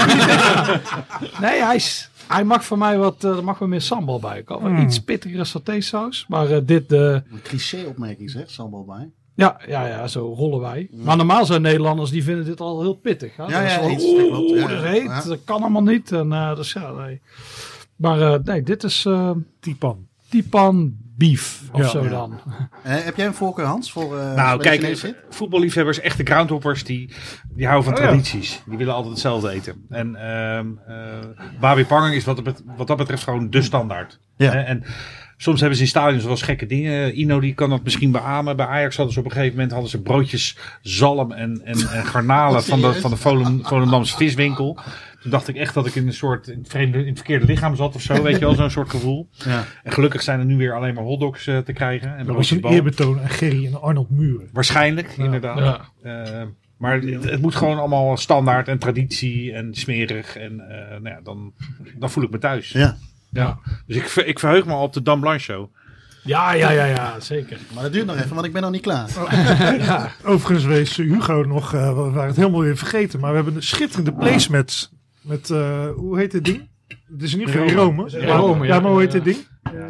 nee, 1.41 1.63
hij, 1.63 1.75
is, 1.75 2.09
hij 2.27 2.43
mag 2.43 2.65
voor 2.65 2.77
mij 2.77 2.97
wat, 2.97 3.23
eh, 3.23 3.37
er 3.37 3.43
mag 3.43 3.59
wel 3.59 3.67
meer 3.67 3.81
sambal 3.81 4.19
bij 4.19 4.43
komen. 4.43 4.71
Mm. 4.71 4.79
Iets 4.79 4.99
pittigere 5.03 5.43
satésaus. 5.43 6.25
Maar 6.27 6.51
eh, 6.51 6.59
dit, 6.63 6.91
eh, 6.91 6.99
Een 6.99 7.41
cliché-opmerking 7.43 8.29
zeg, 8.29 8.49
sambal 8.49 8.85
bij. 8.85 9.09
Ja, 9.39 9.59
ja, 9.67 9.87
ja, 9.87 10.07
zo 10.07 10.33
rollen 10.37 10.59
wij. 10.59 10.89
Maar 10.91 11.17
normaal 11.17 11.45
zijn 11.45 11.61
Nederlanders, 11.61 12.09
die 12.09 12.23
vinden 12.23 12.45
dit 12.45 12.59
al 12.61 12.81
heel 12.81 12.93
pittig. 12.93 13.35
Hè? 13.35 13.43
Ja, 13.43 13.49
Dat 13.49 13.61
is 13.61 13.73
ja, 13.73 13.83
oeh, 13.83 14.19
dat 14.19 14.29
klopt. 14.29 14.49
Ja, 14.59 14.67
dat 14.67 14.83
heet, 14.83 15.03
Ja. 15.03 15.21
dat 15.21 15.39
kan 15.45 15.61
allemaal 15.61 15.83
niet. 15.83 16.11
En, 16.11 16.33
eh, 16.33 16.55
dus 16.55 16.73
ja, 16.73 16.91
nee. 16.91 17.21
Maar 17.95 18.21
eh, 18.21 18.39
nee, 18.43 18.63
dit 18.63 18.83
is 18.83 19.05
eh 19.05 19.31
Tipan. 19.59 20.07
Tipan 20.29 20.93
beef 21.17 21.61
of 21.71 21.79
Ja. 21.79 21.87
zo 21.87 22.03
Ja. 22.03 22.09
dan. 22.09 22.39
Heb 22.81 23.15
jij 23.15 23.25
een 23.25 23.33
voorkeur 23.33 23.65
Hans? 23.65 23.91
Voor, 23.91 24.17
eh, 24.19 24.33
Nou, 24.33 24.59
kijk, 24.61 25.15
voetballiefhebbers, 25.29 25.99
echte 25.99 26.23
groundhoppers, 26.25 26.83
die, 26.83 27.13
die 27.49 27.65
houden 27.65 27.85
van 27.85 27.93
Oh, 27.97 27.99
ja. 28.03 28.07
tradities. 28.07 28.61
Die 28.65 28.77
willen 28.77 28.93
altijd 28.93 29.11
hetzelfde 29.13 29.49
eten. 29.49 29.85
En 29.89 30.15
ehm 30.15 30.67
eh 30.87 30.95
Babi 31.59 31.85
Pangang 31.85 32.13
is 32.15 32.25
wat, 32.25 32.35
dat 32.35 32.45
bet- 32.45 32.63
wat 32.77 32.87
dat 32.87 32.97
betreft 32.97 33.23
gewoon 33.23 33.49
de 33.49 33.61
standaard. 33.61 34.19
Ja. 34.37 34.51
Hè, 34.51 34.59
En 34.59 34.83
soms 35.41 35.59
hebben 35.59 35.77
ze 35.77 35.83
in 35.83 35.89
stadions 35.89 36.23
wel 36.23 36.31
eens 36.31 36.41
gekke 36.41 36.65
dingen. 36.65 37.19
Ino 37.19 37.39
die 37.39 37.53
kan 37.53 37.69
dat 37.69 37.83
misschien 37.83 38.11
beamen. 38.11 38.55
Bij 38.55 38.65
Ajax 38.65 38.95
hadden 38.95 39.13
ze 39.13 39.19
op 39.19 39.25
een 39.25 39.31
gegeven 39.31 39.53
moment 39.53 39.71
hadden 39.71 39.89
ze 39.89 40.01
broodjes 40.01 40.57
zalm 40.81 41.31
en, 41.31 41.61
en, 41.63 41.79
en 41.89 42.05
garnalen 42.05 42.63
van 42.71 42.81
de, 42.81 42.93
van 42.93 43.09
de 43.11 43.17
Volendam- 43.17 43.65
Volendamse 43.65 44.17
viswinkel. 44.17 44.77
Toen 45.21 45.31
dacht 45.31 45.47
ik 45.47 45.55
echt 45.55 45.73
dat 45.73 45.85
ik 45.85 45.95
in 45.95 46.07
een 46.07 46.13
soort 46.13 46.47
in 46.47 46.57
het, 46.59 46.67
vreemde, 46.69 46.99
in 46.99 47.05
het 47.07 47.17
verkeerde 47.17 47.45
lichaam 47.45 47.75
zat 47.75 47.95
of 47.95 48.01
zo. 48.01 48.21
Weet 48.23 48.33
je 48.33 48.39
wel, 48.39 48.53
zo'n 48.55 48.69
soort 48.69 48.89
gevoel. 48.89 49.29
Ja. 49.31 49.65
En 49.83 49.91
gelukkig 49.91 50.21
zijn 50.21 50.39
er 50.39 50.45
nu 50.45 50.57
weer 50.57 50.73
alleen 50.75 50.93
maar 50.93 51.03
hotdogs 51.03 51.47
eh, 51.47 51.57
te 51.57 51.73
krijgen. 51.73 52.17
En 52.17 52.25
Dat 52.25 52.35
was 52.35 52.51
een 52.51 52.65
eerbetoon 52.65 53.19
aan 53.19 53.29
Gerry 53.29 53.65
en 53.65 53.81
Arnold 53.81 54.09
Muren. 54.09 54.49
Waarschijnlijk, 54.53 55.13
inderdaad. 55.17 55.57
Ja. 56.03 56.23
Eh, 56.23 56.41
maar 56.77 57.01
het, 57.01 57.23
het 57.23 57.41
moet 57.41 57.55
gewoon 57.55 57.77
allemaal 57.79 58.17
standaard 58.17 58.67
en 58.67 58.77
traditie 58.79 59.53
en 59.53 59.73
smerig. 59.73 60.35
En 60.37 60.59
eh, 60.69 60.89
nou 60.89 61.07
ja, 61.15 61.19
dan, 61.23 61.53
dan 61.97 62.09
voel 62.09 62.23
ik 62.23 62.29
me 62.31 62.37
thuis. 62.37 62.71
Ja. 62.71 62.97
Ja. 63.31 63.59
Dus 63.85 63.95
ik, 63.95 64.05
ik 64.25 64.39
verheug 64.39 64.65
me 64.65 64.73
al 64.73 64.83
op 64.83 64.93
de 64.93 65.01
Dan 65.01 65.19
Blanc 65.19 65.39
show. 65.39 65.69
Ja, 66.23 66.53
ja, 66.53 66.69
ja, 66.69 66.85
ja, 66.85 67.19
zeker. 67.19 67.57
Maar 67.73 67.83
dat 67.83 67.93
duurt 67.93 68.05
nog 68.05 68.15
even, 68.15 68.33
want 68.33 68.45
ik 68.45 68.53
ben 68.53 68.61
nog 68.61 68.71
niet 68.71 68.81
klaar. 68.81 69.09
Ja. 69.77 70.11
Overigens 70.25 70.65
wees 70.65 70.95
Hugo 70.95 71.43
nog, 71.43 71.73
eh, 71.73 71.87
we 71.87 72.09
waren 72.09 72.27
het 72.27 72.35
helemaal 72.35 72.61
weer 72.61 72.77
vergeten, 72.77 73.19
maar 73.19 73.29
we 73.29 73.35
hebben 73.35 73.55
een 73.55 73.63
schitterende 73.63 74.13
placemats 74.13 74.91
met, 75.21 75.49
eh, 75.49 75.89
hoe 75.95 76.17
heet 76.17 76.31
dit 76.31 76.45
ding? 76.45 76.67
Het 76.87 77.21
is 77.21 77.33
in 77.33 77.39
ieder 77.39 77.53
geval 77.53 77.69
Rome. 77.69 78.09
Rome, 78.25 78.65
ja. 78.65 78.73
ja. 78.73 78.79
maar 78.79 78.91
hoe 78.91 78.99
heet 78.99 79.11
dit 79.11 79.23
ding? 79.23 79.37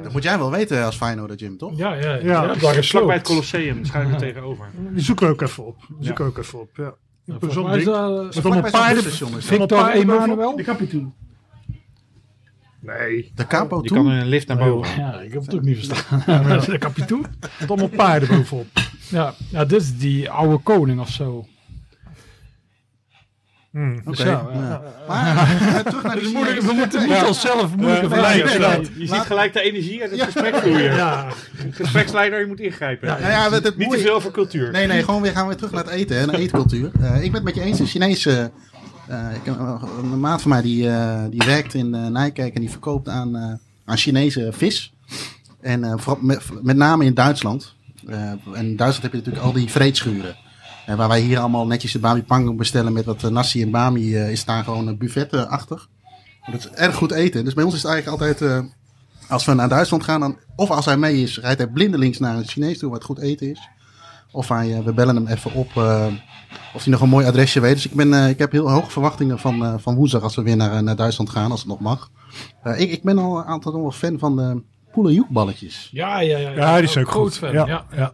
Dat 0.04 0.12
moet 0.12 0.24
jij 0.24 0.38
wel 0.38 0.52
weten 0.52 0.86
als 0.86 0.96
Feyenoord, 0.96 1.40
Jim, 1.40 1.58
toch? 1.58 1.78
Ja, 1.78 1.94
ja, 1.94 2.14
ja. 2.14 2.56
Ja. 2.60 3.06
bij 3.06 3.16
het 3.16 3.24
Colosseum, 3.24 3.82
er 3.94 4.18
tegenover. 4.18 4.66
Die 4.94 5.04
zoeken 5.04 5.26
we 5.28 5.34
ook 5.34 5.42
even 5.42 5.66
op. 5.66 5.78
Die 5.88 6.06
zoeken 6.06 6.26
we 6.26 6.30
ook 6.32 6.38
even 6.38 6.60
op, 6.60 6.70
ja. 6.74 6.94
Mij 7.26 7.38
is 7.38 7.54
ding. 7.54 7.96
dat, 7.96 8.24
Met 8.24 8.34
Vlak 8.34 8.46
allemaal 8.54 8.72
paarden. 8.72 9.04
Victor. 9.42 9.90
Emanuel? 9.90 10.56
De. 10.56 11.08
Nee, 12.82 13.32
De 13.36 13.48
Capo 13.48 13.80
Je 13.84 13.90
kan 13.90 14.04
toe. 14.04 14.12
in 14.14 14.20
een 14.20 14.28
lift 14.28 14.48
naar 14.48 14.58
boven. 14.58 14.98
Ja, 15.02 15.20
ik 15.20 15.34
heb 15.34 15.42
het 15.42 15.56
ook 15.56 15.62
niet 15.62 15.78
verstaan. 15.86 16.24
Dat 16.48 16.62
is 16.62 16.66
de 16.74 16.78
kapitoen. 16.78 17.26
met 17.60 17.70
allemaal 17.70 17.88
paarden 17.88 18.30
bovenop. 18.30 18.66
Ja, 19.10 19.34
ja, 19.52 19.66
dit 19.66 19.82
is 19.82 19.98
die 19.98 20.30
oude 20.30 20.58
koning 20.64 21.00
of 21.00 21.10
zo. 21.10 21.46
Hmm. 23.72 23.98
Oké, 23.98 24.10
Dus 24.10 24.18
ja, 24.18 24.48
ja. 24.54 24.82
Maar 25.08 25.84
terug 25.84 26.04
naar 26.04 26.16
de 26.20 26.30
Moeilijk, 26.34 26.62
we 26.62 26.74
moeten 26.74 27.08
niet 27.08 27.24
onszelf 27.28 27.76
moeilijke 27.76 28.08
Ja, 28.08 28.10
vergelijken 28.10 28.82
nee. 28.82 29.00
Je 29.00 29.08
ziet 29.08 29.26
gelijk 29.26 29.54
de 29.54 29.62
energie 29.62 30.02
uit 30.02 30.12
het 30.12 30.22
gesprek 30.22 30.56
vloeien. 30.56 30.96
Ja, 30.96 31.28
Gespreksleider, 31.72 32.40
je 32.40 32.46
moet 32.46 32.60
ingrijpen. 32.60 33.08
Nou 33.08 33.22
ja, 33.22 33.52
het, 33.52 33.64
het 33.64 33.78
Niet 33.78 33.92
te 33.92 33.98
veel 34.00 34.14
over 34.14 34.32
cultuur. 34.32 34.72
Nee, 34.72 34.88
nee, 34.88 35.04
gewoon 35.04 35.22
weer 35.22 35.32
gaan 35.32 35.42
we 35.42 35.48
weer 35.48 35.58
terug 35.58 35.72
naar 35.72 35.84
het 35.84 35.94
eten, 35.94 36.20
hè, 36.20 36.26
naar 36.26 36.36
eetcultuur. 36.36 36.92
Eh, 37.02 37.16
ik 37.16 37.32
ben 37.32 37.34
het 37.34 37.44
met 37.44 37.56
je 37.56 37.62
eens, 37.62 37.78
de 37.78 37.86
Chinese... 37.86 38.52
eh, 39.10 39.36
ik, 39.36 39.48
eh, 39.48 39.84
een 40.02 40.20
maat 40.20 40.42
van 40.42 40.52
mij 40.52 40.62
die, 40.62 40.90
eh, 40.90 41.24
die 41.30 41.42
werkt 41.46 41.74
in 41.74 42.12
Nijkerk 42.12 42.54
en 42.54 42.62
die 42.62 42.70
verkoopt 42.70 43.08
aan, 43.08 43.60
aan 43.86 43.98
Chinese 43.98 44.50
vis. 44.52 44.94
En 45.62 46.00
vooral 46.00 46.24
met, 46.62 46.78
name 46.78 47.06
in 47.06 47.14
Duitsland. 47.14 47.76
En 48.08 48.42
in 48.54 48.76
Duitsland 48.76 49.02
heb 49.02 49.12
je 49.12 49.18
natuurlijk 49.18 49.46
al 49.46 49.54
die 49.54 49.70
vreedschuren. 49.70 50.36
En 50.86 50.98
waar 50.98 51.08
wij 51.08 51.22
hier 51.22 51.40
allemaal 51.40 51.68
netjes 51.68 51.92
de 51.92 52.00
bami 52.00 52.24
pangang 52.24 52.58
bestellen 52.58 52.94
met 52.94 53.06
wat 53.06 53.30
nasi 53.30 53.62
en 53.62 53.72
bami, 53.72 54.16
is 54.16 54.46
daar 54.46 54.64
gewoon 54.64 54.88
een 54.88 54.98
buffet-achtig. 54.98 55.90
Dat 56.52 56.60
is 56.60 56.70
erg 56.70 56.96
goed 56.96 57.12
eten. 57.12 57.46
Dus 57.46 57.54
bij 57.54 57.64
ons 57.64 57.74
is 57.74 57.84
het 57.84 57.92
eigenlijk 57.92 58.22
altijd, 58.22 58.64
als 59.28 59.46
we 59.46 59.54
naar 59.54 59.70
Duitsland 59.70 60.04
gaan, 60.04 60.20
dan, 60.20 60.38
of 60.56 60.70
als 60.70 60.86
hij 60.86 60.98
mee 60.98 61.22
is, 61.22 61.40
rijdt 61.40 61.60
hij 61.62 61.70
blindelings 61.70 62.20
naar 62.20 62.36
een 62.38 62.48
Chinees 62.48 62.78
toe 62.78 62.90
waar 62.90 62.98
het 62.98 63.08
goed 63.08 63.20
eten 63.20 63.50
is. 63.50 63.70
Of 64.32 64.48
hij, 64.48 64.74
eh, 64.78 64.84
we 64.84 64.94
bellen 64.94 65.16
hem 65.16 65.28
even 65.28 65.54
op 65.54 65.78
eh, 65.78 66.06
of 66.74 66.84
hij 66.84 66.92
nog 66.92 67.02
een 67.02 67.10
mooi 67.10 67.26
adresje 67.26 67.60
weet. 67.60 67.74
Dus 67.74 67.86
ik, 67.86 67.94
ben, 67.94 68.14
eh, 68.14 68.30
ik 68.30 68.40
heb 68.40 68.52
heel 68.52 68.70
hoge 68.72 68.92
verwachtingen 68.92 69.40
van, 69.40 69.66
eh, 69.66 69.74
van 69.78 69.96
woensdag 69.96 70.22
als 70.22 70.36
we 70.36 70.42
weer 70.42 70.56
naar, 70.56 70.84
naar 70.84 70.96
Duitsland 70.96 71.30
gaan, 71.30 71.52
als 71.52 71.60
het 71.60 71.70
nog 71.70 71.80
mag. 71.80 72.10
Eh, 72.64 72.80
ik, 72.80 72.92
ik 72.92 73.04
ben 73.04 73.18
al 73.18 73.38
een 73.38 73.44
aantal 73.46 73.72
nog 73.72 73.82
wel 73.82 73.92
fan 73.92 74.20
van 74.20 74.36
de 74.36 74.62
poelenjoekballetjes. 74.92 75.90
ja, 75.92 76.20
ja. 76.20 76.38
ja, 76.38 76.50
Ja, 76.52 76.76
die 76.76 76.84
is 76.84 76.98
ook 76.98 77.10
groot 77.10 77.24
goed. 77.28 77.38
fan. 77.38 77.52
Ja, 77.52 77.66
Ja, 77.66 77.86
ja. 77.96 78.12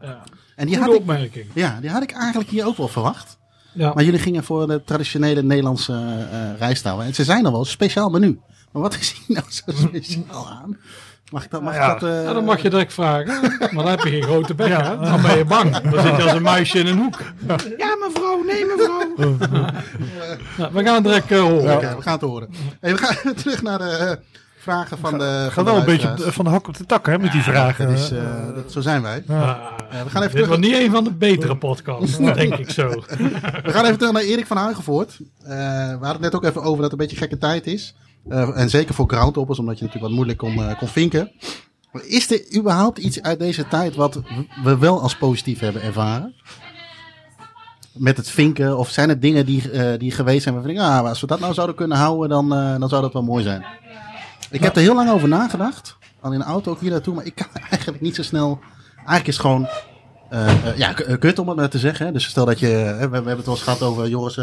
En 0.56 0.65
die 0.67 0.75
Goede 0.75 0.91
had, 0.91 1.01
ik, 1.01 1.10
opmerking. 1.10 1.45
ja, 1.54 1.78
die 1.82 1.89
had 1.89 2.04
ik 2.04 2.12
eigenlijk 2.12 2.49
hier 2.49 2.65
ook 2.65 2.78
wel 2.78 2.88
verwacht. 2.88 3.38
Ja. 3.73 3.93
Maar 3.93 4.04
jullie 4.04 4.19
gingen 4.19 4.43
voor 4.43 4.67
de 4.67 4.82
traditionele 4.86 5.43
Nederlandse 5.43 6.28
rijstouw. 6.58 7.01
En 7.01 7.13
ze 7.15 7.23
zijn 7.23 7.45
er 7.45 7.51
wel, 7.51 7.60
een 7.60 7.65
speciaal 7.65 8.10
menu. 8.10 8.39
Maar 8.71 8.82
wat 8.82 8.95
is 8.99 9.12
hier 9.28 9.38
nou 9.38 9.45
zo 9.49 9.63
speciaal 9.88 10.49
aan? 10.49 10.78
Mag 11.31 11.43
ik 11.43 11.51
dat? 11.51 11.61
Mag 11.61 11.73
Ja. 11.75 11.93
ik 11.93 11.99
dat 11.99 12.09
eh, 12.09 12.23
Ja, 12.23 12.33
dan 12.33 12.43
mag 12.43 12.61
je 12.61 12.69
direct 12.69 12.93
vragen. 12.93 13.41
Maar 13.59 13.83
dan 13.83 13.88
heb 13.88 13.99
je 13.99 14.09
geen 14.09 14.23
grote 14.23 14.53
bek, 14.55 14.67
Ja. 14.67 14.83
hè? 14.83 15.09
Dan 15.09 15.21
ben 15.21 15.38
je 15.38 15.45
bang. 15.45 15.77
Dan 15.77 16.01
zit 16.01 16.15
je 16.17 16.23
als 16.23 16.31
een 16.33 16.41
muisje 16.41 16.79
in 16.79 16.88
een 16.88 16.97
hoek. 16.97 17.17
Ja, 17.77 17.95
mevrouw, 18.07 18.43
nee, 18.43 18.65
mevrouw. 18.65 19.03
Nou, 20.57 20.73
we 20.73 20.84
gaan 20.84 20.95
het 20.95 21.03
direct 21.03 21.32
eh, 21.32 21.39
horen. 21.39 21.76
Oké, 21.76 21.95
we 21.95 22.01
gaan 22.01 22.13
het 22.13 22.21
horen. 22.21 22.49
Hey, 22.80 22.91
we 22.91 22.97
gaan 22.97 23.34
terug 23.43 23.61
naar 23.61 23.78
de 23.78 23.84
eh, 23.89 24.11
vragen 24.57 24.97
van 24.97 25.17
de. 25.17 25.47
Gaat 25.51 25.55
de 25.65 25.71
wel 25.71 25.80
een 25.80 25.86
beetje 25.86 25.93
op 25.93 26.17
luisteraars. 26.17 26.23
de- 26.26 26.32
van 26.32 26.45
de 26.45 26.51
hak 26.51 26.67
op 26.67 26.78
de 26.78 26.86
tak 26.86 27.05
hè, 27.05 27.19
met 27.19 27.32
die 27.32 27.41
vragen. 27.41 27.88
Dat 27.88 27.97
is, 27.97 28.11
eh, 28.11 28.19
dat, 28.55 28.71
zo 28.71 28.82
zijn 28.82 29.01
wij. 29.01 29.23
We 29.28 29.34
gaan 29.34 30.03
even 30.05 30.21
dit 30.21 30.30
terug- 30.32 30.47
wordt 30.47 30.61
niet 30.61 30.73
een 30.76 30.91
van 30.91 31.03
de 31.03 31.11
betere 31.11 31.57
podcasts, 31.57 32.17
denk 32.34 32.53
ik 32.55 32.69
zo. 32.69 32.89
We 33.63 33.71
gaan 33.71 33.86
even 33.86 33.97
terug 33.97 34.13
naar 34.13 34.21
Erik 34.23 34.47
van 34.47 34.57
Huigenvoort. 34.57 35.17
Eh, 35.43 35.47
we 35.47 35.89
hadden 35.91 36.11
het 36.11 36.19
net 36.21 36.36
ook 36.36 36.43
even 36.43 36.61
over 36.61 36.82
dat 36.82 36.91
het 36.91 36.91
een 36.91 36.97
beetje 37.07 37.17
gekke 37.17 37.38
tijd 37.38 37.67
is. 37.67 37.95
Eh, 38.30 38.59
en 38.59 38.69
zeker 38.69 38.95
voor 38.95 39.07
groundhoppers, 39.07 39.59
omdat 39.59 39.78
je 39.78 39.84
natuurlijk 39.84 40.09
wat 40.09 40.15
moeilijk 40.15 40.39
kon, 40.39 40.69
eh, 40.69 40.78
kon 40.78 40.88
vinken. 40.88 41.32
Is 41.91 42.32
er 42.32 42.55
überhaupt 42.55 42.97
iets 42.97 43.21
uit 43.21 43.39
deze 43.39 43.67
tijd 43.67 43.95
wat 43.95 44.21
we 44.63 44.78
wel 44.78 45.01
als 45.01 45.17
positief 45.17 45.59
hebben 45.59 45.82
ervaren? 45.82 46.34
Met 47.93 48.17
het 48.17 48.30
vinken? 48.30 48.78
Of 48.78 48.89
zijn 48.89 49.09
er 49.09 49.19
dingen 49.19 49.45
die, 49.45 49.71
eh, 49.71 49.99
die 49.99 50.11
geweest 50.11 50.43
zijn 50.43 50.55
waarvan 50.55 50.73
ik, 50.73 50.80
ah, 50.80 51.07
als 51.07 51.21
we 51.21 51.28
dat 51.28 51.39
nou 51.39 51.53
zouden 51.53 51.76
kunnen 51.76 51.97
houden, 51.97 52.30
dan, 52.30 52.49
dan 52.80 52.89
zou 52.89 53.01
dat 53.01 53.13
wel 53.13 53.23
mooi 53.23 53.43
zijn. 53.43 53.65
Ik 54.51 54.63
heb 54.63 54.76
er 54.76 54.82
heel 54.82 54.95
lang 54.95 55.09
over 55.09 55.28
nagedacht. 55.28 55.97
Al 56.19 56.32
in 56.32 56.39
de 56.39 56.45
auto 56.45 56.71
ook 56.71 56.80
hier 56.80 56.91
naartoe, 56.91 57.13
maar 57.13 57.26
ik 57.26 57.36
kan 57.36 57.47
eigenlijk 57.71 58.01
niet 58.01 58.15
zo 58.15 58.23
snel. 58.23 58.59
Eigenlijk 58.95 59.28
is 59.28 59.38
gewoon 59.38 59.67
eh, 60.30 60.78
ja, 60.78 60.93
kut 60.93 61.39
om 61.39 61.47
het 61.47 61.57
maar 61.57 61.69
te 61.69 61.80
zeggen. 61.80 62.13
Dus 62.13 62.26
stel 62.26 62.45
dat 62.45 62.59
je, 62.59 62.67
we, 62.67 63.07
we 63.07 63.15
hebben 63.15 63.36
het 63.36 63.45
wel 63.45 63.55
eens 63.55 63.63
gehad 63.63 63.82
over 63.82 64.07
Joris, 64.07 64.36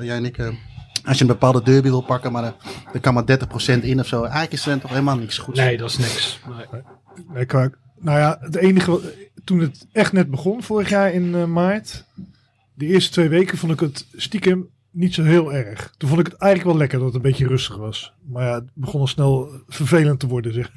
jij 0.00 0.16
en 0.16 0.24
ik. 0.24 0.38
Als 1.04 1.16
je 1.16 1.22
een 1.24 1.30
bepaalde 1.30 1.62
derby 1.62 1.88
wil 1.88 2.00
pakken, 2.00 2.32
maar 2.32 2.44
er, 2.44 2.54
er 2.92 3.00
kan 3.00 3.14
maar 3.14 3.24
30% 3.78 3.80
in 3.82 4.00
of 4.00 4.06
zo. 4.06 4.20
Eigenlijk 4.22 4.52
is 4.52 4.66
er 4.66 4.80
toch 4.80 4.90
helemaal 4.90 5.16
niks 5.16 5.38
goeds. 5.38 5.58
Nee, 5.58 5.76
dat 5.76 5.90
is 5.90 5.98
niks. 5.98 6.40
Nee. 6.72 6.82
Nee, 7.34 7.44
qua- 7.44 7.70
nou 7.98 8.18
ja, 8.18 8.38
het 8.40 8.54
enige, 8.56 9.00
toen 9.44 9.58
het 9.60 9.86
echt 9.92 10.12
net 10.12 10.30
begon 10.30 10.62
vorig 10.62 10.88
jaar 10.88 11.12
in 11.12 11.34
eh, 11.34 11.44
maart, 11.44 12.04
de 12.74 12.86
eerste 12.86 13.10
twee 13.12 13.28
weken 13.28 13.58
vond 13.58 13.72
ik 13.72 13.80
het 13.80 14.06
stiekem 14.16 14.68
niet 14.90 15.14
zo 15.14 15.22
heel 15.22 15.52
erg. 15.52 15.94
Toen 15.96 16.08
vond 16.08 16.20
ik 16.20 16.26
het 16.26 16.36
eigenlijk 16.36 16.70
wel 16.72 16.80
lekker 16.80 16.98
dat 16.98 17.06
het 17.06 17.16
een 17.16 17.30
beetje 17.30 17.46
rustig 17.46 17.76
was. 17.76 18.12
Maar 18.28 18.44
ja, 18.46 18.54
het 18.54 18.64
begon 18.74 19.00
al 19.00 19.06
snel 19.06 19.48
vervelend 19.68 20.20
te 20.20 20.26
worden. 20.26 20.52
Zeg. 20.52 20.70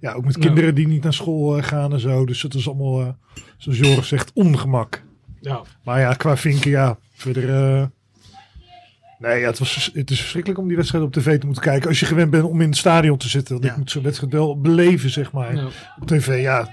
Ja, 0.00 0.12
ook 0.12 0.24
met 0.24 0.34
Ja. 0.34 0.40
kinderen 0.40 0.74
die 0.74 0.88
niet 0.88 1.02
naar 1.02 1.12
school 1.14 1.56
eh, 1.56 1.62
gaan 1.64 1.92
en 1.92 2.00
zo. 2.00 2.26
Dus 2.26 2.42
het 2.42 2.54
was 2.54 2.66
allemaal, 2.68 3.00
eh, 3.00 3.08
zoals 3.56 3.78
Joris 3.78 4.08
zegt, 4.08 4.30
ongemak. 4.34 5.02
Ja. 5.40 5.62
Maar 5.84 6.00
ja, 6.00 6.12
qua 6.14 6.36
vinken, 6.36 6.70
ja, 6.70 6.98
verder... 7.14 7.90
nee, 9.18 9.40
ja, 9.40 9.46
het, 9.46 9.58
was, 9.58 9.90
het 9.94 10.10
is 10.10 10.20
verschrikkelijk 10.20 10.60
om 10.60 10.66
die 10.68 10.76
wedstrijd 10.76 11.04
op 11.04 11.12
tv 11.12 11.38
te 11.38 11.46
moeten 11.46 11.64
kijken. 11.64 11.88
Als 11.88 12.00
je 12.00 12.06
gewend 12.06 12.30
bent 12.30 12.44
om 12.44 12.60
in 12.60 12.68
het 12.68 12.78
stadion 12.78 13.16
te 13.18 13.28
zitten. 13.28 13.52
Want 13.52 13.64
Ja. 13.66 13.70
ik 13.72 13.76
moet 13.76 13.90
zo'n 13.90 14.02
wedstrijd 14.02 14.32
wel 14.32 14.60
beleven, 14.60 15.10
zeg 15.10 15.32
maar. 15.32 15.54
Ja. 15.54 15.66
Op 16.00 16.06
tv, 16.06 16.40
ja. 16.42 16.68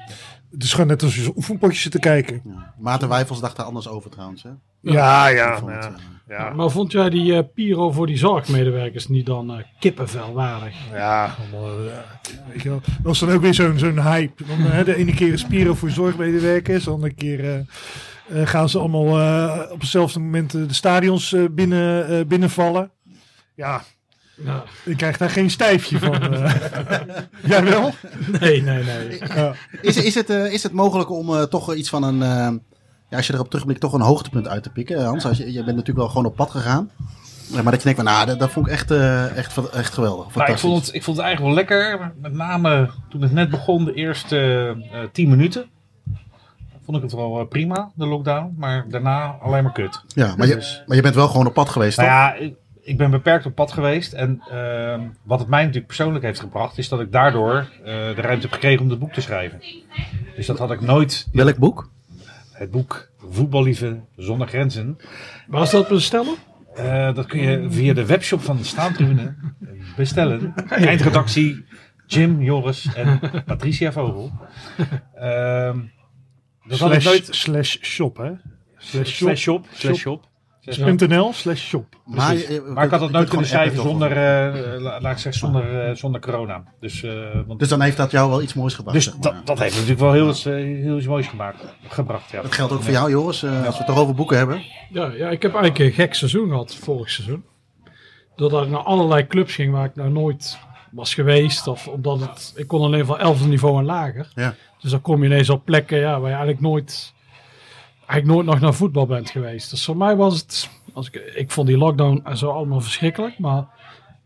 Het 0.51 0.63
is 0.63 0.71
gewoon 0.71 0.87
net 0.87 1.03
als 1.03 1.15
je 1.15 1.21
zo'n 1.21 1.33
oefenpotje 1.35 1.79
zit 1.81 1.91
te 1.91 1.99
kijken. 1.99 2.41
Ja. 2.45 2.73
Maarten 2.79 3.09
Wijfels 3.09 3.39
dacht 3.39 3.55
daar 3.57 3.65
anders 3.65 3.87
over 3.87 4.09
trouwens. 4.09 4.43
Hè? 4.43 4.49
Ja, 4.81 5.27
ja. 5.27 5.57
Vond 5.57 5.71
ja, 5.71 5.77
het, 5.77 5.85
eh, 5.85 6.37
ja. 6.37 6.53
Maar 6.53 6.69
vond 6.69 6.91
jij 6.91 7.09
die 7.09 7.35
eh, 7.37 7.43
Piro 7.53 7.91
voor 7.91 8.07
die 8.07 8.17
zorgmedewerkers 8.17 9.07
niet 9.07 9.25
dan 9.25 9.51
eh, 9.51 9.63
kippenvelwaardig? 9.79 10.75
Ja, 10.91 11.35
allemaal, 11.39 11.77
weet 12.51 12.61
je 12.61 12.69
wel. 12.69 12.81
Dat 12.85 12.95
was 13.03 13.19
dan 13.19 13.31
ook 13.31 13.41
weer 13.41 13.53
zo'n 13.53 13.79
zo'n 13.79 14.01
hype. 14.01 14.43
Dan, 14.45 14.83
de 14.85 14.95
ene 14.95 15.13
keer 15.13 15.31
een 15.31 15.39
Spiro 15.39 15.73
voor 15.73 15.89
zorgmedewerkers. 15.89 16.83
De 16.83 16.89
andere 16.91 17.13
keer 17.13 17.65
eh, 18.29 18.47
gaan 18.47 18.69
ze 18.69 18.79
allemaal 18.79 19.19
eh, 19.19 19.71
op 19.71 19.79
hetzelfde 19.79 20.19
moment 20.19 20.53
eh, 20.53 20.67
de 20.67 20.73
stadions 20.73 21.33
eh, 21.33 21.43
binnen, 21.51 22.07
eh, 22.07 22.25
binnenvallen. 22.25 22.91
Ja, 23.55 23.81
Ja. 24.43 24.63
ik 24.85 24.97
krijg 24.97 25.17
daar 25.17 25.29
geen 25.29 25.49
stijfje 25.49 25.99
van. 25.99 26.33
eh. 26.33 26.53
Jij 27.51 27.63
wel? 27.63 27.91
Nee, 28.39 28.61
nee, 28.61 28.83
nee. 28.83 29.19
Is, 29.81 29.97
is, 29.97 30.15
het, 30.15 30.29
eh, 30.29 30.53
is 30.53 30.63
het 30.63 30.71
mogelijk 30.71 31.09
om 31.11 31.29
eh, 31.35 31.41
toch 31.43 31.73
iets 31.75 31.89
van 31.89 32.03
een, 32.03 32.21
eh, 32.21 32.53
ja, 33.09 33.17
als 33.17 33.27
je 33.27 33.33
erop 33.33 33.49
terugblikt, 33.49 33.79
toch 33.79 33.93
een 33.93 34.01
hoogtepunt 34.01 34.47
uit 34.47 34.63
te 34.63 34.69
pikken? 34.69 35.03
Hans, 35.05 35.25
als 35.25 35.37
je, 35.37 35.45
je 35.45 35.53
bent 35.63 35.65
natuurlijk 35.65 35.97
wel 35.97 36.07
gewoon 36.07 36.25
op 36.25 36.35
pad 36.35 36.51
gegaan. 36.51 36.89
Ja, 37.51 37.61
maar 37.61 37.71
dat 37.71 37.81
je 37.81 37.87
denkt, 37.89 38.01
van, 38.03 38.09
nou, 38.13 38.25
dat, 38.25 38.39
dat 38.39 38.51
vond 38.51 38.67
ik 38.67 38.71
echt, 38.73 38.91
eh, 38.91 39.37
echt, 39.37 39.69
echt 39.69 39.93
geweldig. 39.93 40.35
Nou, 40.35 40.51
ik, 40.51 40.57
vond 40.57 40.85
het, 40.85 40.95
ik 40.95 41.03
vond 41.03 41.17
het 41.17 41.25
eigenlijk 41.25 41.55
wel 41.55 41.65
lekker. 41.65 42.13
Met 42.21 42.33
name 42.33 42.89
toen 43.09 43.21
het 43.21 43.31
net 43.31 43.49
begon, 43.49 43.85
de 43.85 43.93
eerste 43.93 44.37
eh, 44.91 44.99
tien 45.11 45.29
minuten. 45.29 45.65
Vond 46.85 46.97
ik 46.97 47.03
het 47.03 47.13
wel 47.13 47.39
eh, 47.39 47.47
prima, 47.47 47.91
de 47.95 48.05
lockdown. 48.05 48.53
Maar 48.57 48.85
daarna 48.89 49.37
alleen 49.41 49.63
maar 49.63 49.71
kut. 49.73 50.03
ja, 50.07 50.35
maar, 50.37 50.47
je, 50.47 50.55
Dus- 50.55 50.83
maar 50.87 50.95
je 50.95 51.01
bent 51.01 51.15
wel 51.15 51.27
gewoon 51.27 51.47
op 51.47 51.53
pad 51.53 51.69
geweest, 51.69 51.97
Nou 51.97 52.09
toch? 52.09 52.17
ja, 52.17 52.33
ik, 52.33 52.55
ik 52.81 52.97
ben 52.97 53.11
beperkt 53.11 53.45
op 53.45 53.55
pad 53.55 53.71
geweest. 53.71 54.13
En 54.13 54.41
ehm, 54.49 55.01
wat 55.23 55.39
het 55.39 55.47
mij 55.47 55.59
natuurlijk 55.59 55.87
persoonlijk 55.87 56.25
heeft 56.25 56.39
gebracht, 56.39 56.77
is 56.77 56.89
dat 56.89 56.99
ik 56.99 57.11
daardoor 57.11 57.53
eh, 57.55 57.85
de 57.93 58.13
ruimte 58.21 58.41
heb 58.45 58.51
gekregen 58.53 58.83
om 58.83 58.89
het 58.89 58.99
boek 58.99 59.13
te 59.13 59.21
schrijven. 59.21 59.61
Dus 60.35 60.45
dat 60.45 60.57
had 60.57 60.71
ik 60.71 60.81
nooit. 60.81 61.27
Welk 61.31 61.57
boek? 61.57 61.89
Het 62.51 62.71
boek 62.71 63.09
Voetballiefde 63.29 63.99
zonder 64.15 64.47
grenzen. 64.47 64.97
Waar 65.47 65.61
is 65.61 65.69
dat 65.69 65.87
te 65.87 65.93
bestellen? 65.93 66.35
Eh, 66.75 67.13
dat 67.13 67.25
kun 67.25 67.39
je 67.39 67.65
via 67.69 67.93
de 67.93 68.05
webshop 68.05 68.41
van 68.41 68.57
de 68.57 68.63
Staantribune 68.63 69.35
bestellen. 69.95 70.53
Eindredactie 70.69 71.65
Jim, 72.07 72.41
Joris 72.41 72.93
en 72.95 73.19
Patricia 73.45 73.91
Vogel. 73.91 74.31
Ehm, 75.15 75.79
dat 76.67 76.79
had 76.79 76.93
ik 76.93 77.01
Slash, 77.01 77.13
nooit... 77.13 77.27
slash 77.35 77.77
shop, 77.81 78.17
hè? 78.17 78.31
Slash 78.77 79.07
shop. 79.09 79.27
Slash 79.27 79.41
shop. 79.41 79.65
Slash 79.73 79.97
shop. 79.97 80.23
.nl 81.07 81.33
slash 81.33 81.59
shop. 81.61 81.85
Maar, 82.05 82.33
ik 82.83 82.89
had 82.89 83.01
het 83.01 83.11
nooit 83.11 83.29
kunnen 83.29 83.47
schrijven 83.47 83.81
zonder, 83.81 84.11
eh, 84.11 84.81
la- 84.81 85.01
laat 85.01 85.11
ik 85.11 85.17
zeggen, 85.17 85.33
zonder, 85.33 85.87
eh, 85.89 85.95
zonder 85.95 86.21
corona. 86.21 86.63
Dus, 86.79 87.03
eh, 87.03 87.11
want, 87.47 87.59
Dus 87.59 87.69
dan 87.69 87.81
heeft 87.81 87.97
dat 87.97 88.11
jou 88.11 88.29
wel 88.29 88.41
iets 88.41 88.53
moois 88.53 88.73
gebracht. 88.73 88.95
dus 88.95 89.05
zeg 89.05 89.13
maar. 89.13 89.21
dat, 89.33 89.45
dat 89.45 89.59
heeft 89.59 89.73
natuurlijk 89.73 89.99
wel 89.99 90.11
heel, 90.13 90.29
iets, 90.29 90.45
eh, 90.45 90.53
heel 90.53 90.97
iets 90.97 91.07
moois 91.07 91.27
gemaakt, 91.27 91.63
gebracht. 91.87 92.31
Ja. 92.31 92.41
Dat 92.41 92.51
geldt 92.53 92.73
ook 92.73 92.81
voor 92.83 92.91
jou, 92.93 93.09
Joris. 93.09 93.43
eh, 93.43 93.65
als 93.65 93.77
we 93.77 93.77
het 93.77 93.87
toch 93.87 93.97
over 93.99 94.15
boeken 94.15 94.37
hebben. 94.37 94.61
Ja, 94.89 95.05
ja, 95.11 95.29
ik 95.29 95.41
heb 95.41 95.53
eigenlijk 95.55 95.79
een 95.79 95.91
gek 95.91 96.13
seizoen 96.13 96.49
gehad 96.49 96.75
vorig 96.75 97.09
seizoen. 97.09 97.43
Doordat 98.35 98.63
ik 98.63 98.69
naar 98.69 98.83
allerlei 98.83 99.27
clubs 99.27 99.55
ging 99.55 99.71
waar 99.71 99.85
ik 99.85 99.95
nou 99.95 100.09
nooit 100.09 100.57
was 100.95 101.13
geweest. 101.13 101.67
Of 101.67 101.87
omdat 101.87 102.19
het, 102.19 102.53
ik 102.55 102.67
kon 102.67 102.81
alleen 102.81 103.05
van 103.05 103.19
11 103.19 103.47
niveau 103.47 103.79
en 103.79 103.85
lager. 103.85 104.31
Ja. 104.35 104.55
Dus 104.81 104.91
dan 104.91 105.01
kom 105.01 105.19
je 105.19 105.25
ineens 105.25 105.49
op 105.49 105.65
plekken 105.65 105.99
ja, 105.99 106.11
waar 106.11 106.29
je 106.29 106.35
eigenlijk 106.35 106.61
nooit, 106.61 107.13
eigenlijk 107.97 108.25
nooit 108.25 108.45
nog 108.45 108.59
naar 108.59 108.73
voetbal 108.73 109.05
bent 109.05 109.29
geweest. 109.29 109.69
Dus 109.69 109.85
voor 109.85 109.97
mij 109.97 110.15
was 110.15 110.39
het, 110.39 110.69
als 110.93 111.07
ik, 111.07 111.15
ik 111.35 111.51
vond 111.51 111.67
die 111.67 111.77
lockdown 111.77 112.21
en 112.23 112.37
zo 112.37 112.49
allemaal 112.49 112.81
verschrikkelijk. 112.81 113.39
Maar 113.39 113.65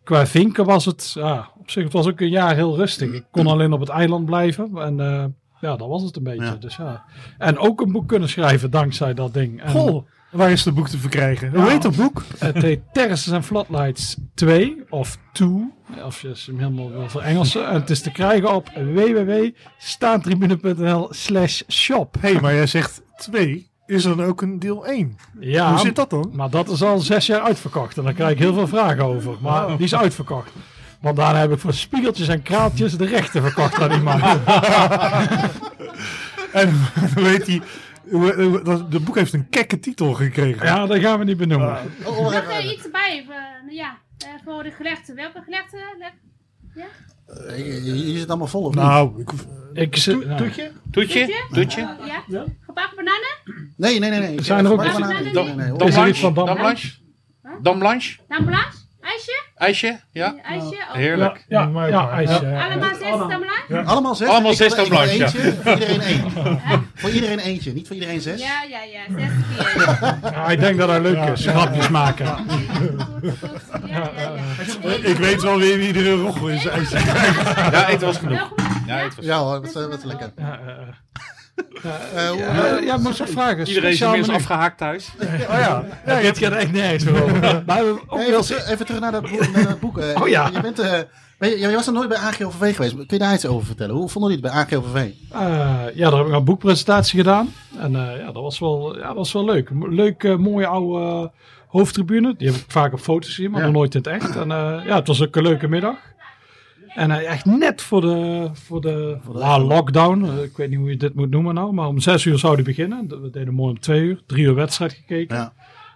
qua 0.04 0.26
vinken 0.26 0.66
was 0.66 0.86
het, 0.86 1.12
ja, 1.14 1.50
op 1.60 1.70
zich 1.70 1.84
het 1.84 1.94
was 1.94 2.08
ook 2.08 2.20
een 2.20 2.30
jaar 2.30 2.56
heel 2.56 2.76
rustig. 2.76 3.12
Ik 3.12 3.26
kon 3.32 3.48
alleen 3.48 3.74
op 3.74 3.80
het 3.80 3.90
eiland 3.90 4.26
blijven. 4.26 4.78
En 4.78 5.00
eh, 5.00 5.26
ja, 5.62 5.76
dat 5.76 5.88
was 5.88 6.04
het 6.04 6.16
een 6.16 6.24
beetje. 6.24 6.44
Ja. 6.44 6.56
Dus, 6.56 6.76
ja. 6.76 7.04
En 7.38 7.58
ook 7.58 7.82
een 7.82 7.92
boek 7.92 8.08
kunnen 8.08 8.30
schrijven 8.30 8.72
dankzij 8.72 9.14
dat 9.14 9.34
ding. 9.34 9.62
En, 9.62 9.72
Goh, 9.72 10.08
waar 10.32 10.52
is 10.52 10.66
het 10.66 10.74
boek 10.74 10.90
te 10.90 10.98
verkrijgen? 10.98 11.56
Hoe 11.56 11.70
heet 11.70 11.82
dat 11.82 11.96
boek? 11.96 12.24
het 12.38 12.62
heet 12.62 12.80
Terraces 12.94 13.34
and 13.34 13.46
Floodlights 13.46 14.16
2 14.36 14.84
of 14.90 15.18
2, 15.34 15.72
of 16.06 16.22
je 16.22 16.34
hem 16.46 16.58
helemaal 16.58 16.92
wil 16.92 17.10
verengelsen. 17.10 17.68
En 17.68 17.74
het 17.74 17.90
is 17.90 18.02
te 18.02 18.12
krijgen 18.12 18.56
op 18.56 18.70
www.staantribune.nl 18.76 21.08
slash 21.10 21.62
shop. 21.70 22.16
Hé, 22.20 22.32
hey, 22.32 22.42
maar 22.42 22.54
jij 22.54 22.68
zegt 22.68 23.02
twee. 23.18 23.68
Is 23.86 24.06
er 24.06 24.18
dan 24.18 24.26
ook 24.26 24.42
een 24.42 24.60
deel 24.60 24.86
1? 24.86 25.18
Ja, 25.40 25.70
Hoe 25.70 25.80
zit 25.80 25.96
dat 25.96 26.10
dan? 26.10 26.30
maar 26.34 26.50
dat 26.50 26.70
is 26.70 26.84
al 26.84 27.00
zes 27.00 27.26
jaar 27.26 27.42
uitverkocht. 27.42 27.98
En 27.98 28.04
daar 28.04 28.14
krijg 28.14 28.32
ik 28.32 28.40
heel 28.40 28.54
veel 28.54 28.68
vragen 28.68 29.04
over. 29.04 29.36
Maar 29.42 29.68
die 29.68 29.78
is 29.86 29.96
uitverkocht. 29.96 30.52
Want 31.02 31.16
daarna 31.16 31.40
heb 31.40 31.52
ik 31.52 31.60
voor 31.60 31.74
spiegeltjes 31.74 32.28
en 32.28 32.42
kraaltjes 32.42 32.98
de 32.98 33.06
rechten 33.06 33.42
verkocht 33.42 33.82
aan 33.82 33.92
iemand. 33.92 34.24
En 36.52 36.70
hoe 37.16 37.28
heet 37.28 37.46
De 38.90 39.00
boek 39.04 39.16
heeft 39.16 39.34
een 39.34 39.50
kekke 39.50 39.80
titel 39.80 40.14
gekregen. 40.14 40.66
Ja, 40.66 40.86
dat 40.86 41.00
gaan 41.00 41.20
we 41.20 41.26
niet 41.26 41.38
benoemen. 41.38 41.78
Oh, 42.04 42.18
oh, 42.18 42.36
er 42.36 42.72
iets 42.74 42.92
bij, 42.92 43.26
eh, 43.30 43.76
ja, 43.76 43.98
eh, 44.18 44.28
voor 44.46 44.64
de 44.64 44.72
gelegden. 44.72 45.16
Welke 45.16 45.42
gelegden? 45.42 45.80
Le- 45.98 46.84
eh, 47.48 47.58
je, 47.86 48.12
je 48.12 48.18
zit 48.20 48.30
allemaal 48.30 48.48
vol, 48.48 48.64
of 48.64 48.74
niet? 48.76 48.84
Nou, 48.84 49.22
ik, 49.22 49.32
Ik 49.74 49.96
zit, 49.96 50.26
nou, 50.26 50.38
toetje? 50.38 50.72
Toetje? 50.92 51.44
Toetje? 51.52 51.82
Ja? 52.28 52.46
Gebakken 52.66 52.96
bananen? 52.96 53.38
Nee, 53.78 54.00
nee, 54.00 54.10
nee. 54.10 54.20
nee. 54.20 54.42
Zijn 54.44 54.66
er 54.66 54.72
ook- 54.72 54.78
bananen. 54.78 55.24
Nee, 55.34 55.34
nee, 55.34 55.54
nee. 55.56 55.88
Is 55.88 55.96
er 55.96 56.08
iets 56.08 56.20
Blanche? 56.20 56.92
Dam 57.62 57.80
Blanche? 57.80 58.18
IJsje? 59.10 59.42
IJsje? 59.56 60.00
Ja? 60.12 60.36
IJsje? 60.44 60.76
Oh. 60.76 60.94
Heerlijk. 60.94 61.46
ja, 61.48 61.70
ja, 61.88 62.10
ijsje, 62.10 62.46
ja. 62.48 62.66
Allemaal 62.66 62.96
zes 62.96 63.10
damblage? 63.10 63.84
Allemaal 63.86 64.16
zes? 64.16 64.28
Allemaal 64.28 64.54
zes 64.54 64.76
dan 64.76 64.86
Voor 64.94 65.04
iedereen 65.04 66.02
één. 66.02 66.32
Voor 66.96 67.10
iedereen 67.10 67.40
eentje, 67.40 67.74
niet 67.74 67.88
voor 67.88 67.96
iedereen 67.96 68.22
zes. 68.22 68.42
Ja, 68.42 68.64
ja, 68.70 68.82
ja. 68.84 69.02
Zes 69.10 69.18
keer. 69.18 70.08
Ja, 70.32 70.48
ik 70.48 70.60
denk 70.60 70.78
dat 70.78 70.90
hij 70.90 71.02
leuk 71.02 71.30
is. 71.30 71.46
Grapjes 71.46 71.90
maken. 71.90 72.26
Ja, 72.26 72.44
ja, 73.86 74.12
ja. 74.82 74.90
Ik 75.02 75.16
weet 75.16 75.42
wel 75.42 75.58
weer 75.58 75.78
wie 75.78 75.88
iedere 75.88 76.16
roggel 76.16 76.50
is. 76.50 76.64
Ja, 76.64 77.88
eten 77.88 78.08
was 78.08 78.18
genoeg. 78.18 78.54
Ja, 78.88 79.02
eten 79.02 79.16
was 79.16 79.26
Ja 79.26 79.38
hoor, 79.38 79.62
wat, 79.62 79.74
wat 79.74 80.04
lekker. 80.04 80.32
Ja, 81.84 82.00
eh, 82.14 82.24
Eh, 82.26 82.30
hoe- 82.32 82.40
ja, 82.40 82.78
ja, 82.78 82.98
moest 82.98 83.20
ik 83.22 83.28
vragen. 83.28 83.68
Iedereen 83.68 83.92
is 83.92 84.02
inmiddels 84.02 84.30
afgehaakt 84.36 84.78
thuis. 84.78 85.10
Oh 85.22 85.28
ja. 85.48 85.84
Ja, 86.06 86.20
dit 86.22 86.38
gaat 86.38 86.52
echt 86.52 86.72
nergens 86.72 87.08
over. 87.08 87.40
Maar 87.42 87.62
we 87.66 87.74
hebben 87.74 88.00
ook 88.08 88.20
Even, 88.20 88.32
wel 88.32 88.68
even 88.68 88.86
terug 88.86 89.02
naar 89.02 89.12
dat 89.12 89.30
boek. 89.30 89.52
Naar 89.54 89.68
dat 89.68 89.80
boek. 89.80 89.98
eh. 89.98 90.22
Oh 90.22 90.28
ja. 90.28 90.50
Je, 90.54 90.62
bent, 90.62 90.80
eh, 90.80 90.94
ben 91.38 91.50
je, 91.50 91.58
je 91.60 91.72
was 91.72 91.88
er 91.88 91.94
nooit 91.94 92.10
bij 92.10 92.18
AGOVV 92.18 92.76
geweest. 92.76 92.94
Kun 92.96 93.06
je 93.08 93.18
daar 93.18 93.34
iets 93.34 93.46
over 93.46 93.66
vertellen? 93.66 93.96
Hoe 93.96 94.10
vonden 94.10 94.32
jullie 94.32 94.46
het 94.46 94.54
bij 94.54 94.64
AGOVV? 94.80 94.96
Eh, 95.32 95.96
ja, 95.96 96.10
daar 96.10 96.20
heb 96.20 96.28
ik 96.28 96.34
een 96.34 96.44
boekpresentatie 96.44 97.20
gedaan. 97.20 97.54
En 97.80 97.96
eh, 97.96 98.18
ja, 98.20 98.26
dat 98.26 98.42
was 98.44 98.60
wel, 98.60 98.98
ja, 98.98 99.08
dat 99.08 99.16
was 99.16 99.32
wel 99.34 99.46
leuk. 99.46 99.70
Leuk, 99.90 100.24
eh, 100.24 100.36
mooie 100.36 100.68
oude 100.68 101.06
eh, 101.06 101.26
hoofdtribune. 101.68 102.34
Die 102.38 102.48
heb 102.48 102.56
ik 102.58 102.66
vaak 102.68 102.94
op 102.94 103.00
foto's 103.00 103.28
gezien, 103.36 103.52
maar 103.52 103.60
Ja. 103.60 103.66
nog 103.66 103.76
nooit 103.76 103.96
in 103.96 104.02
het 104.04 104.10
echt. 104.22 104.36
En 104.36 104.52
eh, 104.52 104.80
ja, 104.86 104.96
het 104.96 105.08
was 105.08 105.22
ook 105.24 105.36
een 105.36 105.44
leuke 105.44 105.68
middag. 105.68 105.96
En 106.96 107.12
eh, 107.12 107.32
echt 107.32 107.46
net 107.46 107.82
voor 107.82 108.02
de, 108.02 108.50
voor 108.54 108.82
de, 108.82 109.18
ja, 109.34 109.60
lockdown. 109.60 110.26
Eh, 110.26 110.44
ik 110.44 110.58
weet 110.58 110.70
niet 110.70 110.80
hoe 110.80 110.90
je 110.90 110.98
dit 110.98 111.14
moet 111.14 111.30
noemen 111.30 111.54
nou. 111.54 111.74
Maar 111.74 111.88
om 111.88 112.00
zes 112.00 112.26
uur 112.26 112.38
zou 112.38 112.56
die 112.56 112.66
beginnen. 112.66 113.22
We 113.22 113.30
deden 113.30 113.54
mooi 113.54 113.72
om 113.72 113.80
twee 113.80 114.02
uur. 114.02 114.22
Drie 114.26 114.46
uur 114.46 114.56
wedstrijd 114.56 114.94
gekeken. 114.94 115.36
Ja. 115.36 115.54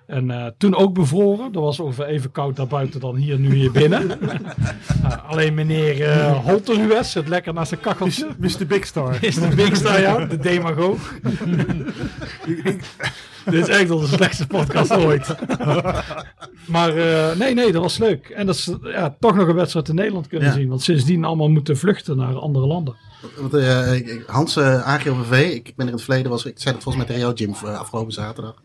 En 0.07 0.31
eh, 0.31 0.45
toen 0.57 0.75
ook 0.75 0.93
bevroren. 0.93 1.51
Dat 1.51 1.63
was 1.63 1.79
ongeveer 1.79 2.05
even 2.05 2.31
koud 2.31 2.55
daar 2.55 2.67
buiten 2.67 2.99
dan 2.99 3.15
hier, 3.15 3.39
nu 3.39 3.55
hier 3.55 3.71
binnen. 3.71 4.07
Nou, 5.01 5.19
alleen 5.27 5.53
meneer 5.53 5.99
uh, 5.99 6.45
Holterhues 6.45 7.11
zit 7.11 7.27
lekker 7.27 7.53
naast 7.53 7.69
zijn 7.69 7.81
kacheltje. 7.81 8.27
Mr. 8.37 8.65
Big 8.67 8.85
Star. 8.85 9.19
De 9.19 9.51
Big 9.55 9.75
Star, 9.75 10.01
ja. 10.01 10.25
De 10.25 10.37
demagoog. 10.37 11.13
Dit 13.45 13.53
is 13.53 13.67
echt 13.67 13.89
onze 13.91 14.07
slechtste 14.13 14.47
podcast 14.47 14.91
ooit. 14.91 15.35
maar 16.65 16.97
uh, 16.97 17.35
nee, 17.35 17.53
nee, 17.53 17.71
dat 17.71 17.81
was 17.81 17.97
leuk. 17.97 18.29
En 18.29 18.45
dat 18.45 18.55
is 18.55 18.71
ja, 18.83 19.15
toch 19.19 19.35
nog 19.35 19.47
een 19.47 19.55
wedstrijd 19.55 19.89
in 19.89 19.95
Nederland 19.95 20.27
kunnen 20.27 20.47
Ja. 20.47 20.53
zien. 20.53 20.67
Want 20.69 20.81
sindsdien 20.81 21.23
allemaal 21.23 21.49
moeten 21.49 21.77
vluchten 21.77 22.17
naar 22.17 22.35
andere 22.35 22.65
landen. 22.67 22.95
Want, 23.37 23.53
eh, 23.53 23.91
Hans 24.27 24.57
uh, 24.57 24.87
AGOVV, 24.87 25.49
ik 25.53 25.63
ben 25.63 25.85
er 25.85 25.91
in 25.91 25.97
het 25.97 26.01
verleden, 26.03 26.31
was, 26.31 26.45
ik 26.45 26.59
zei 26.59 26.75
het 26.75 26.83
volgens 26.83 27.05
mij 27.05 27.15
tegen 27.15 27.21
jou 27.29 27.33
Jim 27.33 27.53
eh, 27.65 27.79
afgelopen 27.79 28.13
zaterdag. 28.13 28.55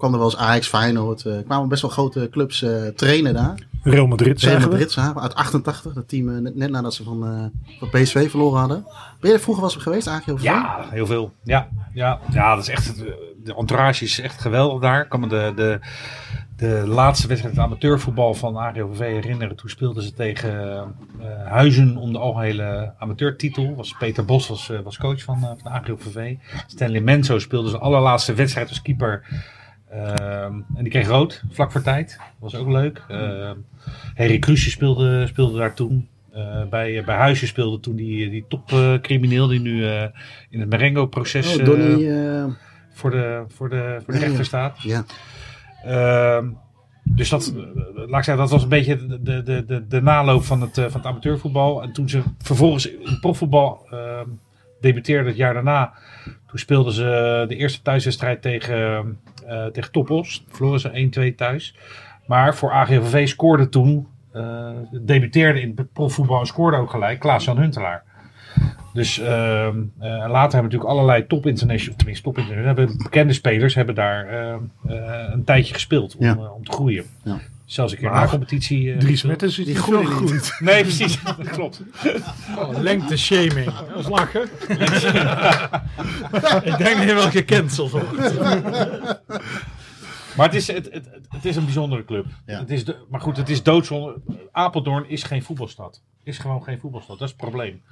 Kwam 0.00 0.12
er 0.12 0.18
wel 0.18 0.30
eens 0.30 0.36
Ajax, 0.40 0.66
Feyenoord, 0.68 1.26
eh 1.26 1.34
kwamen 1.46 1.68
best 1.68 1.82
wel 1.82 1.90
grote 1.90 2.28
clubs 2.30 2.62
eh, 2.62 2.86
trainen 2.86 3.34
daar. 3.34 3.68
Real 3.82 4.06
Madrid 4.06 4.40
Real 4.40 4.52
zagen 4.52 4.64
we. 4.64 4.70
Madrid 4.70 4.92
zagen 4.92 5.20
uit 5.20 5.34
88, 5.34 5.92
dat 5.92 6.08
team 6.08 6.28
eh, 6.28 6.40
net, 6.40 6.56
net 6.56 6.70
nadat 6.70 6.94
ze 6.94 7.02
van, 7.04 7.26
eh, 7.26 7.78
van 7.78 7.88
PSV 7.90 8.30
verloren 8.30 8.58
hadden. 8.60 8.84
Ben 9.20 9.30
je 9.30 9.36
er 9.36 9.42
vroeger 9.42 9.64
wel 9.64 9.72
eens 9.72 9.82
geweest, 9.82 10.08
AGOVV? 10.08 10.42
Ja, 10.42 10.84
heel 10.90 11.06
veel. 11.06 11.32
Ja, 11.44 11.68
ja, 11.94 12.18
ja 12.32 12.54
dat 12.54 12.62
is 12.64 12.70
echt, 12.70 12.86
het- 12.86 13.14
de 13.44 13.54
entourage 13.54 14.04
is 14.04 14.20
echt 14.20 14.40
geweldig 14.40 14.80
daar. 14.80 15.08
Kan 15.08 15.20
me 15.20 15.28
de, 15.28 15.52
de, 15.56 15.78
de 16.56 16.82
laatste 16.86 17.28
wedstrijd 17.28 17.58
amateurvoetbal 17.58 18.34
van 18.34 18.58
AGOVV 18.58 18.98
herinneren. 18.98 19.56
Toen 19.56 19.68
speelden 19.70 20.02
ze 20.02 20.12
tegen 20.12 20.78
eh, 21.20 21.26
Huizen 21.46 21.96
om 21.96 22.12
de 22.12 22.18
algehele 22.18 22.94
amateurtitel. 22.98 23.74
Was 23.74 23.94
Peter 23.98 24.24
Bos 24.24 24.48
was, 24.48 24.70
was 24.84 24.98
coach 24.98 25.22
van, 25.22 25.36
eh, 25.42 25.50
van 25.62 25.72
AGOVV. 25.72 26.34
Stanley 26.66 27.00
Menzo 27.00 27.38
speelde 27.38 27.68
zijn 27.68 27.82
allerlaatste 27.82 28.34
wedstrijd 28.34 28.68
als 28.68 28.82
keeper. 28.82 29.26
Ehm, 29.90 30.54
en 30.74 30.82
die 30.82 30.90
kreeg 30.90 31.08
rood, 31.08 31.42
vlak 31.50 31.72
voor 31.72 31.82
tijd. 31.82 32.18
was 32.38 32.54
ook 32.54 32.68
leuk. 32.68 33.02
Ehm 33.08 33.56
Harry 34.14 34.38
Kruisje 34.38 34.70
speelde, 34.70 35.26
speelde 35.26 35.58
daar 35.58 35.74
toen. 35.74 36.08
Eh, 36.32 36.64
bij, 36.70 37.04
bij 37.04 37.16
Huisje 37.16 37.46
speelde 37.46 37.80
toen 37.80 37.96
die, 37.96 38.30
die 38.30 38.44
topcrimineel 38.48 39.46
die 39.46 39.60
nu 39.60 39.86
eh, 39.86 40.02
in 40.50 40.60
het 40.60 40.70
Marengo-proces 40.70 41.46
Oh, 41.46 41.52
eh, 41.52 42.44
voor, 42.92 43.10
de, 43.10 43.44
voor, 43.48 43.68
de, 43.68 44.00
voor 44.04 44.14
de 44.14 44.18
rechter 44.18 44.38
ja. 44.38 44.44
staat. 44.44 44.82
ja. 44.82 45.04
Ehm, 45.84 46.48
dus 47.02 47.28
dat, 47.28 47.52
laat 47.94 48.18
ik 48.18 48.24
zeggen, 48.24 48.36
dat 48.36 48.50
was 48.50 48.62
een 48.62 48.68
beetje 48.68 49.06
de, 49.06 49.42
de, 49.42 49.64
de, 49.64 49.86
de, 49.86 50.02
naloop 50.02 50.44
van 50.44 50.60
het, 50.60 50.74
van 50.74 51.00
het 51.00 51.06
amateurvoetbal. 51.06 51.82
En 51.82 51.92
toen 51.92 52.08
ze 52.08 52.22
vervolgens 52.38 52.90
in 52.90 53.18
profvoetbal 53.20 53.88
debuteerden 54.80 55.26
het 55.26 55.36
jaar 55.36 55.54
daarna, 55.54 55.92
toen 56.24 56.58
speelden 56.58 56.92
ze 56.92 57.44
de 57.48 57.56
eerste 57.56 57.82
thuiswedstrijd 57.82 58.42
tegen, 58.42 59.18
eh 59.46 59.66
tegen 59.66 59.92
Toppos. 59.92 60.44
Verloren 60.48 60.80
ze 60.80 61.30
1-2 61.32 61.34
thuis. 61.34 61.74
Maar 62.26 62.54
voor 62.54 62.72
AGVV 62.72 63.28
scoorde 63.28 63.68
toen, 63.68 64.06
eh, 64.32 64.70
debuteerde 64.90 65.60
in 65.60 65.72
het 65.76 65.92
profvoetbal 65.92 66.40
en 66.40 66.46
scoorde 66.46 66.76
ook 66.76 66.90
gelijk, 66.90 67.20
Klaas-Jan 67.20 67.58
Huntelaar. 67.58 68.02
Dus 68.92 69.18
eh, 69.18 69.26
later 69.98 70.34
hebben 70.52 70.62
natuurlijk 70.62 70.90
allerlei 70.90 71.26
top 71.26 71.46
international, 71.46 71.96
tenminste 71.96 72.24
top 72.24 72.38
international, 72.38 72.76
hebben 72.76 72.98
bekende 73.02 73.32
spelers 73.32 73.74
hebben 73.74 73.94
daar 73.94 74.26
eh, 74.28 74.56
een 75.32 75.44
tijdje 75.44 75.74
gespeeld 75.74 76.16
om, 76.16 76.24
Ja. 76.24 76.32
eh, 76.34 76.54
om 76.54 76.64
te 76.64 76.72
groeien. 76.72 77.04
Ja. 77.22 77.38
Zelfs 77.70 77.92
een 77.92 77.98
keer 77.98 78.10
Maar 78.10 78.24
na 78.24 78.30
competitie. 78.30 78.92
eh, 78.92 78.98
Dries 78.98 79.10
gespeeld. 79.10 79.28
Mertens 79.30 79.58
is 79.58 79.64
Die 79.64 79.74
niet 79.74 79.86
niet. 80.00 80.06
gegroeid. 80.08 80.56
Nee, 80.58 80.82
precies. 80.82 81.22
Dat 81.38 81.48
klopt. 81.50 81.82
Oh, 82.58 82.78
lengte 82.78 83.16
shaming. 83.16 83.64
Dat 83.88 83.98
is 83.98 84.08
lachen. 84.08 84.42
Ik 86.70 86.78
denk 86.78 86.96
dat 86.96 87.06
je 87.08 87.14
wel 87.14 87.30
gecanceld 87.30 87.90
wordt. 87.90 88.38
Maar 90.36 90.46
het 90.46 90.54
is, 90.54 90.66
het, 90.66 90.88
het, 90.92 91.08
het 91.28 91.44
is 91.44 91.56
een 91.56 91.64
bijzondere 91.64 92.04
club. 92.04 92.26
Ja. 92.46 92.58
Het 92.58 92.70
is 92.70 92.84
de, 92.84 92.96
maar 93.10 93.20
goed, 93.20 93.36
het 93.36 93.48
is 93.48 93.62
doodzonde. 93.62 94.20
Apeldoorn 94.52 95.08
is 95.08 95.22
geen 95.22 95.42
voetbalstad. 95.42 96.02
Is 96.24 96.38
gewoon 96.38 96.62
geen 96.62 96.78
voetbalstad. 96.78 97.18
Dat 97.18 97.28
is 97.28 97.34
het 97.38 97.42
probleem. 97.50 97.82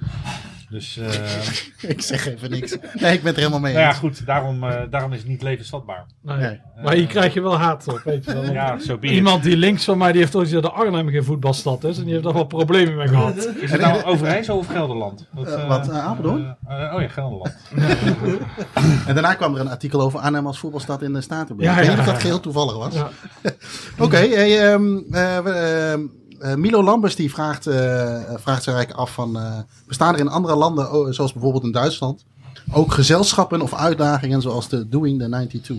Dus 0.69 0.97
eh, 0.97 1.89
ik 1.91 2.01
zeg 2.01 2.27
even 2.27 2.49
niks. 2.49 2.77
Nee, 2.93 3.13
ik 3.13 3.23
ben 3.23 3.25
het 3.25 3.25
er 3.25 3.35
helemaal 3.35 3.59
mee 3.59 3.73
nou 3.73 3.85
ja, 3.85 3.93
goed, 3.93 4.25
daarom, 4.25 4.63
eh, 4.63 4.81
daarom 4.89 5.13
is 5.13 5.19
het 5.19 5.27
niet 5.27 5.41
levensvatbaar. 5.41 6.05
Nee. 6.21 6.37
Nee. 6.37 6.59
Maar 6.83 6.93
hier 6.93 7.07
krijg 7.07 7.33
je 7.33 7.41
wel 7.41 7.57
haat 7.57 7.87
op, 7.87 8.01
weet 8.03 8.25
je 8.25 8.33
wel. 8.33 8.51
Ja, 8.51 8.79
zo 8.79 8.97
ben 8.97 9.09
je. 9.09 9.15
Iemand 9.15 9.43
die 9.43 9.57
links 9.57 9.83
van 9.83 9.97
mij, 9.97 10.11
die 10.11 10.21
heeft 10.21 10.35
ooit 10.35 10.45
gezegd 10.45 10.63
dat 10.63 10.73
Arnhem 10.73 11.09
geen 11.09 11.23
voetbalstad 11.23 11.83
is. 11.83 11.97
En 11.97 12.03
die 12.03 12.11
heeft 12.11 12.23
daar 12.23 12.33
wel 12.33 12.45
problemen 12.45 12.95
mee 12.95 13.07
gehad. 13.07 13.35
Is 13.55 13.71
het 13.71 13.81
nou 13.81 14.03
Overijssel 14.03 14.57
of 14.57 14.67
Gelderland? 14.67 15.27
Dat, 15.35 15.47
Eh, 15.47 15.67
wat, 15.67 15.89
Apeldoorn? 15.89 16.57
oh 16.67 17.01
ja, 17.01 17.07
Gelderland. 17.07 17.55
En 19.07 19.13
daarna 19.13 19.33
kwam 19.33 19.55
er 19.55 19.61
een 19.61 19.69
artikel 19.69 20.01
over 20.01 20.19
Arnhem 20.19 20.47
als 20.47 20.59
voetbalstad 20.59 21.01
in 21.01 21.13
de 21.13 21.21
Statenburg. 21.21 21.69
Ja, 21.69 21.75
ik 21.75 21.79
weet 21.79 21.85
ja, 21.85 21.91
niet 21.91 21.99
of 21.99 22.05
dat 22.05 22.15
ja. 22.15 22.21
geheel 22.21 22.39
toevallig 22.39 22.77
was. 22.77 22.93
Ja. 22.93 23.09
Oké, 24.05 24.17
hey, 24.17 24.71
ehm, 24.71 24.97
eh, 26.39 26.55
Milo 26.55 26.83
Lambers 26.83 27.15
die 27.15 27.31
vraagt, 27.31 27.67
eh, 27.67 27.75
vraagt 28.35 28.63
zich 28.63 28.73
eigenlijk 28.73 28.91
af 28.91 29.13
van... 29.13 29.37
eh, 29.37 29.59
bestaan 29.87 30.13
er 30.13 30.19
in 30.19 30.27
andere 30.27 30.55
landen, 30.55 30.93
oh, 30.93 31.11
zoals 31.11 31.33
bijvoorbeeld 31.33 31.63
in 31.63 31.71
Duitsland... 31.71 32.25
ook 32.71 32.93
gezelschappen 32.93 33.61
of 33.61 33.73
uitdagingen 33.73 34.41
zoals 34.41 34.69
de 34.69 34.89
Doing 34.89 35.19
the 35.19 35.27
92? 35.27 35.75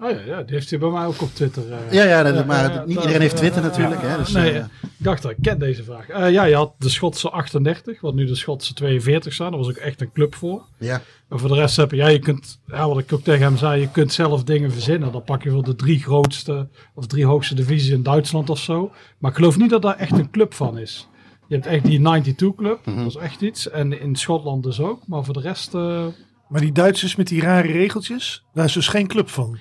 Oh 0.00 0.10
ja, 0.10 0.18
ja, 0.26 0.42
die 0.42 0.54
heeft 0.54 0.70
hij 0.70 0.78
bij 0.78 0.88
mij 0.90 1.06
ook 1.06 1.22
op 1.22 1.34
Twitter. 1.34 1.62
eh. 1.72 1.92
Ja, 1.92 2.04
ja, 2.04 2.22
dat- 2.22 2.34
Ja, 2.34 2.44
maar 2.44 2.62
ja, 2.62 2.68
niet 2.68 2.94
dat- 2.94 3.04
iedereen 3.04 3.20
heeft 3.20 3.36
Twitter 3.36 3.62
natuurlijk. 3.62 4.00
hè, 4.02 4.16
dus, 4.16 4.32
nee, 4.32 4.52
eh, 4.52 4.64
ik 4.82 4.88
dacht 4.98 5.22
dat 5.22 5.30
ik 5.30 5.36
ken 5.42 5.58
deze 5.58 5.84
vraag. 5.84 6.08
Eh, 6.08 6.30
ja, 6.30 6.44
je 6.44 6.54
had 6.54 6.72
de 6.78 6.88
Schotse 6.88 7.30
38, 7.30 8.00
wat 8.00 8.14
nu 8.14 8.26
de 8.26 8.34
Schotse 8.34 8.74
42 8.74 9.32
staan. 9.32 9.50
Daar 9.50 9.58
was 9.60 9.68
ook 9.68 9.76
echt 9.76 10.00
een 10.00 10.12
club 10.12 10.34
voor. 10.34 10.62
ja. 10.78 11.02
Maar 11.28 11.38
voor 11.38 11.48
de 11.48 11.54
rest 11.54 11.76
heb 11.76 11.90
je, 11.90 11.96
ja, 11.96 12.06
je 12.08 12.18
kunt, 12.18 12.60
ja, 12.66 12.88
wat 12.88 12.98
ik 12.98 13.12
ook 13.12 13.22
tegen 13.22 13.42
hem 13.42 13.56
zei, 13.56 13.80
je 13.80 13.90
kunt 13.90 14.12
zelf 14.12 14.44
dingen 14.44 14.72
verzinnen. 14.72 15.12
Dan 15.12 15.22
pak 15.24 15.42
je 15.42 15.50
voor 15.50 15.64
de 15.64 15.74
drie 15.76 15.98
grootste 16.02 16.68
of 16.94 17.06
drie 17.06 17.26
hoogste 17.26 17.54
divisies 17.54 17.90
in 17.90 18.02
Duitsland 18.02 18.50
of 18.50 18.58
zo. 18.58 18.92
Maar 19.18 19.30
ik 19.30 19.36
geloof 19.36 19.56
niet 19.58 19.70
dat 19.70 19.82
daar 19.82 19.96
echt 19.96 20.12
een 20.18 20.30
club 20.30 20.54
van 20.54 20.78
is. 20.78 21.08
Je 21.48 21.54
hebt 21.54 21.66
echt 21.66 21.84
die 21.84 22.00
92 22.00 22.54
club, 22.54 22.78
dat 22.84 23.06
is 23.06 23.16
echt 23.16 23.40
iets. 23.40 23.70
En 23.70 24.00
in 24.00 24.16
Schotland 24.16 24.62
dus 24.62 24.80
ook. 24.80 25.02
Maar 25.06 25.24
voor 25.24 25.34
de 25.34 25.40
rest, 25.40 25.74
eh, 25.74 26.04
Maar 26.48 26.60
die 26.60 26.72
Duitsers 26.72 27.16
met 27.16 27.28
die 27.28 27.40
rare 27.42 27.72
regeltjes, 27.72 28.44
daar 28.54 28.64
is 28.64 28.72
dus 28.72 28.88
geen 28.88 29.06
club 29.06 29.28
van. 29.28 29.58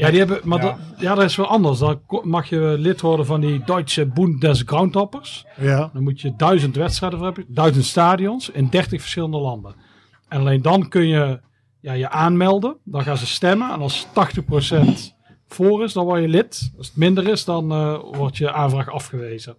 Ja, 0.00 0.10
die 0.10 0.18
hebben, 0.18 0.40
maar 0.44 0.58
Ja. 0.58 0.64
Dat, 0.64 1.00
ja, 1.00 1.14
dat 1.14 1.24
is 1.24 1.36
wel 1.36 1.46
anders. 1.46 1.78
Dan 1.78 2.00
mag 2.22 2.48
je 2.48 2.74
lid 2.78 3.00
worden 3.00 3.26
van 3.26 3.40
die 3.40 3.62
Duitse 3.64 4.06
Bund 4.06 4.40
des 4.40 4.62
Groundhoppers. 4.66 5.46
Ja. 5.56 5.90
Dan 5.92 6.02
moet 6.02 6.20
je 6.20 6.36
duizend 6.36 6.76
wedstrijden 6.76 7.18
voor 7.18 7.26
hebben, 7.26 7.44
duizend 7.48 7.84
stadions 7.84 8.50
in 8.50 8.68
30 8.70 9.00
verschillende 9.00 9.38
landen. 9.38 9.74
En 10.28 10.40
alleen 10.40 10.62
dan 10.62 10.88
kun 10.88 11.06
je 11.06 11.40
ja, 11.80 11.92
je 11.92 12.10
aanmelden. 12.10 12.76
Dan 12.84 13.02
gaan 13.02 13.16
ze 13.16 13.26
stemmen. 13.26 13.70
En 13.70 13.80
als 13.80 14.06
80% 14.06 14.10
voor 15.48 15.84
is, 15.84 15.92
dan 15.92 16.04
word 16.04 16.20
je 16.20 16.28
lid. 16.28 16.72
Als 16.78 16.86
het 16.86 16.96
minder 16.96 17.28
is, 17.28 17.44
dan 17.44 17.72
eh, 17.72 17.98
wordt 18.12 18.36
je 18.36 18.52
aanvraag 18.52 18.90
afgewezen. 18.90 19.56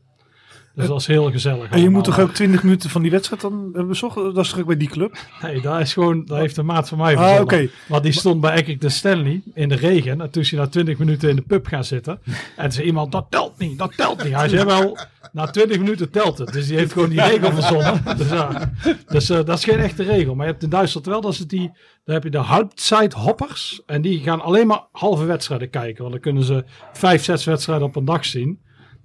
Dus 0.76 0.88
dat 0.88 1.00
is 1.00 1.08
heel 1.08 1.32
gezellig. 1.32 1.70
En 1.70 1.82
je 1.82 1.90
moet 1.90 2.04
toch 2.04 2.20
ook 2.20 2.34
20 2.34 2.64
minuten 2.64 2.90
van 2.90 3.02
die 3.02 3.12
wedstrijd 3.12 3.42
dan 3.42 3.62
hebben 3.64 3.88
bezocht? 3.88 4.16
Dat 4.16 4.38
is 4.38 4.56
ook 4.56 4.66
bij 4.66 4.78
die 4.78 4.90
club? 4.90 5.18
Nee, 5.42 5.62
dat 5.62 5.80
is 5.80 5.94
gewoon, 5.94 6.26
dat 6.26 6.38
heeft 6.38 6.58
een 6.58 6.66
maat 6.66 6.90
van 6.90 6.98
mij 6.98 7.18
Ah, 7.18 7.42
oké. 7.42 7.70
Want 7.88 8.04
die 8.04 8.12
stond 8.12 8.42
bij 8.42 8.54
Eckert 8.54 8.82
de 8.82 8.90
Stanley 8.90 9.42
in 9.54 9.70
de 9.70 9.76
regen. 9.76 10.22
En 10.22 10.30
toen 10.30 10.42
is 10.42 10.52
hij 10.52 10.60
na 10.60 10.68
20 10.68 10.98
minuten 10.98 11.30
in 11.30 11.36
de 11.36 11.42
pub 11.42 11.68
gaan 11.68 11.84
zitten. 11.84 12.20
En 12.56 12.72
zei 12.72 12.86
iemand, 12.86 13.12
dat 13.12 13.26
telt 13.30 13.58
niet, 13.58 13.78
dat 13.78 13.98
telt 13.98 14.24
niet. 14.24 14.34
Hij 14.34 14.50
zei 14.50 14.64
wel, 14.64 14.98
na 15.32 15.46
20 15.46 15.80
minuten 15.80 16.10
telt 16.10 16.38
het. 16.38 16.54
Dus 16.54 16.68
die 16.68 16.78
heeft 16.78 16.94
gewoon 16.94 17.10
die 17.10 17.22
regel 17.22 17.52
verzonnen. 17.52 18.02
Dus, 18.18 18.30
ja. 18.30 18.72
dus 19.08 19.30
eh, 19.30 19.46
dat 19.46 19.58
is 19.58 19.64
geen 19.64 19.80
echte 19.80 20.04
regel. 20.04 20.36
Maar 20.36 20.46
je 20.46 20.52
hebt 20.52 20.64
in 20.64 20.70
Duitsland 20.70 21.06
wel, 21.06 21.22
dat 21.22 21.32
is 21.34 21.40
het 21.40 21.50
die, 21.50 21.72
dan 22.04 22.14
heb 22.16 22.24
je 22.24 22.30
de 22.30 22.38
halbzeithoppers. 22.38 23.82
En 23.86 24.02
die 24.02 24.20
gaan 24.20 24.42
alleen 24.42 24.68
maar 24.68 24.84
halve 24.92 25.26
wedstrijden 25.26 25.70
kijken. 25.70 26.02
Want 26.02 26.12
dan 26.12 26.22
kunnen 26.22 26.44
ze 26.44 26.64
vijf, 26.94 27.24
zes 27.24 27.46
wedstrijden 27.46 27.88
op 27.88 27.96
een 27.96 28.06
dag 28.06 28.26
zien. 28.26 28.60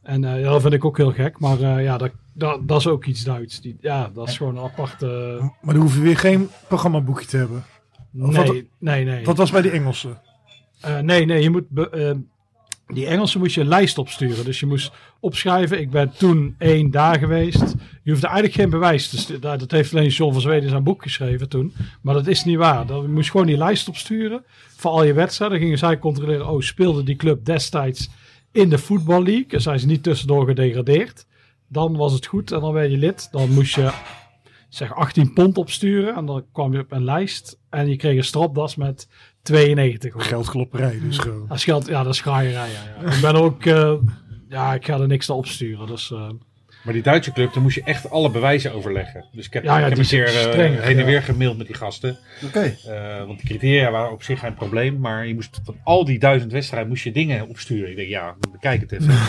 En 0.07 0.25
eh, 0.25 0.41
ja, 0.41 0.51
dat 0.51 0.61
vind 0.63 0.73
ik 0.75 0.85
ook 0.85 0.97
heel 0.97 1.13
gek. 1.13 1.39
Maar 1.39 1.61
eh, 1.61 1.83
ja, 1.85 1.99
dat, 1.99 2.11
dat, 2.33 2.69
dat 2.69 2.79
is 2.81 2.87
ook 2.87 3.05
iets 3.05 3.25
Duits. 3.25 3.61
Die, 3.61 3.77
ja, 3.81 4.11
dat 4.15 4.29
is 4.29 4.37
gewoon 4.37 4.57
een 4.57 4.65
aparte... 4.65 5.07
Maar 5.63 5.75
dan 5.75 5.83
hoef 5.83 5.95
je 5.95 6.01
weer 6.01 6.19
geen 6.19 6.49
programmaboekje 6.69 7.27
te 7.27 7.37
hebben. 7.37 7.65
Of 8.21 8.37
wat- 8.37 8.47
Nee, 8.47 8.69
nee, 8.79 9.05
nee. 9.05 9.25
Dat 9.25 9.37
was 9.37 9.51
bij 9.51 9.63
de 9.63 9.71
Engelsen. 9.71 10.21
Eh, 10.81 10.99
nee, 10.99 11.25
nee, 11.27 11.43
je 11.43 11.51
moet. 11.51 11.69
be- 11.69 11.91
eh, 11.91 12.15
die 12.95 13.07
Engelsen 13.07 13.41
moest 13.41 13.55
je 13.55 13.61
een 13.61 13.69
lijst 13.69 13.99
opsturen. 13.99 14.45
Dus 14.45 14.61
je 14.61 14.67
moest 14.67 14.93
opschrijven. 15.21 15.81
Ik 15.81 15.91
ben 15.91 16.11
toen 16.19 16.55
één 16.59 16.91
daar 16.91 17.19
geweest. 17.19 17.75
Je 18.03 18.11
hoefde 18.11 18.27
eigenlijk 18.27 18.57
geen 18.57 18.71
bewijs 18.71 19.09
te 19.09 19.19
sturen. 19.19 19.59
Dat 19.59 19.71
heeft 19.71 19.95
alleen 19.95 20.09
John 20.09 20.33
van 20.33 20.41
Zweden 20.41 20.69
zijn 20.71 20.83
boek 20.83 21.03
geschreven 21.03 21.49
toen. 21.49 21.73
Maar 22.01 22.15
dat 22.15 22.27
is 22.27 22.45
niet 22.45 22.57
waar. 22.57 22.87
Dan 22.87 23.13
moest 23.13 23.25
je 23.25 23.31
gewoon 23.31 23.47
die 23.47 23.57
lijst 23.57 23.89
opsturen. 23.89 24.45
Voor 24.77 24.91
al 24.91 25.05
je 25.05 25.13
wedstrijden. 25.13 25.57
Dan 25.57 25.67
gingen 25.67 25.81
zij 25.81 25.99
controleren. 25.99 26.49
Oh, 26.49 26.61
speelde 26.61 27.03
die 27.03 27.17
club 27.17 27.45
destijds 27.45 28.11
in 28.57 28.69
de 28.69 28.79
Football 28.79 29.23
League? 29.23 29.61
Zijn 29.61 29.81
ze 29.81 29.87
niet 29.87 30.03
tussendoor 30.03 30.47
gedegradeerd? 30.47 31.27
Dan 31.69 31.97
was 31.97 32.13
het 32.13 32.27
goed. 32.27 32.53
En 32.53 32.61
dan 32.61 32.73
werd 32.73 32.91
je 32.91 32.97
lid. 32.97 33.29
Dan 33.33 33.51
moest 33.51 33.75
je 33.75 33.93
zeg 34.69 34.95
18 34.95 35.33
pond 35.33 35.59
opsturen. 35.59 36.15
En 36.15 36.27
dan 36.27 36.45
kwam 36.53 36.73
je 36.73 36.79
op 36.79 36.93
een 36.93 37.05
lijst. 37.05 37.59
En 37.71 37.89
je 37.89 37.97
kreeg 37.97 38.17
een 38.17 38.25
stropdas 38.25 38.77
met 38.77 39.09
92. 39.43 40.15
of 40.15 40.23
zo. 40.23 40.29
Geldklopperij 40.29 41.01
dus 41.01 41.19
gewoon. 41.19 41.47
Dat 41.49 41.57
is 41.57 41.65
geld, 41.65 41.87
ja, 41.87 42.03
dat 42.03 42.13
is 42.13 42.21
graaierij. 42.21 42.71
Ja, 42.71 43.03
ja. 43.03 43.13
Ik 43.13 43.21
ben 43.21 43.35
ook, 43.35 43.65
eh, 43.65 43.95
ja, 44.49 44.75
ik 44.75 44.85
ga 44.85 45.01
er 45.01 45.07
niks 45.07 45.29
naar 45.29 45.37
opsturen. 45.37 45.87
Dus, 45.87 46.11
eh, 46.11 46.29
Maar 46.87 46.95
die 46.95 47.05
Duitse 47.05 47.33
club, 47.33 47.53
daar 47.53 47.63
moest 47.63 47.75
je 47.75 47.83
echt 47.85 48.11
alle 48.11 48.31
bewijzen 48.31 48.73
overleggen. 48.73 49.25
Dus 49.33 49.47
ik 49.47 49.53
heb, 49.53 49.65
Ja, 49.65 49.79
ja, 49.79 49.85
ik 49.85 49.89
heb 49.91 49.99
een 49.99 50.07
keer 50.07 50.25
eh, 50.25 50.31
strenger, 50.33 50.83
heen 50.83 50.93
en 50.95 50.99
ja. 50.99 51.05
weer 51.05 51.23
gemaild 51.23 51.57
met 51.59 51.67
die 51.67 51.77
gasten. 51.77 52.17
Oké. 52.45 52.77
Eh, 52.87 53.25
want 53.27 53.39
die 53.39 53.47
criteria 53.49 53.91
waren 53.91 54.13
op 54.13 54.23
zich 54.23 54.39
geen 54.41 54.55
probleem. 54.55 54.99
Maar 55.01 55.27
je 55.27 55.35
moest 55.35 55.61
van 55.65 55.77
al 55.85 56.05
die 56.05 56.19
duizend 56.19 56.53
wedstrijden 56.53 56.89
moest 56.89 57.05
je 57.05 57.13
dingen 57.13 57.49
opsturen. 57.49 57.91
Ik 57.91 57.97
denk, 57.97 58.09
ja, 58.09 58.35
bekijk 58.53 58.81
het 58.81 58.93
even. 58.93 59.15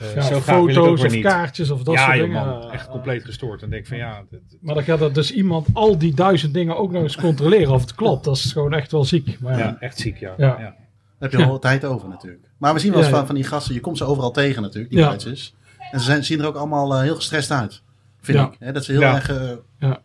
Eh, 0.00 0.14
Ja, 0.14 0.20
zo 0.20 0.40
graag 0.40 0.56
wil 0.56 0.68
ik 0.68 0.76
ook 0.78 0.84
foto's 0.84 0.98
weer 1.00 1.08
of 1.08 1.14
niet. 1.14 1.24
kaartjes 1.24 1.70
of 1.70 1.82
dat 1.82 1.94
ja, 1.94 2.04
soort 2.04 2.16
dingen. 2.18 2.30
man. 2.46 2.72
Echt 2.72 2.88
compleet 2.88 3.24
gestoord. 3.24 3.62
En 3.62 3.70
denk 3.70 3.86
van 3.86 3.96
ja, 3.96 4.22
dit- 4.30 4.40
Maar 4.60 4.74
dan 4.74 4.84
gaat 4.84 5.00
er 5.00 5.12
dus 5.12 5.32
iemand 5.32 5.66
al 5.72 5.98
die 5.98 6.14
duizend 6.14 6.54
dingen 6.54 6.76
ook 6.76 6.92
nog 6.92 7.02
eens 7.02 7.16
controleren 7.16 7.72
of 7.74 7.80
het 7.80 7.94
klopt. 7.94 8.24
Dat 8.24 8.36
is 8.36 8.52
gewoon 8.52 8.72
echt 8.74 8.92
wel 8.92 9.04
ziek. 9.04 9.40
Maar 9.40 9.52
ja. 9.52 9.58
ja, 9.58 9.76
echt 9.80 9.98
ziek, 9.98 10.16
ja. 10.18 10.34
Ja. 10.36 10.46
ja. 10.46 10.56
Daar 10.56 10.74
heb 11.18 11.32
je 11.40 11.46
al 11.46 11.58
tijd 11.58 11.84
over 11.84 12.08
natuurlijk. 12.08 12.44
Maar 12.58 12.74
we 12.74 12.78
zien 12.80 12.90
wel 12.90 12.98
eens 12.98 13.08
Ja, 13.08 13.12
ja. 13.14 13.18
van, 13.18 13.26
van 13.26 13.36
die 13.36 13.44
gasten, 13.44 13.74
je 13.74 13.80
komt 13.80 13.98
ze 13.98 14.04
overal 14.04 14.30
tegen 14.30 14.62
natuurlijk, 14.62 14.90
die 14.90 15.00
Ja. 15.00 15.06
Duitsers. 15.08 15.54
En 15.90 16.00
ze 16.00 16.04
zijn, 16.06 16.24
zien 16.24 16.40
er 16.40 16.46
ook 16.46 16.56
allemaal 16.56 16.94
eh, 16.94 17.00
heel 17.00 17.14
gestrest 17.14 17.50
uit, 17.50 17.82
vind 18.20 18.38
Ja. 18.38 18.44
ik. 18.46 18.56
Hè, 18.58 18.72
dat 18.72 18.84
ze 18.84 18.92
heel 18.92 19.00
Ja. 19.00 19.14
erg... 19.14 19.30
eh, 19.30 19.50
Ja. 19.78 20.00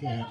ja, 0.00 0.26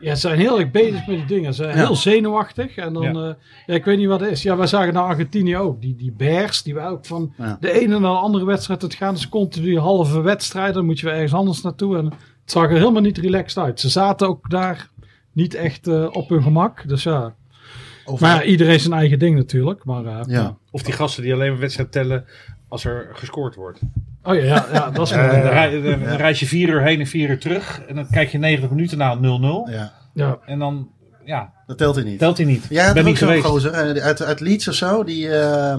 Ja, 0.00 0.14
ze 0.14 0.20
zijn 0.20 0.38
heel 0.38 0.60
erg 0.60 0.70
bezig 0.70 1.06
met 1.06 1.16
die 1.16 1.24
dingen. 1.26 1.54
Ze 1.54 1.62
zijn 1.62 1.76
Ja. 1.76 1.84
heel 1.86 1.96
zenuwachtig. 1.96 2.76
En 2.76 2.92
dan, 2.92 3.02
Ja. 3.14 3.36
ik 3.74 3.84
weet 3.84 3.98
niet 3.98 4.06
wat 4.08 4.20
het 4.20 4.30
is. 4.30 4.42
Ja, 4.42 4.56
wij 4.56 4.66
zagen 4.66 4.92
naar 4.94 5.02
Argentinië 5.02 5.56
ook. 5.56 5.80
Die, 5.80 5.96
die 5.96 6.12
Bears, 6.12 6.62
die 6.62 6.74
wij 6.74 6.86
ook 6.88 7.06
van 7.06 7.34
Ja. 7.38 7.56
de 7.60 7.72
ene 7.72 7.98
naar 7.98 8.10
de 8.10 8.16
andere 8.18 8.44
wedstrijd. 8.44 8.82
Het 8.82 8.94
gaan 8.94 9.18
ze 9.18 9.28
continu 9.28 9.64
die 9.66 9.78
halve 9.78 10.20
wedstrijden. 10.20 10.74
Dan 10.74 10.84
moet 10.84 11.00
je 11.00 11.06
weer 11.06 11.14
ergens 11.14 11.34
anders 11.34 11.62
naartoe. 11.62 11.96
En 11.98 12.04
het 12.04 12.14
zag 12.44 12.62
er 12.64 12.70
helemaal 12.70 13.02
niet 13.02 13.18
relaxed 13.18 13.62
uit. 13.64 13.80
Ze 13.80 13.88
zaten 13.88 14.28
ook 14.28 14.50
daar 14.50 14.88
niet 15.32 15.54
echt 15.54 15.86
eh, 15.86 16.08
op 16.12 16.28
hun 16.28 16.42
gemak. 16.42 16.88
Dus 16.88 17.02
ja. 17.02 17.34
Maar 18.20 18.34
ja, 18.34 18.42
iedereen 18.42 18.80
zijn 18.80 18.92
eigen 18.94 19.18
ding 19.18 19.36
natuurlijk. 19.36 19.84
Maar, 19.84 20.04
eh, 20.06 20.20
Ja. 20.26 20.56
Of 20.70 20.82
die 20.82 20.92
gasten 20.92 21.22
die 21.22 21.32
alleen 21.34 21.50
maar 21.50 21.60
wedstrijd 21.60 21.92
tellen 21.92 22.24
als 22.72 22.84
er 22.84 23.08
gescoord 23.12 23.54
wordt. 23.54 23.80
Oh 24.22 24.34
ja, 24.34 24.40
ja, 24.42 24.66
ja 24.72 24.90
dat 24.90 25.06
is 25.06 25.14
wel. 25.14 25.28
Dan, 25.30 25.40
rij- 25.40 25.80
dan- 25.82 26.00
dan 26.00 26.16
reis 26.16 26.40
je 26.40 26.46
vier 26.46 26.68
uur 26.68 26.82
heen 26.82 27.00
en 27.00 27.06
vier 27.06 27.28
uur 27.30 27.38
terug. 27.38 27.82
En 27.88 27.94
dan 27.94 28.06
kijk 28.10 28.28
je 28.28 28.38
90 28.38 28.70
minuten 28.70 28.98
na 28.98 29.16
0-0. 29.16 29.20
ja, 29.72 29.92
ja. 30.14 30.38
En 30.46 30.58
dan, 30.58 30.88
ja, 31.24 31.52
dat 31.66 31.78
telt 31.78 31.94
hij 31.94 32.04
niet. 32.04 32.18
telt 32.18 32.36
hij 32.36 32.46
niet. 32.46 32.62
Had 32.78 32.92
ben 32.92 33.02
ook 33.02 33.08
niet 33.08 33.18
geweest. 33.18 33.44
gozer 33.44 33.72
uit, 33.72 34.22
uit 34.22 34.40
Leeds 34.40 34.68
of 34.68 34.74
zo, 34.74 35.04
die 35.04 35.28
eh, 35.28 35.72
eh, 35.72 35.78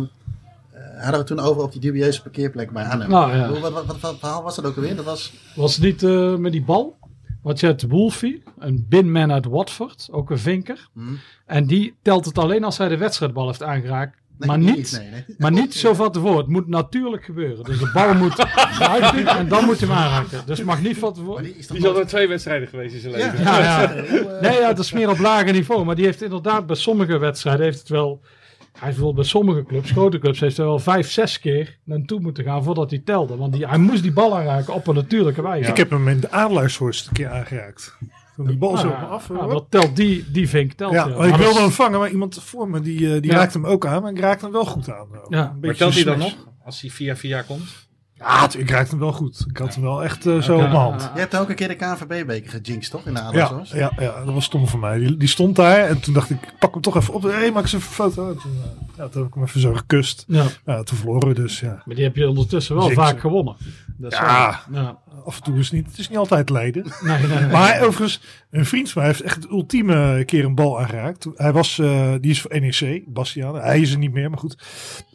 hadden 0.94 1.12
we 1.12 1.18
het 1.18 1.28
toen 1.28 1.40
over 1.40 1.64
op 1.64 1.72
die 1.72 1.82
dubieuze 1.82 2.22
parkeerplek 2.22 2.72
bij 2.72 2.84
Arnhem. 2.86 3.10
Nou, 3.10 3.36
ja. 3.36 3.50
Wat, 3.50 3.60
wat, 3.60 3.86
wat, 3.86 4.00
wat 4.00 4.16
verhaal 4.20 4.44
was 4.44 4.56
dat 4.56 4.66
ook 4.66 4.76
alweer? 4.76 4.96
Dat 4.96 5.06
was... 5.06 5.34
Was 5.56 5.76
het 5.76 5.84
niet 5.84 6.04
eh, 6.04 6.36
met 6.36 6.52
die 6.52 6.64
bal? 6.64 6.98
Want 7.42 7.60
je 7.60 7.66
hebt 7.66 7.88
Wolfie, 7.88 8.44
een 8.60 8.86
binman 8.90 9.32
uit 9.32 9.46
Watford, 9.46 10.08
ook 10.12 10.30
een 10.30 10.40
vinker. 10.40 10.88
Hm? 10.94 11.02
En 11.46 11.66
die 11.66 11.96
telt 12.02 12.26
het 12.26 12.38
alleen 12.38 12.64
als 12.64 12.78
hij 12.78 12.88
de 12.88 12.98
wedstrijdbal 12.98 13.48
heeft 13.48 13.64
aangeraakt. 13.64 14.18
Nee, 14.38 14.48
maar 14.50 14.58
niet, 14.58 14.98
Nee, 15.00 15.10
nee. 15.12 15.24
maar 15.38 15.52
niet 15.52 15.74
zo 15.74 15.94
van 15.94 16.12
tevoren. 16.12 16.38
Het 16.38 16.48
moet 16.48 16.68
natuurlijk 16.68 17.24
gebeuren. 17.26 17.64
Dus 17.64 17.80
de 17.80 17.90
bal 17.94 18.14
moet 18.14 18.40
eruit 18.80 19.28
en 19.28 19.48
dan 19.48 19.66
moet 19.66 19.80
hij 19.80 19.88
hem 19.90 19.98
aanraken. 19.98 20.42
Dus 20.46 20.58
het 20.58 20.68
mag 20.68 20.82
niet 20.82 20.98
van 20.98 21.14
tevoren. 21.14 21.44
die 21.44 21.58
is 21.58 21.68
toch 21.68 21.78
Die 21.78 21.90
is 21.90 21.96
al 21.96 22.06
twee 22.06 22.28
wedstrijden 22.28 22.68
geweest 22.68 22.94
in 22.94 23.00
zijn 23.02 23.14
Ja. 23.18 23.26
leven. 23.32 23.44
Ja, 23.44 23.94
Nee, 24.42 24.60
ja, 24.60 24.68
dat 24.68 24.80
is 24.80 24.92
meer 24.92 25.10
op 25.10 25.20
lager 25.20 25.54
niveau. 25.54 25.86
Maar 25.86 25.96
die 25.96 26.06
heeft 26.06 26.22
inderdaad 26.22 26.66
bij 26.68 26.76
sommige 26.76 27.18
wedstrijden 27.18 27.66
heeft 27.66 27.80
het 27.80 27.90
wel. 27.90 28.22
Hij 28.24 28.70
heeft 28.72 28.82
bijvoorbeeld 28.82 29.16
bij 29.16 29.26
sommige 29.26 29.64
clubs, 29.66 29.92
grote 29.92 30.20
clubs, 30.20 30.40
heeft 30.40 30.58
er 30.58 30.66
wel 30.66 30.80
vijf, 30.80 31.12
zes 31.12 31.40
keer 31.40 31.78
naartoe 31.84 32.20
moeten 32.20 32.44
gaan 32.44 32.64
voordat 32.64 32.90
hij 32.90 33.02
telde. 33.06 33.36
Want 33.36 33.54
die, 33.54 33.68
hij 33.68 33.78
moest 33.78 34.02
die 34.02 34.12
bal 34.14 34.38
aanraken 34.38 34.74
op 34.74 34.88
een 34.88 34.96
natuurlijke 34.96 35.42
wijze. 35.42 35.70
Ik 35.70 35.78
heb 35.78 35.90
hem 35.90 36.08
in 36.08 36.20
de 36.20 36.32
Adelaarshorst 36.32 37.08
een 37.08 37.14
keer 37.14 37.30
aangeraakt. 37.30 37.98
Die 38.38 38.58
bal 38.58 38.78
zo 38.78 38.88
Ah, 38.88 38.94
op 38.94 39.00
me 39.00 39.06
af. 39.06 39.32
ah, 39.32 39.50
dat 39.50 39.66
telt 39.70 39.96
die, 39.96 40.32
die 40.32 40.50
vink 40.50 40.72
telt. 40.74 40.94
ja, 40.94 41.06
maar 41.06 41.24
ik 41.26 41.30
Maar 41.30 41.40
wilde 41.40 41.60
hem 41.60 41.72
vangen, 41.72 42.00
maar 42.00 42.10
iemand 42.10 42.44
voor 42.44 42.70
me 42.70 42.80
die, 42.82 43.14
eh, 43.16 43.22
die 43.22 43.32
Ja. 43.32 43.38
raakte 43.38 43.58
hem 43.58 43.68
ook 43.68 43.86
aan. 43.86 44.02
Maar 44.02 44.12
ik 44.12 44.20
raakte 44.20 44.44
hem 44.46 44.54
wel 44.54 44.66
goed 44.66 44.90
aan. 44.90 45.08
Een 45.12 45.20
Ja. 45.30 45.44
beetje 45.48 45.68
Maar 45.68 45.76
telt 45.76 45.94
hij 45.94 46.04
dan 46.04 46.18
nog? 46.18 46.36
Als 46.66 46.82
hij 46.82 46.90
via 46.90 47.16
via 47.16 47.42
komt? 47.42 47.82
Ja, 48.18 48.48
ik 48.58 48.70
raakte 48.70 48.90
hem 48.90 49.00
wel 49.00 49.12
goed. 49.14 49.46
Ik 49.50 49.58
had 49.58 49.74
hem 49.76 49.84
wel 49.84 50.04
echt 50.04 50.26
eh, 50.26 50.42
zo 50.42 50.54
op 50.54 50.62
mijn 50.62 50.72
hand. 50.72 51.02
Je 51.14 51.20
hebt 51.20 51.36
ook 51.38 51.50
een 51.50 51.56
keer 51.56 51.68
de 51.68 51.76
KNVB-beker 51.76 52.50
gejinxed, 52.62 52.92
toch? 52.92 53.06
In 53.06 53.14
de 53.14 53.20
Ja, 53.32 53.62
ja, 53.74 53.92
ja, 54.00 54.24
dat 54.26 54.34
was 54.34 54.44
stom 54.46 54.68
van 54.68 54.80
mij. 54.80 55.00
Die, 55.00 55.18
die 55.18 55.28
stond 55.28 55.56
daar 55.56 55.78
en 55.88 56.00
toen 56.02 56.14
dacht 56.14 56.30
ik, 56.30 56.38
pak 56.60 56.74
hem 56.74 56.82
toch 56.82 56.96
even 56.96 57.14
op. 57.14 57.22
Hé, 57.24 57.30
hey, 57.30 57.52
maak 57.52 57.64
eens 57.64 57.74
even 57.74 57.88
een 57.88 57.94
foto. 57.94 58.30
En 58.30 58.38
toen, 58.38 58.52
eh, 58.52 58.98
ja, 58.98 59.08
toen 59.08 59.22
heb 59.22 59.28
ik 59.30 59.34
hem 59.34 59.44
even 59.44 59.60
zo 59.62 59.74
gekust. 59.74 60.24
Ja, 60.28 60.46
Ja, 60.66 60.84
toen 60.84 60.98
verloren 60.98 61.28
we 61.28 61.34
dus, 61.34 61.60
ja. 61.60 61.82
maar 61.86 61.96
die 61.96 62.04
heb 62.04 62.16
je 62.16 62.28
ondertussen 62.28 62.76
wel 62.76 62.86
Jinxen. 62.86 63.04
vaak 63.06 63.20
gewonnen. 63.20 63.56
Dat 63.98 64.12
is 64.12 64.18
Ja. 64.18 64.60
wel- 64.70 64.82
ja. 64.82 64.98
Af 65.26 65.36
en 65.36 65.44
toe 65.44 65.58
is 65.58 65.66
het 65.66 65.74
niet, 65.74 65.86
het 65.86 65.98
is 65.98 66.10
niet 66.10 66.18
altijd 66.18 66.50
lijden. 66.50 66.86
Nee, 67.02 67.28
nee, 67.28 67.40
nee. 67.40 67.52
Maar 67.52 67.82
overigens, 67.82 68.22
een 68.52 68.66
vriend 68.66 68.92
van 68.92 69.02
mij 69.02 69.12
heeft 69.12 69.24
echt 69.24 69.36
het 69.36 69.50
ultieme 69.50 70.24
keer 70.26 70.46
een 70.46 70.56
bal 70.56 70.80
aangeraakt. 70.80 71.28
Hij 71.36 71.52
was, 71.52 71.80
eh, 71.80 72.14
die 72.22 72.32
is 72.32 72.42
voor 72.42 72.60
NEC, 72.60 73.04
Bastiaan. 73.08 73.56
Hij 73.56 73.80
is 73.80 73.92
er 73.92 73.98
niet 73.98 74.14
meer, 74.14 74.30
maar 74.30 74.40
goed. 74.40 74.58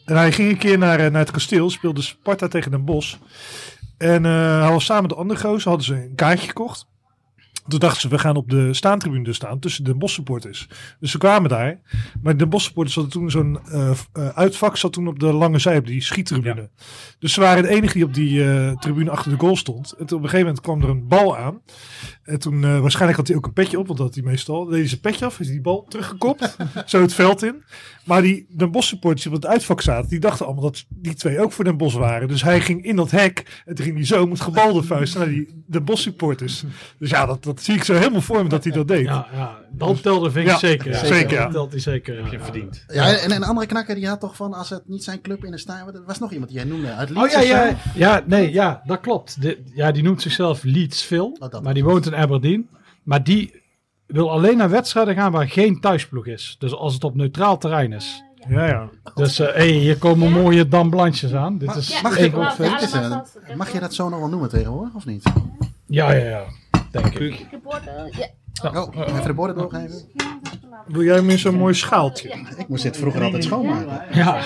En 0.04 0.16
hij 0.16 0.32
ging 0.32 0.50
een 0.50 0.58
keer 0.58 0.78
naar, 0.78 1.00
eh, 1.00 1.10
naar 1.10 1.20
het 1.20 1.30
kasteel, 1.30 1.70
speelde 1.70 2.02
Sparta 2.02 2.48
tegen 2.48 2.70
Den 2.70 2.84
Bosch. 2.84 3.16
En 3.98 4.26
eh, 4.26 4.62
hij 4.62 4.70
was 4.70 4.84
samen 4.84 5.02
met 5.02 5.10
de 5.10 5.16
andere 5.16 5.40
gozer, 5.40 5.68
hadden 5.68 5.86
ze 5.86 5.94
een 5.94 6.14
kaartje 6.14 6.46
gekocht. 6.46 6.86
Toen 7.68 7.78
dachten 7.78 8.00
ze, 8.00 8.08
we 8.08 8.18
gaan 8.18 8.36
op 8.36 8.50
de 8.50 8.74
staantribune 8.74 9.32
staan 9.32 9.58
tussen 9.58 9.84
de 9.84 9.94
Bosch 9.94 10.14
supporters. 10.14 10.68
Dus 11.00 11.10
ze 11.10 11.18
kwamen 11.18 11.48
daar. 11.48 11.80
Maar 12.22 12.36
de 12.36 12.46
Bosch 12.46 12.64
supporters 12.64 12.94
hadden 12.94 13.12
toen 13.12 13.30
zo'n 13.30 13.58
eh, 13.72 13.90
uitvak, 14.28 14.76
zat 14.76 14.92
toen 14.92 15.08
op 15.08 15.18
de 15.18 15.32
lange 15.32 15.58
zij, 15.58 15.78
op 15.78 15.86
die 15.86 16.02
schiettribune. 16.02 16.70
Dus 17.18 17.32
ze 17.32 17.40
waren 17.40 17.62
de 17.62 17.68
enige 17.68 17.92
die 17.92 18.04
op 18.04 18.14
die 18.14 18.44
eh, 18.44 18.76
tribune 18.78 19.10
achter 19.10 19.30
de 19.30 19.38
goal 19.38 19.56
stond. 19.56 19.92
En 19.92 20.04
op 20.04 20.10
een 20.10 20.18
gegeven 20.18 20.38
moment 20.38 20.60
kwam 20.60 20.82
er 20.82 20.88
een 20.88 21.08
bal 21.08 21.36
aan. 21.36 21.60
En 22.28 22.38
toen, 22.38 22.64
eh, 22.64 22.80
waarschijnlijk 22.80 23.18
had 23.18 23.28
hij 23.28 23.36
ook 23.36 23.46
een 23.46 23.52
petje 23.52 23.78
op, 23.78 23.86
want 23.86 23.98
dat 23.98 24.06
had 24.06 24.16
hij 24.16 24.24
meestal. 24.24 24.58
Dan 24.58 24.70
deed 24.70 24.78
hij 24.78 24.88
zijn 24.88 25.00
petje 25.00 25.24
af, 25.24 25.40
is 25.40 25.46
die 25.46 25.60
bal 25.60 25.86
teruggekopt, 25.88 26.56
zo 26.86 27.00
het 27.00 27.14
veld 27.14 27.42
in. 27.42 27.62
Maar 28.04 28.22
die 28.22 28.46
Den 28.48 28.70
Bosch 28.70 28.88
supporters 28.88 29.22
die 29.22 29.32
op 29.32 29.42
het 29.42 29.50
uitvak 29.50 29.80
zaten, 29.80 30.08
die 30.08 30.18
dachten 30.18 30.46
allemaal 30.46 30.64
dat 30.64 30.84
die 30.88 31.14
twee 31.14 31.40
ook 31.40 31.52
voor 31.52 31.64
Den 31.64 31.76
Bosch 31.76 31.96
waren. 31.96 32.28
Dus 32.28 32.42
hij 32.42 32.60
ging 32.60 32.84
in 32.84 32.96
dat 32.96 33.10
hek 33.10 33.62
en 33.64 33.74
toen 33.74 33.84
ging 33.84 33.96
hij 33.96 34.06
zo 34.06 34.26
met 34.26 34.40
gebalde 34.40 34.82
vuist 34.82 35.16
naar 35.16 35.28
die 35.28 35.64
Den 35.66 35.84
Bosch 35.84 36.02
supporters. 36.02 36.64
Dus 36.98 37.10
ja, 37.10 37.26
dat, 37.26 37.44
dat 37.44 37.62
zie 37.62 37.74
ik 37.74 37.84
zo 37.84 37.94
helemaal 37.94 38.20
voor 38.20 38.42
me 38.42 38.48
dat 38.48 38.64
hij 38.64 38.72
dat 38.72 38.88
deed. 38.88 39.04
Ja, 39.04 39.26
ja, 39.32 39.58
dan 39.70 40.00
telde 40.00 40.30
Vink 40.30 40.46
Ja, 40.46 40.58
zeker. 40.58 40.90
ja, 40.90 41.04
zeker, 41.04 41.32
ja. 41.32 41.42
Dan 41.42 41.52
telt 41.52 41.70
hij 41.70 41.80
zeker. 41.80 42.16
Heb 42.16 42.26
je 42.26 42.38
ja. 42.38 42.44
verdiend. 42.44 42.84
Ja, 42.86 43.18
en 43.18 43.18
en 43.30 43.32
een 43.32 43.44
andere 43.44 43.66
knakker 43.66 43.94
die 43.94 44.08
had 44.08 44.20
toch 44.20 44.36
van, 44.36 44.54
als 44.54 44.70
het 44.70 44.82
niet 44.86 45.04
zijn 45.04 45.20
club 45.20 45.44
in 45.44 45.50
de 45.50 45.58
stijl... 45.58 45.86
Er 45.86 46.02
was 46.06 46.18
nog 46.18 46.32
iemand 46.32 46.50
die 46.50 46.58
jij 46.60 46.68
noemde, 46.68 46.92
uit 46.92 47.10
Oh 47.10 47.16
Leeds 47.16 47.32
ja, 47.34 47.40
of 47.40 47.46
zo? 47.46 47.52
ja, 47.54 47.76
ja, 47.94 48.22
nee, 48.26 48.52
ja, 48.52 48.82
dat 48.84 49.00
klopt. 49.00 49.42
De, 49.42 49.62
ja, 49.74 49.92
die 49.92 50.02
noemt 50.02 50.22
zichzelf 50.22 50.62
Leedsville, 50.62 51.36
Oh, 51.38 51.50
dat 51.50 51.62
maar 51.62 51.74
die 51.74 51.84
woont 51.84 52.06
in 52.06 52.14
Aberdeen. 52.18 52.68
Maar 53.02 53.24
die 53.24 53.62
wil 54.06 54.30
alleen 54.30 54.56
naar 54.56 54.70
wedstrijden 54.70 55.14
gaan 55.14 55.32
waar 55.32 55.48
geen 55.48 55.80
thuisploeg 55.80 56.26
is. 56.26 56.56
Dus 56.58 56.74
als 56.74 56.94
het 56.94 57.04
op 57.04 57.14
neutraal 57.14 57.58
terrein 57.58 57.92
is. 57.92 58.22
Ja, 58.48 58.66
ja. 58.66 58.88
Dus 59.14 59.38
eh 59.38 59.54
hey, 59.54 59.68
hier 59.68 59.98
komen 59.98 60.32
mooie 60.32 60.68
damblansjes 60.68 61.34
aan. 61.34 61.58
Dit 61.58 61.74
is 61.74 62.02
Mag 62.02 62.18
je, 62.18 62.26
is, 62.26 62.92
eh, 62.92 63.10
vast. 63.10 63.38
Dat 63.46 63.56
mag 63.56 63.72
je 63.72 63.80
dat 63.80 63.94
zo 63.94 64.08
nog 64.08 64.18
wel 64.18 64.28
noemen 64.28 64.48
tegenwoordig, 64.48 64.94
of 64.94 65.06
niet? 65.06 65.22
Ja, 65.86 66.12
ja, 66.12 66.24
ja. 66.24 66.44
Denk 66.90 67.06
ik. 67.06 67.20
Ik 67.20 67.46
woorden, 67.62 68.10
ja. 68.10 68.28
Oh, 68.80 68.96
even 68.96 69.22
de 69.26 69.34
borden 69.34 69.56
doorgeven. 69.56 70.08
Dat. 70.14 70.26
Wil 70.86 71.02
jij 71.02 71.22
in 71.22 71.38
zo'n 71.38 71.54
mooi 71.54 71.74
schaaltje? 71.74 72.28
Ik 72.56 72.68
moest 72.68 72.82
dit 72.82 72.96
vroeger 72.96 73.22
altijd 73.22 73.44
schoonmaken. 73.44 74.16
Ja. 74.16 74.40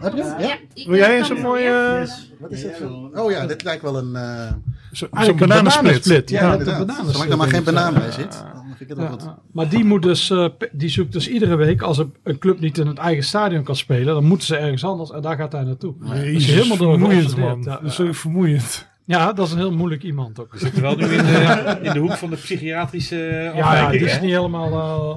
Heb 0.00 0.12
je? 0.14 0.34
Ja. 0.38 0.56
ik 0.74 0.86
Wil 0.86 0.96
jij 0.96 1.18
in 1.18 1.24
zo'n 1.24 1.40
mooie 1.40 1.62
ja. 1.62 2.06
Wat 2.38 2.50
is 2.50 2.62
dit 2.62 2.76
voor... 2.76 3.10
Oh 3.14 3.30
ja, 3.30 3.46
dit 3.46 3.62
lijkt 3.62 3.82
wel 3.82 3.98
een... 3.98 4.16
eh 4.16 4.52
zo- 4.92 5.08
zo'n 5.12 5.36
bananensplit? 5.36 6.30
ja, 6.30 6.40
Ja, 6.40 6.50
de 6.52 6.58
inderdaad. 6.58 6.64
bananensplit. 6.86 7.12
Zolang 7.12 7.30
er 7.30 7.36
maar 7.36 7.48
geen 7.48 7.64
banaan 7.64 7.94
bij 7.94 8.10
zit, 8.10 8.42
Ja. 8.44 8.52
dan 8.54 8.64
vind 8.66 8.80
ik 8.80 8.88
het 8.88 8.98
wel 8.98 9.08
goed. 9.08 9.22
Ja, 9.22 9.38
maar 9.52 9.68
die, 9.68 9.84
moet 9.84 10.02
dus, 10.02 10.30
eh, 10.30 10.46
die 10.72 10.88
zoekt 10.88 11.12
dus 11.12 11.28
iedere 11.28 11.56
week, 11.56 11.82
als 11.82 11.98
een, 11.98 12.38
club 12.38 12.60
niet 12.60 12.78
in 12.78 12.86
het 12.86 12.98
eigen 12.98 13.24
stadion 13.24 13.62
kan 13.62 13.76
spelen, 13.76 14.14
dan 14.14 14.24
moeten 14.24 14.46
ze 14.46 14.56
ergens 14.56 14.84
anders 14.84 15.10
en 15.10 15.20
daar 15.22 15.36
gaat 15.36 15.52
hij 15.52 15.62
naartoe. 15.62 15.94
Jezus, 16.14 16.32
Dus 16.32 16.46
helemaal 16.54 16.76
door 16.76 16.98
vermoeiend, 16.98 17.36
man. 17.36 17.62
ja. 17.64 17.70
Dat 17.74 17.82
is 17.82 17.94
zo 17.94 18.12
vermoeiend. 18.12 18.86
Ja, 19.04 19.32
dat 19.32 19.46
is 19.46 19.52
een 19.52 19.58
heel 19.58 19.72
moeilijk 19.72 20.02
iemand 20.02 20.40
ook. 20.40 20.56
Terwijl 20.56 20.96
nu 20.96 21.04
in 21.04 21.24
de, 21.24 21.78
in 21.82 21.92
de 21.92 21.98
hoek 21.98 22.12
van 22.16 22.30
de 22.30 22.36
psychiatrische 22.36 23.16
Ja, 23.16 23.42
ja 23.54 23.62
afwijking, 23.62 23.90
die 24.02 24.10
is 24.10 24.20
niet 24.20 24.30
helemaal... 24.30 24.66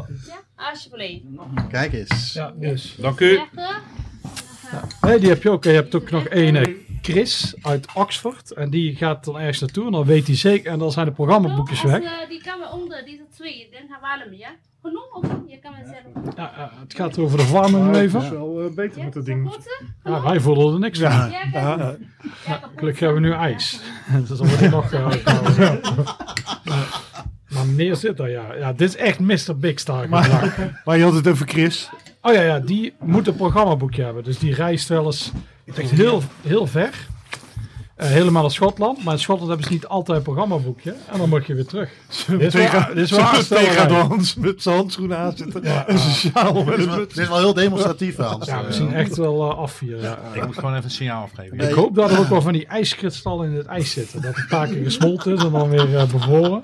eh, 0.09 0.15
Ja, 0.27 0.69
alsjeblieft. 0.69 1.23
Kijk 1.69 1.93
eens. 1.93 2.33
ja, 2.33 2.53
dus. 2.59 2.95
Dank 3.01 3.19
u. 3.19 3.25
Leggen. 3.25 3.49
Nee, 5.01 5.19
die 5.19 5.29
heb 5.29 5.43
je 5.43 5.49
ook. 5.49 5.63
Je 5.63 5.69
hebt 5.69 5.95
ook 5.95 6.11
nog 6.11 6.27
ene 6.29 6.75
Chris 7.01 7.53
uit 7.61 7.87
Oxford. 7.93 8.51
En 8.51 8.69
die 8.69 8.95
gaat 8.95 9.25
dan 9.25 9.39
ergens 9.39 9.59
naartoe. 9.59 9.85
En 9.85 9.91
dan 9.91 10.05
weet 10.05 10.27
hij 10.27 10.35
zeker. 10.35 10.71
En 10.71 10.79
dan 10.79 10.91
zijn 10.91 11.05
de 11.05 11.11
programmaboekjes 11.11 11.81
Als, 11.83 11.91
weg. 11.91 12.01
eh, 12.03 12.29
die 12.29 12.41
kan 12.43 12.59
we 12.59 12.69
onder 12.71 13.05
deze 13.05 13.23
twee, 13.35 13.69
dan 13.71 13.81
gaan 13.89 14.19
we 14.19 14.23
hem, 14.25 14.33
ja? 14.39 14.49
Genoeg 14.81 15.13
of 15.15 15.27
je 15.47 15.57
kan 15.59 15.73
het 15.73 15.87
zeggen. 15.87 16.33
Ja, 16.35 16.71
het 16.79 16.93
gaat 16.93 17.17
over 17.19 17.37
de 17.37 17.51
Dat 17.51 17.69
is 17.95 17.97
even. 17.97 18.31
wel 18.31 18.61
eh, 18.61 18.73
beter 18.75 18.97
Ja, 18.97 19.03
met 19.03 19.13
dat 19.13 19.25
zo 19.25 19.31
ding. 19.31 19.55
Ja, 20.03 20.21
wij 20.23 20.39
voelen 20.39 20.73
er 20.73 20.79
niks 20.79 20.99
van. 20.99 21.09
Ja. 21.51 21.95
Gelukkig 22.75 22.99
hebben 22.99 23.21
we 23.21 23.27
nu 23.27 23.33
ijs. 23.33 23.79
dus 24.27 24.37
dan 24.37 24.47
wordt 24.47 24.59
het 24.59 24.71
nog... 24.71 24.91
maar, 26.63 27.01
maar 27.49 27.65
meneer 27.65 27.95
zit 27.95 28.17
daar, 28.17 28.29
ja. 28.29 28.53
Ja, 28.53 28.73
dit 28.73 28.87
is 28.89 28.95
echt 28.95 29.19
Mr. 29.19 29.57
Big 29.57 29.79
Star. 29.79 30.07
gedrag. 30.07 30.57
Maar 30.85 30.97
je 30.97 31.03
had 31.03 31.13
het 31.13 31.27
over 31.27 31.47
Chris. 31.47 31.89
Oh 32.21 32.33
ja, 32.33 32.41
ja, 32.41 32.59
die 32.59 32.93
moet 32.99 33.27
een 33.27 33.35
programmaboekje 33.35 34.03
hebben. 34.03 34.23
Dus 34.23 34.39
die 34.39 34.53
reist 34.53 34.87
wel 34.87 35.05
eens 35.05 35.31
echt 35.65 35.89
heel, 35.91 36.21
heel 36.41 36.67
ver. 36.67 37.07
eh, 37.95 38.07
helemaal 38.07 38.41
naar 38.41 38.51
Schotland. 38.51 39.03
Maar 39.03 39.13
in 39.13 39.19
Schotland 39.19 39.49
hebben 39.49 39.67
ze 39.67 39.73
niet 39.73 39.85
altijd 39.87 40.17
een 40.17 40.23
programmaboekje. 40.23 40.95
En 41.11 41.17
dan 41.17 41.29
mag 41.29 41.47
je 41.47 41.53
weer 41.55 41.65
terug. 41.65 41.89
Dit 42.27 42.41
is 42.41 42.51
Tegen, 42.51 42.79
wel- 42.85 42.87
dit 42.95 43.03
is 43.03 43.11
wel 43.11 43.29
tegen 43.43 44.11
met 44.41 44.61
zijn 44.61 44.75
handschoenen 44.75 45.17
aan 45.17 45.37
zitten. 45.37 45.63
En 45.63 45.99
zijn 45.99 46.13
sjaal 46.13 46.53
met 46.53 46.65
Dit 46.65 46.77
is 46.77 46.83
een 46.83 46.89
wel, 46.89 46.97
muts. 46.99 47.13
dit 47.13 47.23
is 47.23 47.29
wel 47.29 47.37
heel 47.37 47.53
demonstratief, 47.53 48.15
Hans. 48.17 48.45
Ja, 48.45 48.61
we 48.61 48.67
Eh, 48.67 48.73
zien 48.73 48.93
echt 48.93 49.17
wel 49.17 49.51
eh, 49.51 49.57
afvieren. 49.57 50.01
ja. 50.01 50.19
Ik 50.33 50.45
moet 50.45 50.55
gewoon 50.55 50.71
even 50.71 50.83
een 50.83 50.91
signaal 50.91 51.23
afgeven. 51.23 51.57
Nee. 51.57 51.69
Ik 51.69 51.75
hoop 51.75 51.95
dat 51.95 52.11
er 52.11 52.19
ook 52.19 52.27
wel 52.27 52.41
van 52.41 52.53
die 52.53 52.65
ijskristallen 52.65 53.49
in 53.49 53.55
het 53.57 53.65
ijs 53.65 53.91
zitten. 53.91 54.21
Dat 54.21 54.31
het 54.35 54.37
een 54.41 54.47
paar 54.49 54.67
keer 54.67 54.83
gesmolten 54.83 55.33
is 55.33 55.43
en 55.43 55.51
dan 55.51 55.69
weer 55.69 55.97
eh, 55.97 56.05
bevroren. 56.11 56.61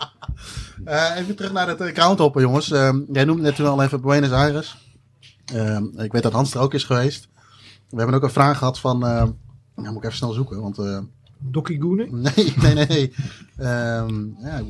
Eh, 0.85 1.03
even 1.17 1.35
terug 1.35 1.51
naar 1.51 1.67
het 1.67 1.81
uh, 1.81 1.93
groundhoppen, 1.93 2.41
jongens. 2.41 2.71
Ehm, 2.71 2.99
jij 3.11 3.23
noemde 3.25 3.41
net 3.41 3.59
al 3.59 3.83
even 3.83 4.01
Buenos 4.01 4.31
Aires. 4.31 4.77
Ehm, 5.53 5.83
ik 5.97 6.11
weet 6.11 6.23
dat 6.23 6.31
Hans 6.33 6.53
er 6.53 6.59
ook 6.61 6.73
is 6.73 6.83
geweest. 6.83 7.27
We 7.89 7.97
hebben 7.97 8.15
ook 8.15 8.23
een 8.23 8.29
vraag 8.29 8.57
gehad 8.57 8.79
van... 8.79 9.05
ehm 9.05 9.29
nou, 9.75 9.87
moet 9.89 9.97
ik 9.97 10.03
even 10.03 10.17
snel 10.17 10.31
zoeken, 10.31 10.61
want... 10.61 10.77
eh, 10.77 10.99
Dokkie 11.39 11.81
Goene. 11.81 12.07
nee, 12.35 12.53
nee, 12.61 12.73
nee. 12.73 12.85
nee. 12.87 13.13
Ehm, 13.57 14.25
ja, 14.39 14.61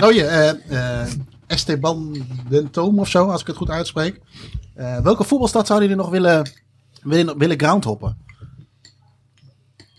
oh 0.00 0.12
ja, 0.12 0.24
eh, 0.26 1.02
eh, 1.02 1.08
Esteban 1.46 2.26
Dentoom 2.48 2.98
of 2.98 3.08
zo, 3.08 3.26
als 3.28 3.40
ik 3.40 3.46
het 3.46 3.56
goed 3.56 3.70
uitspreek. 3.70 4.20
Eh, 4.74 4.98
welke 4.98 5.24
voetbalstad 5.24 5.66
zouden 5.66 5.88
jullie 5.88 6.02
nog 6.04 6.12
willen, 6.12 6.50
willen, 7.02 7.38
willen 7.38 7.58
groundhoppen? 7.58 8.16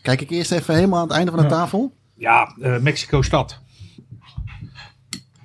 Kijk 0.02 0.22
ik 0.22 0.30
eerst 0.30 0.52
even 0.52 0.76
helemaal 0.76 1.00
aan 1.00 1.08
het 1.08 1.18
einde 1.18 1.32
van 1.32 1.42
de 1.42 1.48
tafel. 1.48 1.94
Ja, 2.16 2.56
eh, 2.62 2.78
Mexico-stad. 2.78 3.60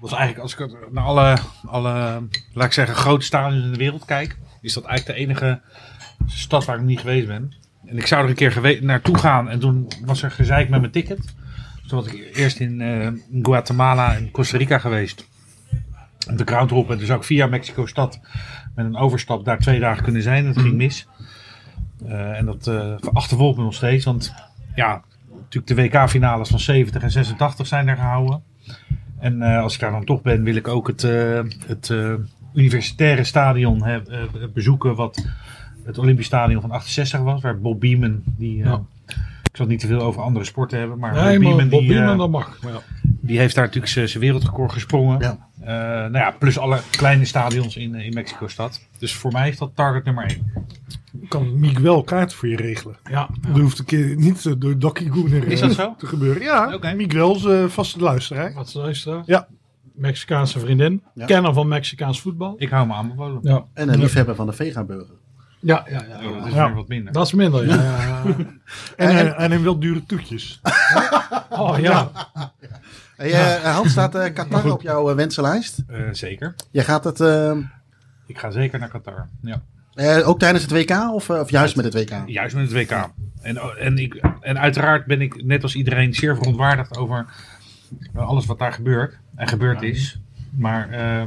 Dat 0.00 0.10
is 0.10 0.16
eigenlijk, 0.16 0.38
als 0.38 0.56
ik 0.56 0.92
naar 0.92 1.04
alle, 1.04 1.38
alle, 1.66 2.22
laat 2.52 2.66
ik 2.66 2.72
zeggen, 2.72 2.94
grote 2.96 3.24
stadions 3.24 3.64
in 3.64 3.72
de 3.72 3.78
wereld 3.78 4.04
kijk, 4.04 4.38
is 4.60 4.72
dat 4.72 4.84
eigenlijk 4.84 5.18
de 5.18 5.24
enige 5.24 5.60
stad 6.28 6.64
waar 6.64 6.76
ik 6.76 6.82
niet 6.82 7.00
geweest 7.00 7.26
ben. 7.26 7.52
En 7.86 7.96
ik 7.96 8.06
zou 8.06 8.22
er 8.22 8.28
een 8.28 8.34
keer 8.34 8.78
naartoe 8.82 9.18
gaan 9.18 9.48
en 9.48 9.58
toen 9.58 9.88
was 10.04 10.22
er 10.22 10.30
gezeik 10.30 10.68
met 10.68 10.80
mijn 10.80 10.92
ticket. 10.92 11.34
Toen 11.86 12.02
was 12.02 12.12
ik 12.12 12.36
eerst 12.36 12.60
in 12.60 12.80
eh, 12.80 13.08
Guatemala 13.42 14.14
en 14.14 14.30
Costa 14.30 14.58
Rica 14.58 14.78
geweest. 14.78 15.28
De 16.34 16.44
ground 16.44 16.72
op 16.72 16.90
en 16.90 16.98
dus 16.98 17.10
ook 17.10 17.24
via 17.24 17.46
Mexico-stad 17.46 18.20
met 18.74 18.86
een 18.86 18.96
overstap 18.96 19.44
daar 19.44 19.58
twee 19.58 19.80
dagen 19.80 20.02
kunnen 20.02 20.22
zijn. 20.22 20.44
Dat 20.44 20.58
ging 20.58 20.74
mis. 20.74 21.06
Eh, 22.06 22.38
en 22.38 22.44
dat 22.44 22.66
eh 22.66 22.94
achtervolgt 23.12 23.56
me 23.58 23.64
nog 23.64 23.74
steeds, 23.74 24.04
want 24.04 24.34
ja, 24.74 25.02
natuurlijk 25.30 25.66
de 25.66 25.98
WK-finales 25.98 26.48
van 26.48 26.60
70 26.60 27.02
en 27.02 27.10
86 27.10 27.66
zijn 27.66 27.88
er 27.88 27.96
gehouden. 27.96 28.42
En 29.18 29.42
als 29.42 29.74
ik 29.74 29.80
daar 29.80 29.90
dan 29.90 30.04
toch 30.04 30.22
ben, 30.22 30.42
wil 30.42 30.56
ik 30.56 30.68
ook 30.68 30.86
het, 30.86 31.02
het 31.66 31.94
universitaire 32.54 33.24
stadion 33.24 33.84
hè, 33.84 34.00
bezoeken. 34.54 34.94
Wat 34.94 35.26
het 35.88 35.98
Olympisch 35.98 36.26
Stadion 36.26 36.60
van 36.60 36.70
68 36.70 37.20
was. 37.20 37.40
Waar 37.42 37.60
Bob 37.60 37.80
Beeman, 37.80 38.22
die, 38.24 38.62
eh, 38.62 38.68
Ja. 38.68 38.82
ik 39.06 39.56
zal 39.56 39.64
het 39.64 39.68
niet 39.68 39.80
te 39.80 39.86
veel 39.86 40.00
over 40.00 40.22
andere 40.22 40.44
sporten 40.44 40.78
hebben. 40.78 40.98
Maar 40.98 41.12
Nee, 41.12 41.22
Bob 41.22 41.30
maar 41.30 41.38
Beeman, 41.50 41.68
Bob 41.68 41.80
die, 41.80 41.90
eh, 41.92 41.96
Beeman, 41.98 42.18
dat 42.18 42.30
mag. 42.30 42.58
Ja. 42.62 42.80
die 43.20 43.38
heeft 43.38 43.54
daar 43.54 43.64
natuurlijk 43.64 43.92
zijn 44.08 44.20
wereldrecord 44.22 44.72
gesprongen. 44.72 45.18
Ja. 45.20 45.46
Eh, 45.60 45.66
nou 46.00 46.12
ja, 46.12 46.34
plus 46.38 46.58
alle 46.58 46.80
kleine 46.90 47.24
stadions 47.24 47.76
in, 47.76 47.94
in 47.94 48.14
Mexico-stad. 48.14 48.80
Dus 48.98 49.14
voor 49.14 49.32
mij 49.32 49.48
is 49.48 49.58
dat 49.58 49.70
target 49.74 50.04
nummer 50.04 50.24
1. 50.24 50.52
Kan 51.28 51.58
Miguel 51.58 52.02
kaart 52.02 52.34
voor 52.34 52.48
je 52.48 52.56
regelen. 52.56 52.96
Ja, 53.10 53.28
Dat 53.48 53.58
hoeft 53.58 53.78
een 53.78 53.84
keer 53.84 54.16
niet 54.16 54.60
door 54.60 54.78
Dokkie 54.78 55.08
Goene 55.10 55.38
Is 55.46 55.60
dat 55.60 55.72
zo? 55.72 55.94
te 55.98 56.06
gebeuren. 56.06 56.42
Ja. 56.42 56.78
Miguel 56.96 57.34
is 57.36 57.44
eh, 57.44 57.64
vaste 57.64 57.98
luisteraar. 58.00 58.52
wat 58.52 58.66
is 58.66 58.74
luisteren? 58.74 59.22
Ja. 59.26 59.46
Mexicaanse 59.94 60.58
vriendin. 60.58 61.02
Ja. 61.14 61.24
Kenner 61.26 61.52
van 61.54 61.68
Mexicaans 61.68 62.20
voetbal. 62.20 62.54
Ik 62.58 62.68
hou 62.68 62.86
me 62.86 62.92
aanbevolen. 62.92 63.38
Ja, 63.42 63.64
En 63.74 63.92
een 63.92 63.98
liefhebber 64.00 64.34
van 64.34 64.46
de 64.46 64.52
vegaburger. 64.52 65.14
Ja, 65.60 65.84
ja. 65.90 66.04
ja, 66.08 66.28
Oh, 66.28 66.36
dat 66.38 66.46
is 66.46 66.52
Ja. 66.54 66.66
weer 66.66 66.74
wat 66.74 66.88
minder. 66.88 67.12
Dat 67.12 67.26
is 67.26 67.32
minder, 67.32 67.66
ja. 67.66 67.74
ja, 67.82 68.02
ja. 68.02 68.34
En, 68.96 69.14
hij- 69.14 69.32
hij 69.36 69.48
neemt 69.48 69.62
wel 69.62 69.78
dure 69.78 70.06
toetjes. 70.06 70.60
Oh 71.50 71.78
ja. 71.78 72.10
Hey, 73.16 73.32
eh, 73.32 73.74
Hans, 73.74 73.90
staat 73.90 74.14
eh, 74.14 74.32
Qatar 74.34 74.70
op 74.72 74.82
jouw 74.82 75.10
eh, 75.10 75.16
wensenlijst? 75.16 75.82
Eh, 75.88 76.00
zeker. 76.12 76.54
Jij 76.70 76.84
gaat 76.84 77.04
het 77.04 77.20
eh, 77.20 77.56
Ik 78.26 78.38
ga 78.38 78.50
zeker 78.50 78.78
naar 78.78 78.88
Qatar. 78.88 79.28
Ja. 79.42 79.60
eh, 79.94 80.28
ook 80.28 80.38
tijdens 80.38 80.62
het 80.64 80.72
WK 80.72 81.12
of, 81.14 81.28
eh, 81.30 81.38
of 81.40 81.50
juist 81.50 81.76
met 81.76 81.84
het 81.84 81.94
WK? 81.94 82.22
Juist 82.26 82.54
met 82.56 82.64
het 82.64 82.72
WK. 82.72 83.08
En, 83.42 83.56
en, 83.78 83.98
ik, 83.98 84.14
en 84.40 84.58
uiteraard 84.58 85.06
ben 85.06 85.20
ik 85.20 85.44
net 85.44 85.62
als 85.62 85.74
iedereen 85.74 86.14
zeer 86.14 86.36
verontwaardigd 86.36 86.96
over 86.96 87.26
alles 88.14 88.46
wat 88.46 88.58
daar 88.58 88.72
gebeurt 88.72 89.18
en 89.36 89.48
gebeurd 89.48 89.82
is. 89.82 90.18
Maar 90.50 90.90
eh, 90.90 91.22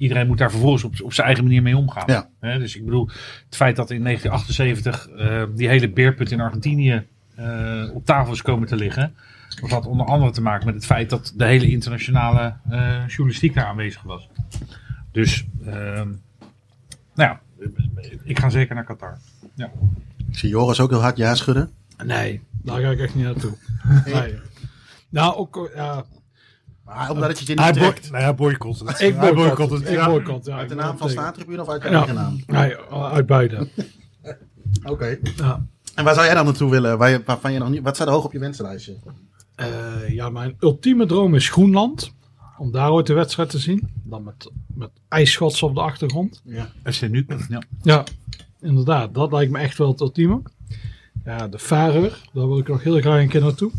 iedereen 0.00 0.26
moet 0.26 0.38
daar 0.38 0.50
vervolgens 0.50 0.84
op, 0.84 0.94
op 1.02 1.12
zijn 1.12 1.26
eigen 1.26 1.44
manier 1.44 1.62
mee 1.62 1.76
omgaan. 1.76 2.04
Ja. 2.06 2.28
Hè, 2.40 2.58
dus 2.58 2.76
ik 2.76 2.84
bedoel, 2.84 3.10
het 3.44 3.56
feit 3.56 3.76
dat 3.76 3.90
in 3.90 4.02
1978 4.02 5.08
eh, 5.08 5.42
die 5.56 5.68
hele 5.68 5.90
beerput 5.90 6.30
in 6.30 6.40
Argentinië 6.40 7.06
eh, 7.34 7.90
op 7.94 8.04
tafel 8.04 8.32
is 8.32 8.42
komen 8.42 8.68
te 8.68 8.76
liggen. 8.76 9.14
Dat 9.60 9.70
had 9.70 9.86
onder 9.86 10.06
andere 10.06 10.32
te 10.32 10.42
maken 10.42 10.66
met 10.66 10.74
het 10.74 10.86
feit 10.86 11.10
dat 11.10 11.32
de 11.36 11.44
hele 11.44 11.70
internationale 11.70 12.54
eh, 12.70 13.06
journalistiek 13.06 13.54
daar 13.54 13.64
aanwezig 13.64 14.02
was. 14.02 14.28
Dus, 15.12 15.46
ehm, 15.64 16.08
nou 17.14 17.30
ja, 17.30 17.40
ik 18.24 18.38
ga 18.38 18.48
zeker 18.48 18.74
naar 18.74 18.84
Qatar. 18.84 19.18
Ik 20.28 20.38
zie 20.38 20.48
Joris 20.48 20.80
ook 20.80 20.90
heel 20.90 21.02
hard 21.02 21.16
ja 21.16 21.34
schudden. 21.34 21.70
Nee, 22.04 22.42
daar 22.62 22.80
ga 22.80 22.90
ik 22.90 23.00
echt 23.00 23.14
niet 23.14 23.24
naartoe. 23.24 23.52
Nee. 24.04 24.38
Nou, 25.08 25.36
ook, 25.36 25.70
ja, 25.74 26.04
Maar 26.96 27.10
omdat 27.10 27.28
het 27.28 27.38
je 27.46 27.54
Hij 27.54 27.70
niet 27.70 27.80
trekt. 27.80 28.10
nou 28.10 28.34
boycott 28.34 28.78
het. 28.80 29.00
ik 29.00 29.18
boycott 29.18 29.58
het. 29.70 29.80
het. 29.80 29.88
Ik 29.88 29.94
ja. 29.94 30.06
boycott, 30.06 30.46
ja. 30.46 30.56
Uit 30.56 30.68
de 30.68 30.74
naam 30.74 30.98
van 30.98 31.10
staatribune 31.10 31.60
of 31.60 31.68
uit 31.68 31.82
de 31.82 31.88
Ja. 31.88 31.94
eigen 31.96 32.14
naam? 32.14 32.40
Nee, 32.46 32.76
uit 32.92 33.26
beide. 33.26 33.68
Oké. 34.84 35.18
Ja. 35.36 35.66
En 35.94 36.04
waar 36.04 36.14
zou 36.14 36.26
jij 36.26 36.34
dan 36.34 36.44
naartoe 36.44 36.70
willen? 36.70 36.98
Waar 36.98 37.10
je, 37.10 37.22
waarvan 37.24 37.52
je 37.52 37.58
nog 37.58 37.68
niet, 37.70 37.82
wat 37.82 37.94
staat 37.94 38.06
er 38.06 38.12
hoog 38.12 38.24
op 38.24 38.32
je 38.32 38.38
wensenlijstje? 38.38 38.96
Eh, 39.54 40.08
ja, 40.08 40.28
mijn 40.30 40.56
ultieme 40.60 41.06
droom 41.06 41.34
is 41.34 41.48
Groenland. 41.48 42.12
Om 42.58 42.70
daar 42.72 42.90
ooit 42.90 43.06
de 43.06 43.12
wedstrijd 43.14 43.50
te 43.50 43.58
zien. 43.58 43.90
Dan 44.02 44.22
met, 44.24 44.50
met 44.74 44.90
ijsschots 45.08 45.62
op 45.62 45.74
de 45.74 45.80
achtergrond. 45.80 46.40
Ja. 46.44 46.68
FC 46.84 47.08
nu. 47.08 47.26
Ja. 47.48 47.62
Ja, 47.82 48.04
inderdaad. 48.60 49.14
Dat 49.14 49.32
lijkt 49.32 49.52
me 49.52 49.58
echt 49.58 49.78
wel 49.78 49.88
het 49.88 50.00
ultieme. 50.00 50.42
Ja, 51.24 51.48
de 51.48 51.58
Faroe, 51.58 52.10
daar 52.32 52.46
wil 52.48 52.58
ik 52.58 52.68
nog 52.68 52.82
heel 52.82 53.00
graag 53.00 53.20
een 53.20 53.28
keer 53.28 53.40
naartoe. 53.40 53.70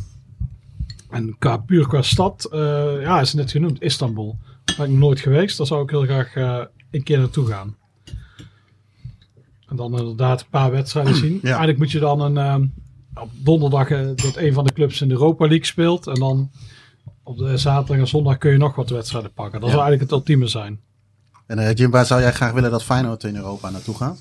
En 1.12 1.36
qua, 1.40 1.58
puur 1.58 1.88
qua 1.88 2.02
stad, 2.02 2.46
eh, 2.52 3.02
ja, 3.02 3.22
is 3.22 3.34
net 3.34 3.52
genoemd, 3.52 3.82
Istanbul. 3.82 4.38
Daar 4.66 4.76
ben 4.76 4.86
ik 4.86 4.92
nog 4.92 5.00
nooit 5.00 5.20
geweest. 5.20 5.58
Daar 5.58 5.68
zou 5.68 5.84
ik 5.84 5.90
heel 5.90 6.04
graag 6.04 6.36
eh, 6.36 6.60
een 6.92 7.04
keer 7.04 7.18
naartoe 7.20 7.48
gaan. 7.48 7.76
En 9.68 9.76
dan 9.76 9.98
inderdaad 9.98 10.42
een 10.42 10.50
paar 10.50 10.72
wedstrijden 10.72 11.16
zien. 11.16 11.40
Eigenlijk 11.44 11.78
moet 11.78 11.92
je 11.92 12.00
dan 12.00 12.22
een, 12.22 12.38
eh, 12.38 13.22
op 13.24 13.30
donderdag 13.34 13.90
eh, 13.90 14.00
dat 14.16 14.36
een 14.38 14.54
van 14.54 14.66
de 14.66 14.74
clubs 14.74 15.02
in 15.02 15.08
de 15.08 15.14
Europa 15.14 15.48
League 15.48 15.66
speelt. 15.66 16.08
En 16.08 16.14
dan 16.16 16.52
op 17.24 17.38
de 17.38 17.58
zaterdag 17.58 17.98
en 17.98 18.08
zondag 18.08 18.38
kun 18.38 18.52
je 18.52 18.58
nog 18.58 18.76
wat 18.76 18.90
wedstrijden 18.90 19.34
pakken. 19.34 19.60
Dat 19.60 19.70
Ja. 19.70 19.76
zou 19.76 19.82
eigenlijk 19.88 20.12
het 20.12 20.20
ultieme 20.20 20.48
zijn. 20.48 20.80
En 21.48 21.60
eh, 21.60 21.74
Jim, 21.76 21.92
waar 21.92 22.06
zou 22.06 22.22
jij 22.22 22.34
graag 22.34 22.52
willen 22.52 22.72
dat 22.72 22.84
Feyenoord 22.84 23.24
in 23.24 23.36
Europa 23.36 23.70
naartoe 23.70 23.96
gaat? 23.96 24.20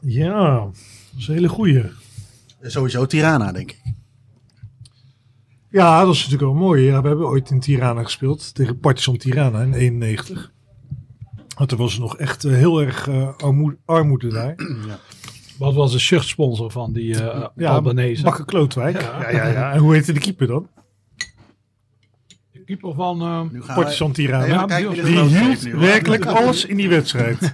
Ja, 0.00 0.54
dat 0.58 0.74
is 1.18 1.28
een 1.28 1.34
hele 1.34 1.48
goeie. 1.48 1.84
Sowieso 2.62 3.06
Tirana, 3.06 3.52
denk 3.52 3.70
ik. 3.70 3.80
Ja, 5.70 6.04
dat 6.04 6.14
is 6.14 6.24
natuurlijk 6.24 6.52
wel 6.52 6.60
mooi. 6.62 6.82
Ja, 6.84 7.02
we 7.02 7.08
hebben 7.08 7.26
ooit 7.26 7.50
in 7.50 7.60
Tirana 7.60 8.02
gespeeld. 8.02 8.54
Tegen 8.54 8.78
Partizan 8.78 9.16
Tirana 9.16 9.62
in 9.62 9.72
91. 9.74 10.52
Want 11.56 11.70
er 11.70 11.76
was 11.76 11.98
nog 11.98 12.16
echt 12.16 12.44
eh, 12.44 12.52
heel 12.52 12.80
erg 12.82 13.08
eh, 13.08 13.36
armoede, 13.36 13.76
armoede 13.84 14.28
daar. 14.28 14.54
Wat 15.58 15.74
was 15.74 15.92
de 15.92 15.98
shirtsponsor 15.98 16.70
van 16.70 16.92
die 16.92 17.14
eh 17.24 17.46
Ja, 17.56 17.70
Albanese? 17.70 18.22
Bakker 18.22 18.44
Klootwijk. 18.44 19.00
Ja. 19.00 19.20
Ja. 19.20 19.30
Ja, 19.30 19.46
ja, 19.46 19.72
En 19.72 19.78
hoe 19.78 19.94
heette 19.94 20.12
de 20.12 20.20
keeper 20.20 20.46
dan? 20.46 20.68
De 22.52 22.64
keeper 22.64 22.94
van... 22.94 23.20
eh, 23.22 23.74
Partizan 23.74 24.12
Tirana. 24.12 24.46
Ja, 24.46 24.66
Die 24.66 25.02
hield 25.06 25.64
nu, 25.64 25.74
werkelijk 25.74 26.24
alles 26.24 26.64
in 26.64 26.76
die 26.76 26.88
wedstrijd. 26.88 27.52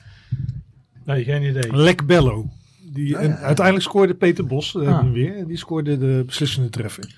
nee, 1.06 1.24
geen 1.24 1.42
idee. 1.42 1.76
Lek 1.76 2.06
Bello. 2.06 2.46
Die, 2.92 3.08
Ja, 3.08 3.18
en 3.18 3.36
uiteindelijk 3.38 3.86
scoorde 3.86 4.14
Peter 4.14 4.46
Bos 4.46 4.74
eh, 4.76 4.98
Ah. 4.98 5.12
weer. 5.12 5.36
En 5.36 5.46
die 5.46 5.56
scoorde 5.56 5.98
de 5.98 6.22
beslissende 6.26 6.68
treffer. 6.68 7.16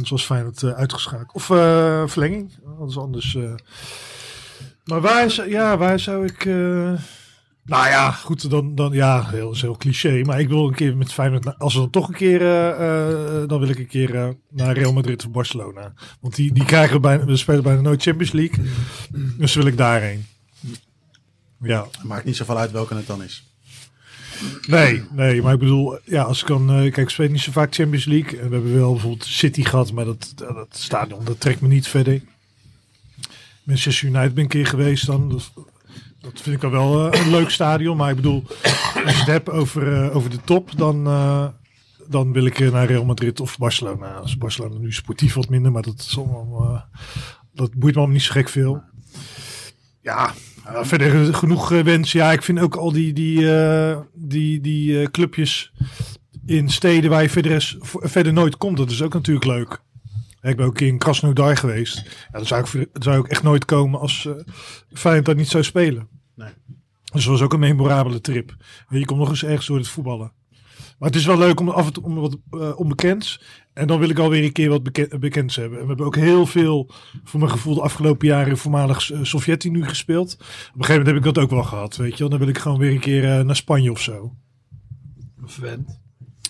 Ons 0.00 0.10
was 0.10 0.24
fijn 0.24 0.46
het 0.46 0.64
uitgeschakeld. 0.64 1.32
Of 1.32 1.50
eh, 1.50 2.02
verlenging. 2.06 2.52
Dat 2.78 2.88
is 2.88 2.98
anders. 2.98 3.34
eh. 3.34 3.54
Maar 4.84 5.00
waar, 5.00 5.30
zou- 5.30 5.48
ja, 5.50 5.76
waar 5.76 6.00
zou 6.00 6.24
ik... 6.26 6.44
eh, 6.44 6.92
nou 7.64 7.88
ja, 7.88 8.10
goed, 8.10 8.50
dan, 8.50 8.74
dan 8.74 8.92
ja, 8.92 9.24
heel, 9.28 9.50
is 9.50 9.60
heel 9.62 9.76
cliché. 9.76 10.22
Maar 10.24 10.40
ik 10.40 10.48
wil 10.48 10.66
een 10.68 10.74
keer 10.74 10.96
met 10.96 11.12
Feyenoord, 11.12 11.58
als 11.58 11.74
we 11.74 11.80
dan 11.80 11.90
toch 11.90 12.08
een 12.08 12.14
keer, 12.14 12.40
eh, 12.42 13.42
eh, 13.42 13.48
dan 13.48 13.60
wil 13.60 13.68
ik 13.68 13.78
een 13.78 13.86
keer 13.86 14.14
eh, 14.14 14.28
naar 14.50 14.74
Real 14.74 14.92
Madrid 14.92 15.24
of 15.26 15.30
Barcelona. 15.30 15.92
Want 16.20 16.34
die, 16.34 16.52
die 16.52 16.64
krijgen 16.64 17.00
bijna, 17.00 17.24
we 17.24 17.36
spelen 17.36 17.62
bijna 17.62 17.80
nooit 17.80 18.02
Champions 18.02 18.32
League. 18.32 18.64
Dus 19.38 19.54
wil 19.54 19.66
ik 19.66 19.76
daarheen. 19.76 20.26
Ja, 21.60 21.86
Maakt 22.02 22.24
niet 22.24 22.36
zoveel 22.36 22.58
uit 22.58 22.70
welke 22.70 22.94
het 22.94 23.06
dan 23.06 23.22
is. 23.22 23.47
Nee, 24.66 25.02
nee, 25.10 25.42
maar 25.42 25.52
ik 25.52 25.58
bedoel, 25.58 25.98
ja, 26.04 26.22
als 26.22 26.40
ik 26.40 26.46
dan, 26.46 26.70
eh, 26.70 26.76
kijk, 26.76 26.96
ik 26.96 27.08
speel 27.08 27.28
niet 27.28 27.40
zo 27.40 27.52
vaak 27.52 27.74
Champions 27.74 28.04
League. 28.04 28.38
En 28.38 28.48
we 28.48 28.54
hebben 28.54 28.74
wel 28.74 28.92
bijvoorbeeld 28.92 29.24
City 29.24 29.64
gehad, 29.64 29.92
maar 29.92 30.04
dat, 30.04 30.32
dat, 30.36 30.68
stadion, 30.70 31.24
dat 31.24 31.40
trekt 31.40 31.60
me 31.60 31.68
niet 31.68 31.88
verder. 31.88 32.22
Manchester 33.62 34.08
United 34.08 34.34
ben 34.34 34.44
ik 34.44 34.54
een 34.54 34.60
keer 34.60 34.66
geweest 34.66 35.06
dan. 35.06 35.28
Dat, 35.28 35.52
dat 36.20 36.40
vind 36.40 36.54
ik 36.56 36.60
dan 36.60 36.70
wel 36.70 37.12
eh, 37.12 37.20
een 37.20 37.30
leuk 37.30 37.50
stadion. 37.50 37.96
Maar 37.96 38.10
ik 38.10 38.16
bedoel, 38.16 38.44
als 39.04 39.12
je 39.12 39.18
het 39.18 39.26
hebt 39.26 39.50
over, 39.50 39.92
eh, 39.92 40.16
over 40.16 40.30
de 40.30 40.40
top, 40.44 40.70
dan, 40.76 41.04
dan 42.06 42.32
wil 42.32 42.44
ik 42.44 42.58
naar 42.72 42.86
Real 42.86 43.04
Madrid 43.04 43.40
of 43.40 43.58
Barcelona. 43.58 44.12
Als 44.14 44.36
Barcelona 44.36 44.78
nu 44.78 44.92
sportief 44.92 45.34
wat 45.34 45.48
minder, 45.48 45.72
maar 45.72 45.82
dat, 45.82 45.98
is 45.98 46.18
dat 47.52 47.74
boeit 47.74 47.94
me 47.94 48.00
allemaal 48.00 48.16
niet 48.16 48.24
zo 48.24 48.32
gek 48.32 48.48
veel. 48.48 48.82
Ja, 50.00 50.34
verder 50.72 51.34
genoeg 51.34 51.72
eh, 51.72 51.80
wens. 51.80 52.12
Ja, 52.12 52.32
ik 52.32 52.42
vind 52.42 52.60
ook 52.60 52.76
al 52.76 52.92
die, 52.92 53.12
die, 53.12 53.54
eh, 53.54 53.98
die, 54.14 54.60
die 54.60 55.00
eh, 55.00 55.06
clubjes 55.06 55.72
in 56.46 56.68
steden 56.68 57.10
waar 57.10 57.22
je 57.22 57.30
verder, 57.30 57.52
is, 57.52 57.76
verder 57.80 58.32
nooit 58.32 58.56
komt. 58.56 58.76
Dat 58.76 58.90
is 58.90 59.02
ook 59.02 59.14
natuurlijk 59.14 59.46
leuk. 59.46 59.80
Ik 60.42 60.56
ben 60.56 60.66
ook 60.66 60.80
in 60.80 60.98
Krasnodar 60.98 61.56
geweest. 61.56 61.96
Ja, 61.96 62.38
dan 62.38 62.46
zou 62.46 62.64
ik, 62.64 62.88
dan 62.92 63.02
zou 63.02 63.18
ik 63.18 63.30
echt 63.30 63.42
nooit 63.42 63.64
komen 63.64 64.00
als 64.00 64.24
uh, 64.24 64.34
Feyenoord 64.92 65.26
daar 65.26 65.34
niet 65.34 65.48
zou 65.48 65.64
spelen. 65.64 66.08
Nee. 66.34 66.50
Dus 67.12 67.22
dat 67.22 67.32
was 67.32 67.42
ook 67.42 67.52
een 67.52 67.58
memorabele 67.58 68.20
trip. 68.20 68.56
Je 68.88 69.04
komt 69.04 69.18
nog 69.18 69.28
eens 69.28 69.44
ergens 69.44 69.66
door 69.66 69.76
het 69.76 69.88
voetballen. 69.88 70.32
Maar 70.98 71.08
het 71.08 71.18
is 71.18 71.26
wel 71.26 71.38
leuk 71.38 71.60
om 71.60 71.68
af 71.68 71.86
en 71.86 71.92
toe 71.92 72.04
om 72.04 72.14
wat 72.14 72.36
eh, 72.50 72.78
onbekends. 72.78 73.40
En 73.72 73.86
dan 73.86 73.98
wil 73.98 74.08
ik 74.08 74.18
alweer 74.18 74.44
een 74.44 74.52
keer 74.52 74.68
wat 74.68 74.82
beke 74.82 75.18
bekends 75.18 75.56
hebben. 75.56 75.78
En 75.78 75.82
we 75.82 75.88
hebben 75.88 76.06
ook 76.06 76.16
heel 76.16 76.46
veel, 76.46 76.90
voor 77.24 77.40
mijn 77.40 77.52
gevoel, 77.52 77.74
de 77.74 77.80
afgelopen 77.82 78.26
jaren 78.26 78.58
voormalig 78.58 79.10
eh, 79.10 79.18
Sovjet-Unie 79.22 79.84
gespeeld. 79.84 80.32
Op 80.32 80.40
een 80.40 80.54
gegeven 80.56 80.88
moment 80.88 81.06
heb 81.06 81.16
ik 81.16 81.34
dat 81.34 81.44
ook 81.44 81.50
wel 81.50 81.62
gehad, 81.62 81.96
weet 81.96 82.12
je 82.12 82.18
wel. 82.18 82.28
Dan 82.28 82.38
wil 82.38 82.48
ik 82.48 82.58
gewoon 82.58 82.78
weer 82.78 82.90
een 82.90 83.00
keer 83.00 83.38
eh, 83.38 83.44
naar 83.44 83.56
Spanje 83.56 83.90
of 83.90 84.00
zo. 84.00 84.32
Verwend. 85.44 85.98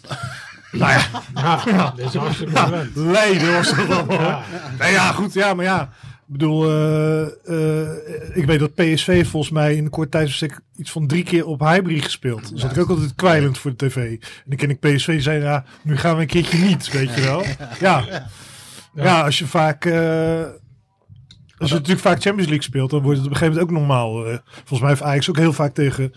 Nou 0.72 0.92
ja, 0.92 1.22
Ja, 1.64 1.92
dit 1.96 2.06
is 2.06 2.14
hartstikke. 2.14 2.88
Leiden 2.94 3.52
was 3.52 3.74
dat 3.74 3.86
wel. 3.86 4.12
Ja. 4.12 4.42
Nou 4.78 4.92
ja, 4.92 5.12
goed, 5.12 5.32
ja, 5.32 5.54
maar 5.54 5.64
ja. 5.64 5.92
Ik 6.28 6.34
bedoel, 6.34 6.68
eh, 6.68 7.22
eh, 7.22 7.88
ik 8.32 8.44
weet 8.44 8.58
dat 8.58 8.74
PSV 8.74 9.26
volgens 9.26 9.52
mij 9.52 9.74
in 9.74 9.84
een 9.84 9.90
kort 9.90 10.10
tijdsbestek 10.10 10.60
iets 10.76 10.90
van 10.90 11.06
drie 11.06 11.24
keer 11.24 11.46
op 11.46 11.60
Highbury 11.60 12.00
gespeeld. 12.00 12.50
Dus 12.50 12.60
zat 12.60 12.70
ik 12.70 12.78
ook 12.78 12.88
altijd 12.88 13.14
kwijlend 13.14 13.58
voor 13.58 13.74
de 13.76 13.86
tv. 13.86 13.96
En 13.96 14.44
dan 14.44 14.56
ken 14.56 14.70
ik 14.70 14.80
PSV 14.80 15.22
zei, 15.22 15.42
ja, 15.42 15.64
nu 15.82 15.96
gaan 15.96 16.14
we 16.14 16.20
een 16.20 16.26
keertje 16.26 16.58
niet, 16.58 16.90
weet 16.90 17.14
je 17.14 17.20
wel. 17.20 17.44
Ja, 17.80 18.04
ja 18.94 19.24
als 19.24 19.38
je 19.38 19.46
vaak... 19.46 19.84
eh, 19.84 20.44
als 21.58 21.68
je 21.68 21.74
natuurlijk 21.74 22.00
vaak 22.00 22.20
Champions 22.20 22.48
League 22.48 22.62
speelt, 22.62 22.90
dan 22.90 23.02
wordt 23.02 23.18
het 23.18 23.26
op 23.26 23.32
een 23.32 23.38
gegeven 23.38 23.60
moment 23.60 23.76
ook 23.76 23.86
normaal. 23.86 24.40
volgens 24.54 24.80
mij 24.80 24.88
heeft 24.88 25.02
Ajax 25.02 25.28
ook 25.28 25.36
heel 25.36 25.52
vaak 25.52 25.74
tegen, 25.74 26.12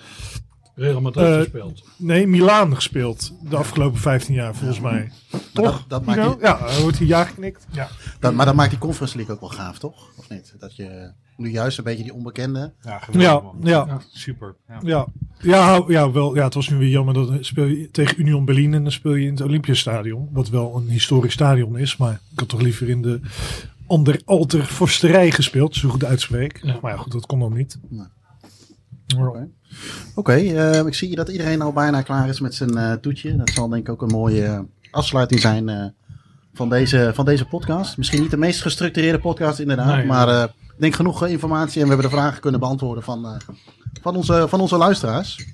Real 0.76 1.02
Madrid 1.02 1.26
Eh, 1.28 1.38
gespeeld. 1.38 1.84
nee, 1.98 2.28
Milaan 2.28 2.76
gespeeld. 2.76 3.34
De 3.50 3.56
afgelopen 3.58 4.00
15 4.00 4.34
jaar, 4.36 4.56
volgens 4.56 4.80
mij. 4.80 5.12
Maar 5.32 5.42
Toch? 5.54 5.66
dat, 5.72 5.84
dat 5.88 6.06
maakt 6.06 6.22
die, 6.24 6.40
Ja, 6.48 6.58
dan 6.74 6.82
wordt 6.82 6.98
hij 6.98 7.08
ja 7.08 7.24
geknikt. 7.24 7.66
Ja. 7.72 7.88
dat, 8.20 8.34
maar 8.34 8.46
dat 8.46 8.56
maakt 8.56 8.70
die 8.70 8.80
Conference 8.80 9.16
League 9.18 9.34
ook 9.36 9.42
wel 9.42 9.50
gaaf, 9.50 9.80
toch? 9.80 10.10
Of 10.18 10.30
niet? 10.30 10.56
Dat 10.60 10.76
je 10.76 11.12
nu 11.38 11.50
juist 11.52 11.78
een 11.78 11.84
beetje 11.84 12.04
die 12.04 12.14
onbekende... 12.14 12.74
Ja, 12.82 12.98
geweldig, 13.00 13.52
Ja, 13.64 13.86
ja. 13.88 14.02
Super. 14.12 14.56
Ja. 14.68 14.80
Ja, 14.84 15.08
ja, 15.40 15.84
ja, 15.88 16.12
wel, 16.12 16.36
ja, 16.36 16.44
het 16.44 16.54
was 16.54 16.70
nu 16.70 16.78
weer 16.78 16.90
jammer 16.90 17.14
dat 17.14 17.28
dan 17.28 17.44
speel 17.44 17.66
je 17.66 17.90
tegen 17.92 18.20
Union 18.22 18.46
Berlin 18.46 18.74
en 18.74 18.84
dan 18.84 18.92
speel 18.92 19.14
je 19.14 19.26
in 19.26 19.32
het 19.32 19.42
Olympiastadion. 19.42 20.30
Wat 20.32 20.50
wel 20.50 20.76
een 20.76 20.90
historisch 20.90 21.34
stadion 21.34 21.78
is, 21.78 21.98
maar 21.98 22.20
ik 22.32 22.40
had 22.40 22.50
toch 22.50 22.62
liever 22.62 22.90
in 22.90 23.02
de 23.02 23.20
ander 23.88 24.22
alter 24.26 24.66
vorsterij 24.66 25.32
gespeeld, 25.32 25.76
zo 25.76 25.90
goed 25.90 26.04
uitspreek. 26.06 26.60
Ja. 26.64 26.78
Maar 26.82 26.92
ja, 26.92 26.98
goed, 26.98 27.12
dat 27.12 27.26
kon 27.26 27.40
dan 27.40 27.54
niet. 27.54 27.80
Nee. 27.90 28.06
Oké, 30.16 30.34
eh, 30.34 30.86
ik 30.86 30.94
zie 30.94 31.16
dat 31.16 31.30
iedereen 31.30 31.62
al 31.62 31.74
bijna 31.74 32.02
klaar 32.02 32.30
is 32.30 32.40
met 32.40 32.56
zijn 32.56 32.78
eh, 32.78 32.94
toetje. 32.94 33.36
Dat 33.36 33.50
zal 33.50 33.70
denk 33.70 33.88
ik 33.88 33.94
ook 33.94 34.02
een 34.02 34.18
mooie 34.18 34.46
eh, 34.46 34.60
afsluiting 34.92 35.40
zijn 35.40 35.94
van, 36.54 36.70
deze, 36.70 37.12
van 37.14 37.26
deze 37.26 37.46
podcast. 37.46 37.98
Misschien 37.98 38.22
niet 38.22 38.32
de 38.32 38.38
meest 38.38 38.62
gestructureerde 38.62 39.20
podcast 39.20 39.60
inderdaad, 39.60 39.96
Nee, 39.96 40.06
maar 40.06 40.44
ik 40.44 40.78
denk 40.78 40.96
genoeg 40.96 41.28
informatie 41.28 41.82
en 41.82 41.88
we 41.88 41.94
hebben 41.94 42.10
de 42.10 42.16
vragen 42.18 42.42
kunnen 42.42 42.60
beantwoorden 42.60 43.04
van, 43.04 43.42
van, 44.02 44.16
onze, 44.16 44.46
van 44.48 44.62
onze 44.62 44.78
luisteraars. 44.78 45.46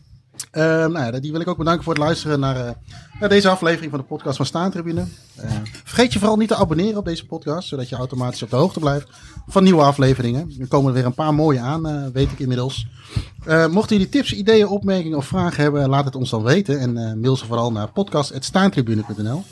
Eh, 0.52 0.64
nou 0.64 1.00
ja, 1.00 1.20
die 1.20 1.32
wil 1.32 1.42
ik 1.42 1.48
ook 1.48 1.58
bedanken 1.58 1.84
voor 1.84 1.94
het 1.94 2.04
luisteren 2.04 2.40
naar, 2.40 2.76
naar 3.20 3.30
deze 3.30 3.50
aflevering 3.50 3.92
van 3.92 4.00
de 4.00 4.06
podcast 4.06 4.38
van 4.38 4.46
Staantribune. 4.46 5.06
Eh 5.36 5.52
vergeet 5.84 6.14
je 6.14 6.20
vooral 6.20 6.38
niet 6.38 6.48
te 6.48 6.56
abonneren 6.56 6.98
op 6.98 7.06
deze 7.06 7.26
podcast, 7.26 7.68
zodat 7.68 7.90
je 7.90 7.96
automatisch 7.96 8.44
op 8.44 8.50
de 8.50 8.56
hoogte 8.56 8.80
blijft 8.80 9.10
van 9.48 9.64
nieuwe 9.64 9.82
afleveringen. 9.82 10.52
Er 10.60 10.68
komen 10.68 10.88
er 10.88 10.94
weer 10.94 11.06
een 11.06 11.14
paar 11.14 11.34
mooie 11.34 11.60
aan, 11.60 11.88
eh, 11.88 12.06
weet 12.14 12.32
ik 12.32 12.40
inmiddels. 12.40 12.88
Eh, 13.46 13.68
mochten 13.68 13.96
jullie 13.96 14.12
tips, 14.12 14.34
ideeën, 14.34 14.68
opmerkingen 14.68 15.18
of 15.18 15.26
vragen 15.26 15.64
hebben, 15.64 15.90
laat 15.90 16.06
het 16.06 16.16
ons 16.16 16.30
dan 16.30 16.44
weten. 16.44 16.80
En 16.80 17.20
mail 17.20 17.38
ze 17.38 17.46
vooral 17.46 17.72
naar 17.72 17.92
podcast.staantribune.nl. 17.92 19.44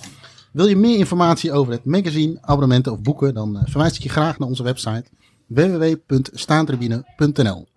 Wil 0.52 0.68
je 0.68 0.76
meer 0.76 0.98
informatie 0.98 1.52
over 1.52 1.74
het 1.74 1.86
magazine, 1.86 2.38
abonnementen 2.42 2.92
of 2.92 3.02
boeken, 3.02 3.34
dan 3.34 3.62
verwijs 3.64 3.96
ik 3.96 4.04
je 4.04 4.10
graag 4.10 4.40
naar 4.40 4.48
onze 4.48 4.64
website 4.64 5.06
www.staantribune.nl. 5.48 7.68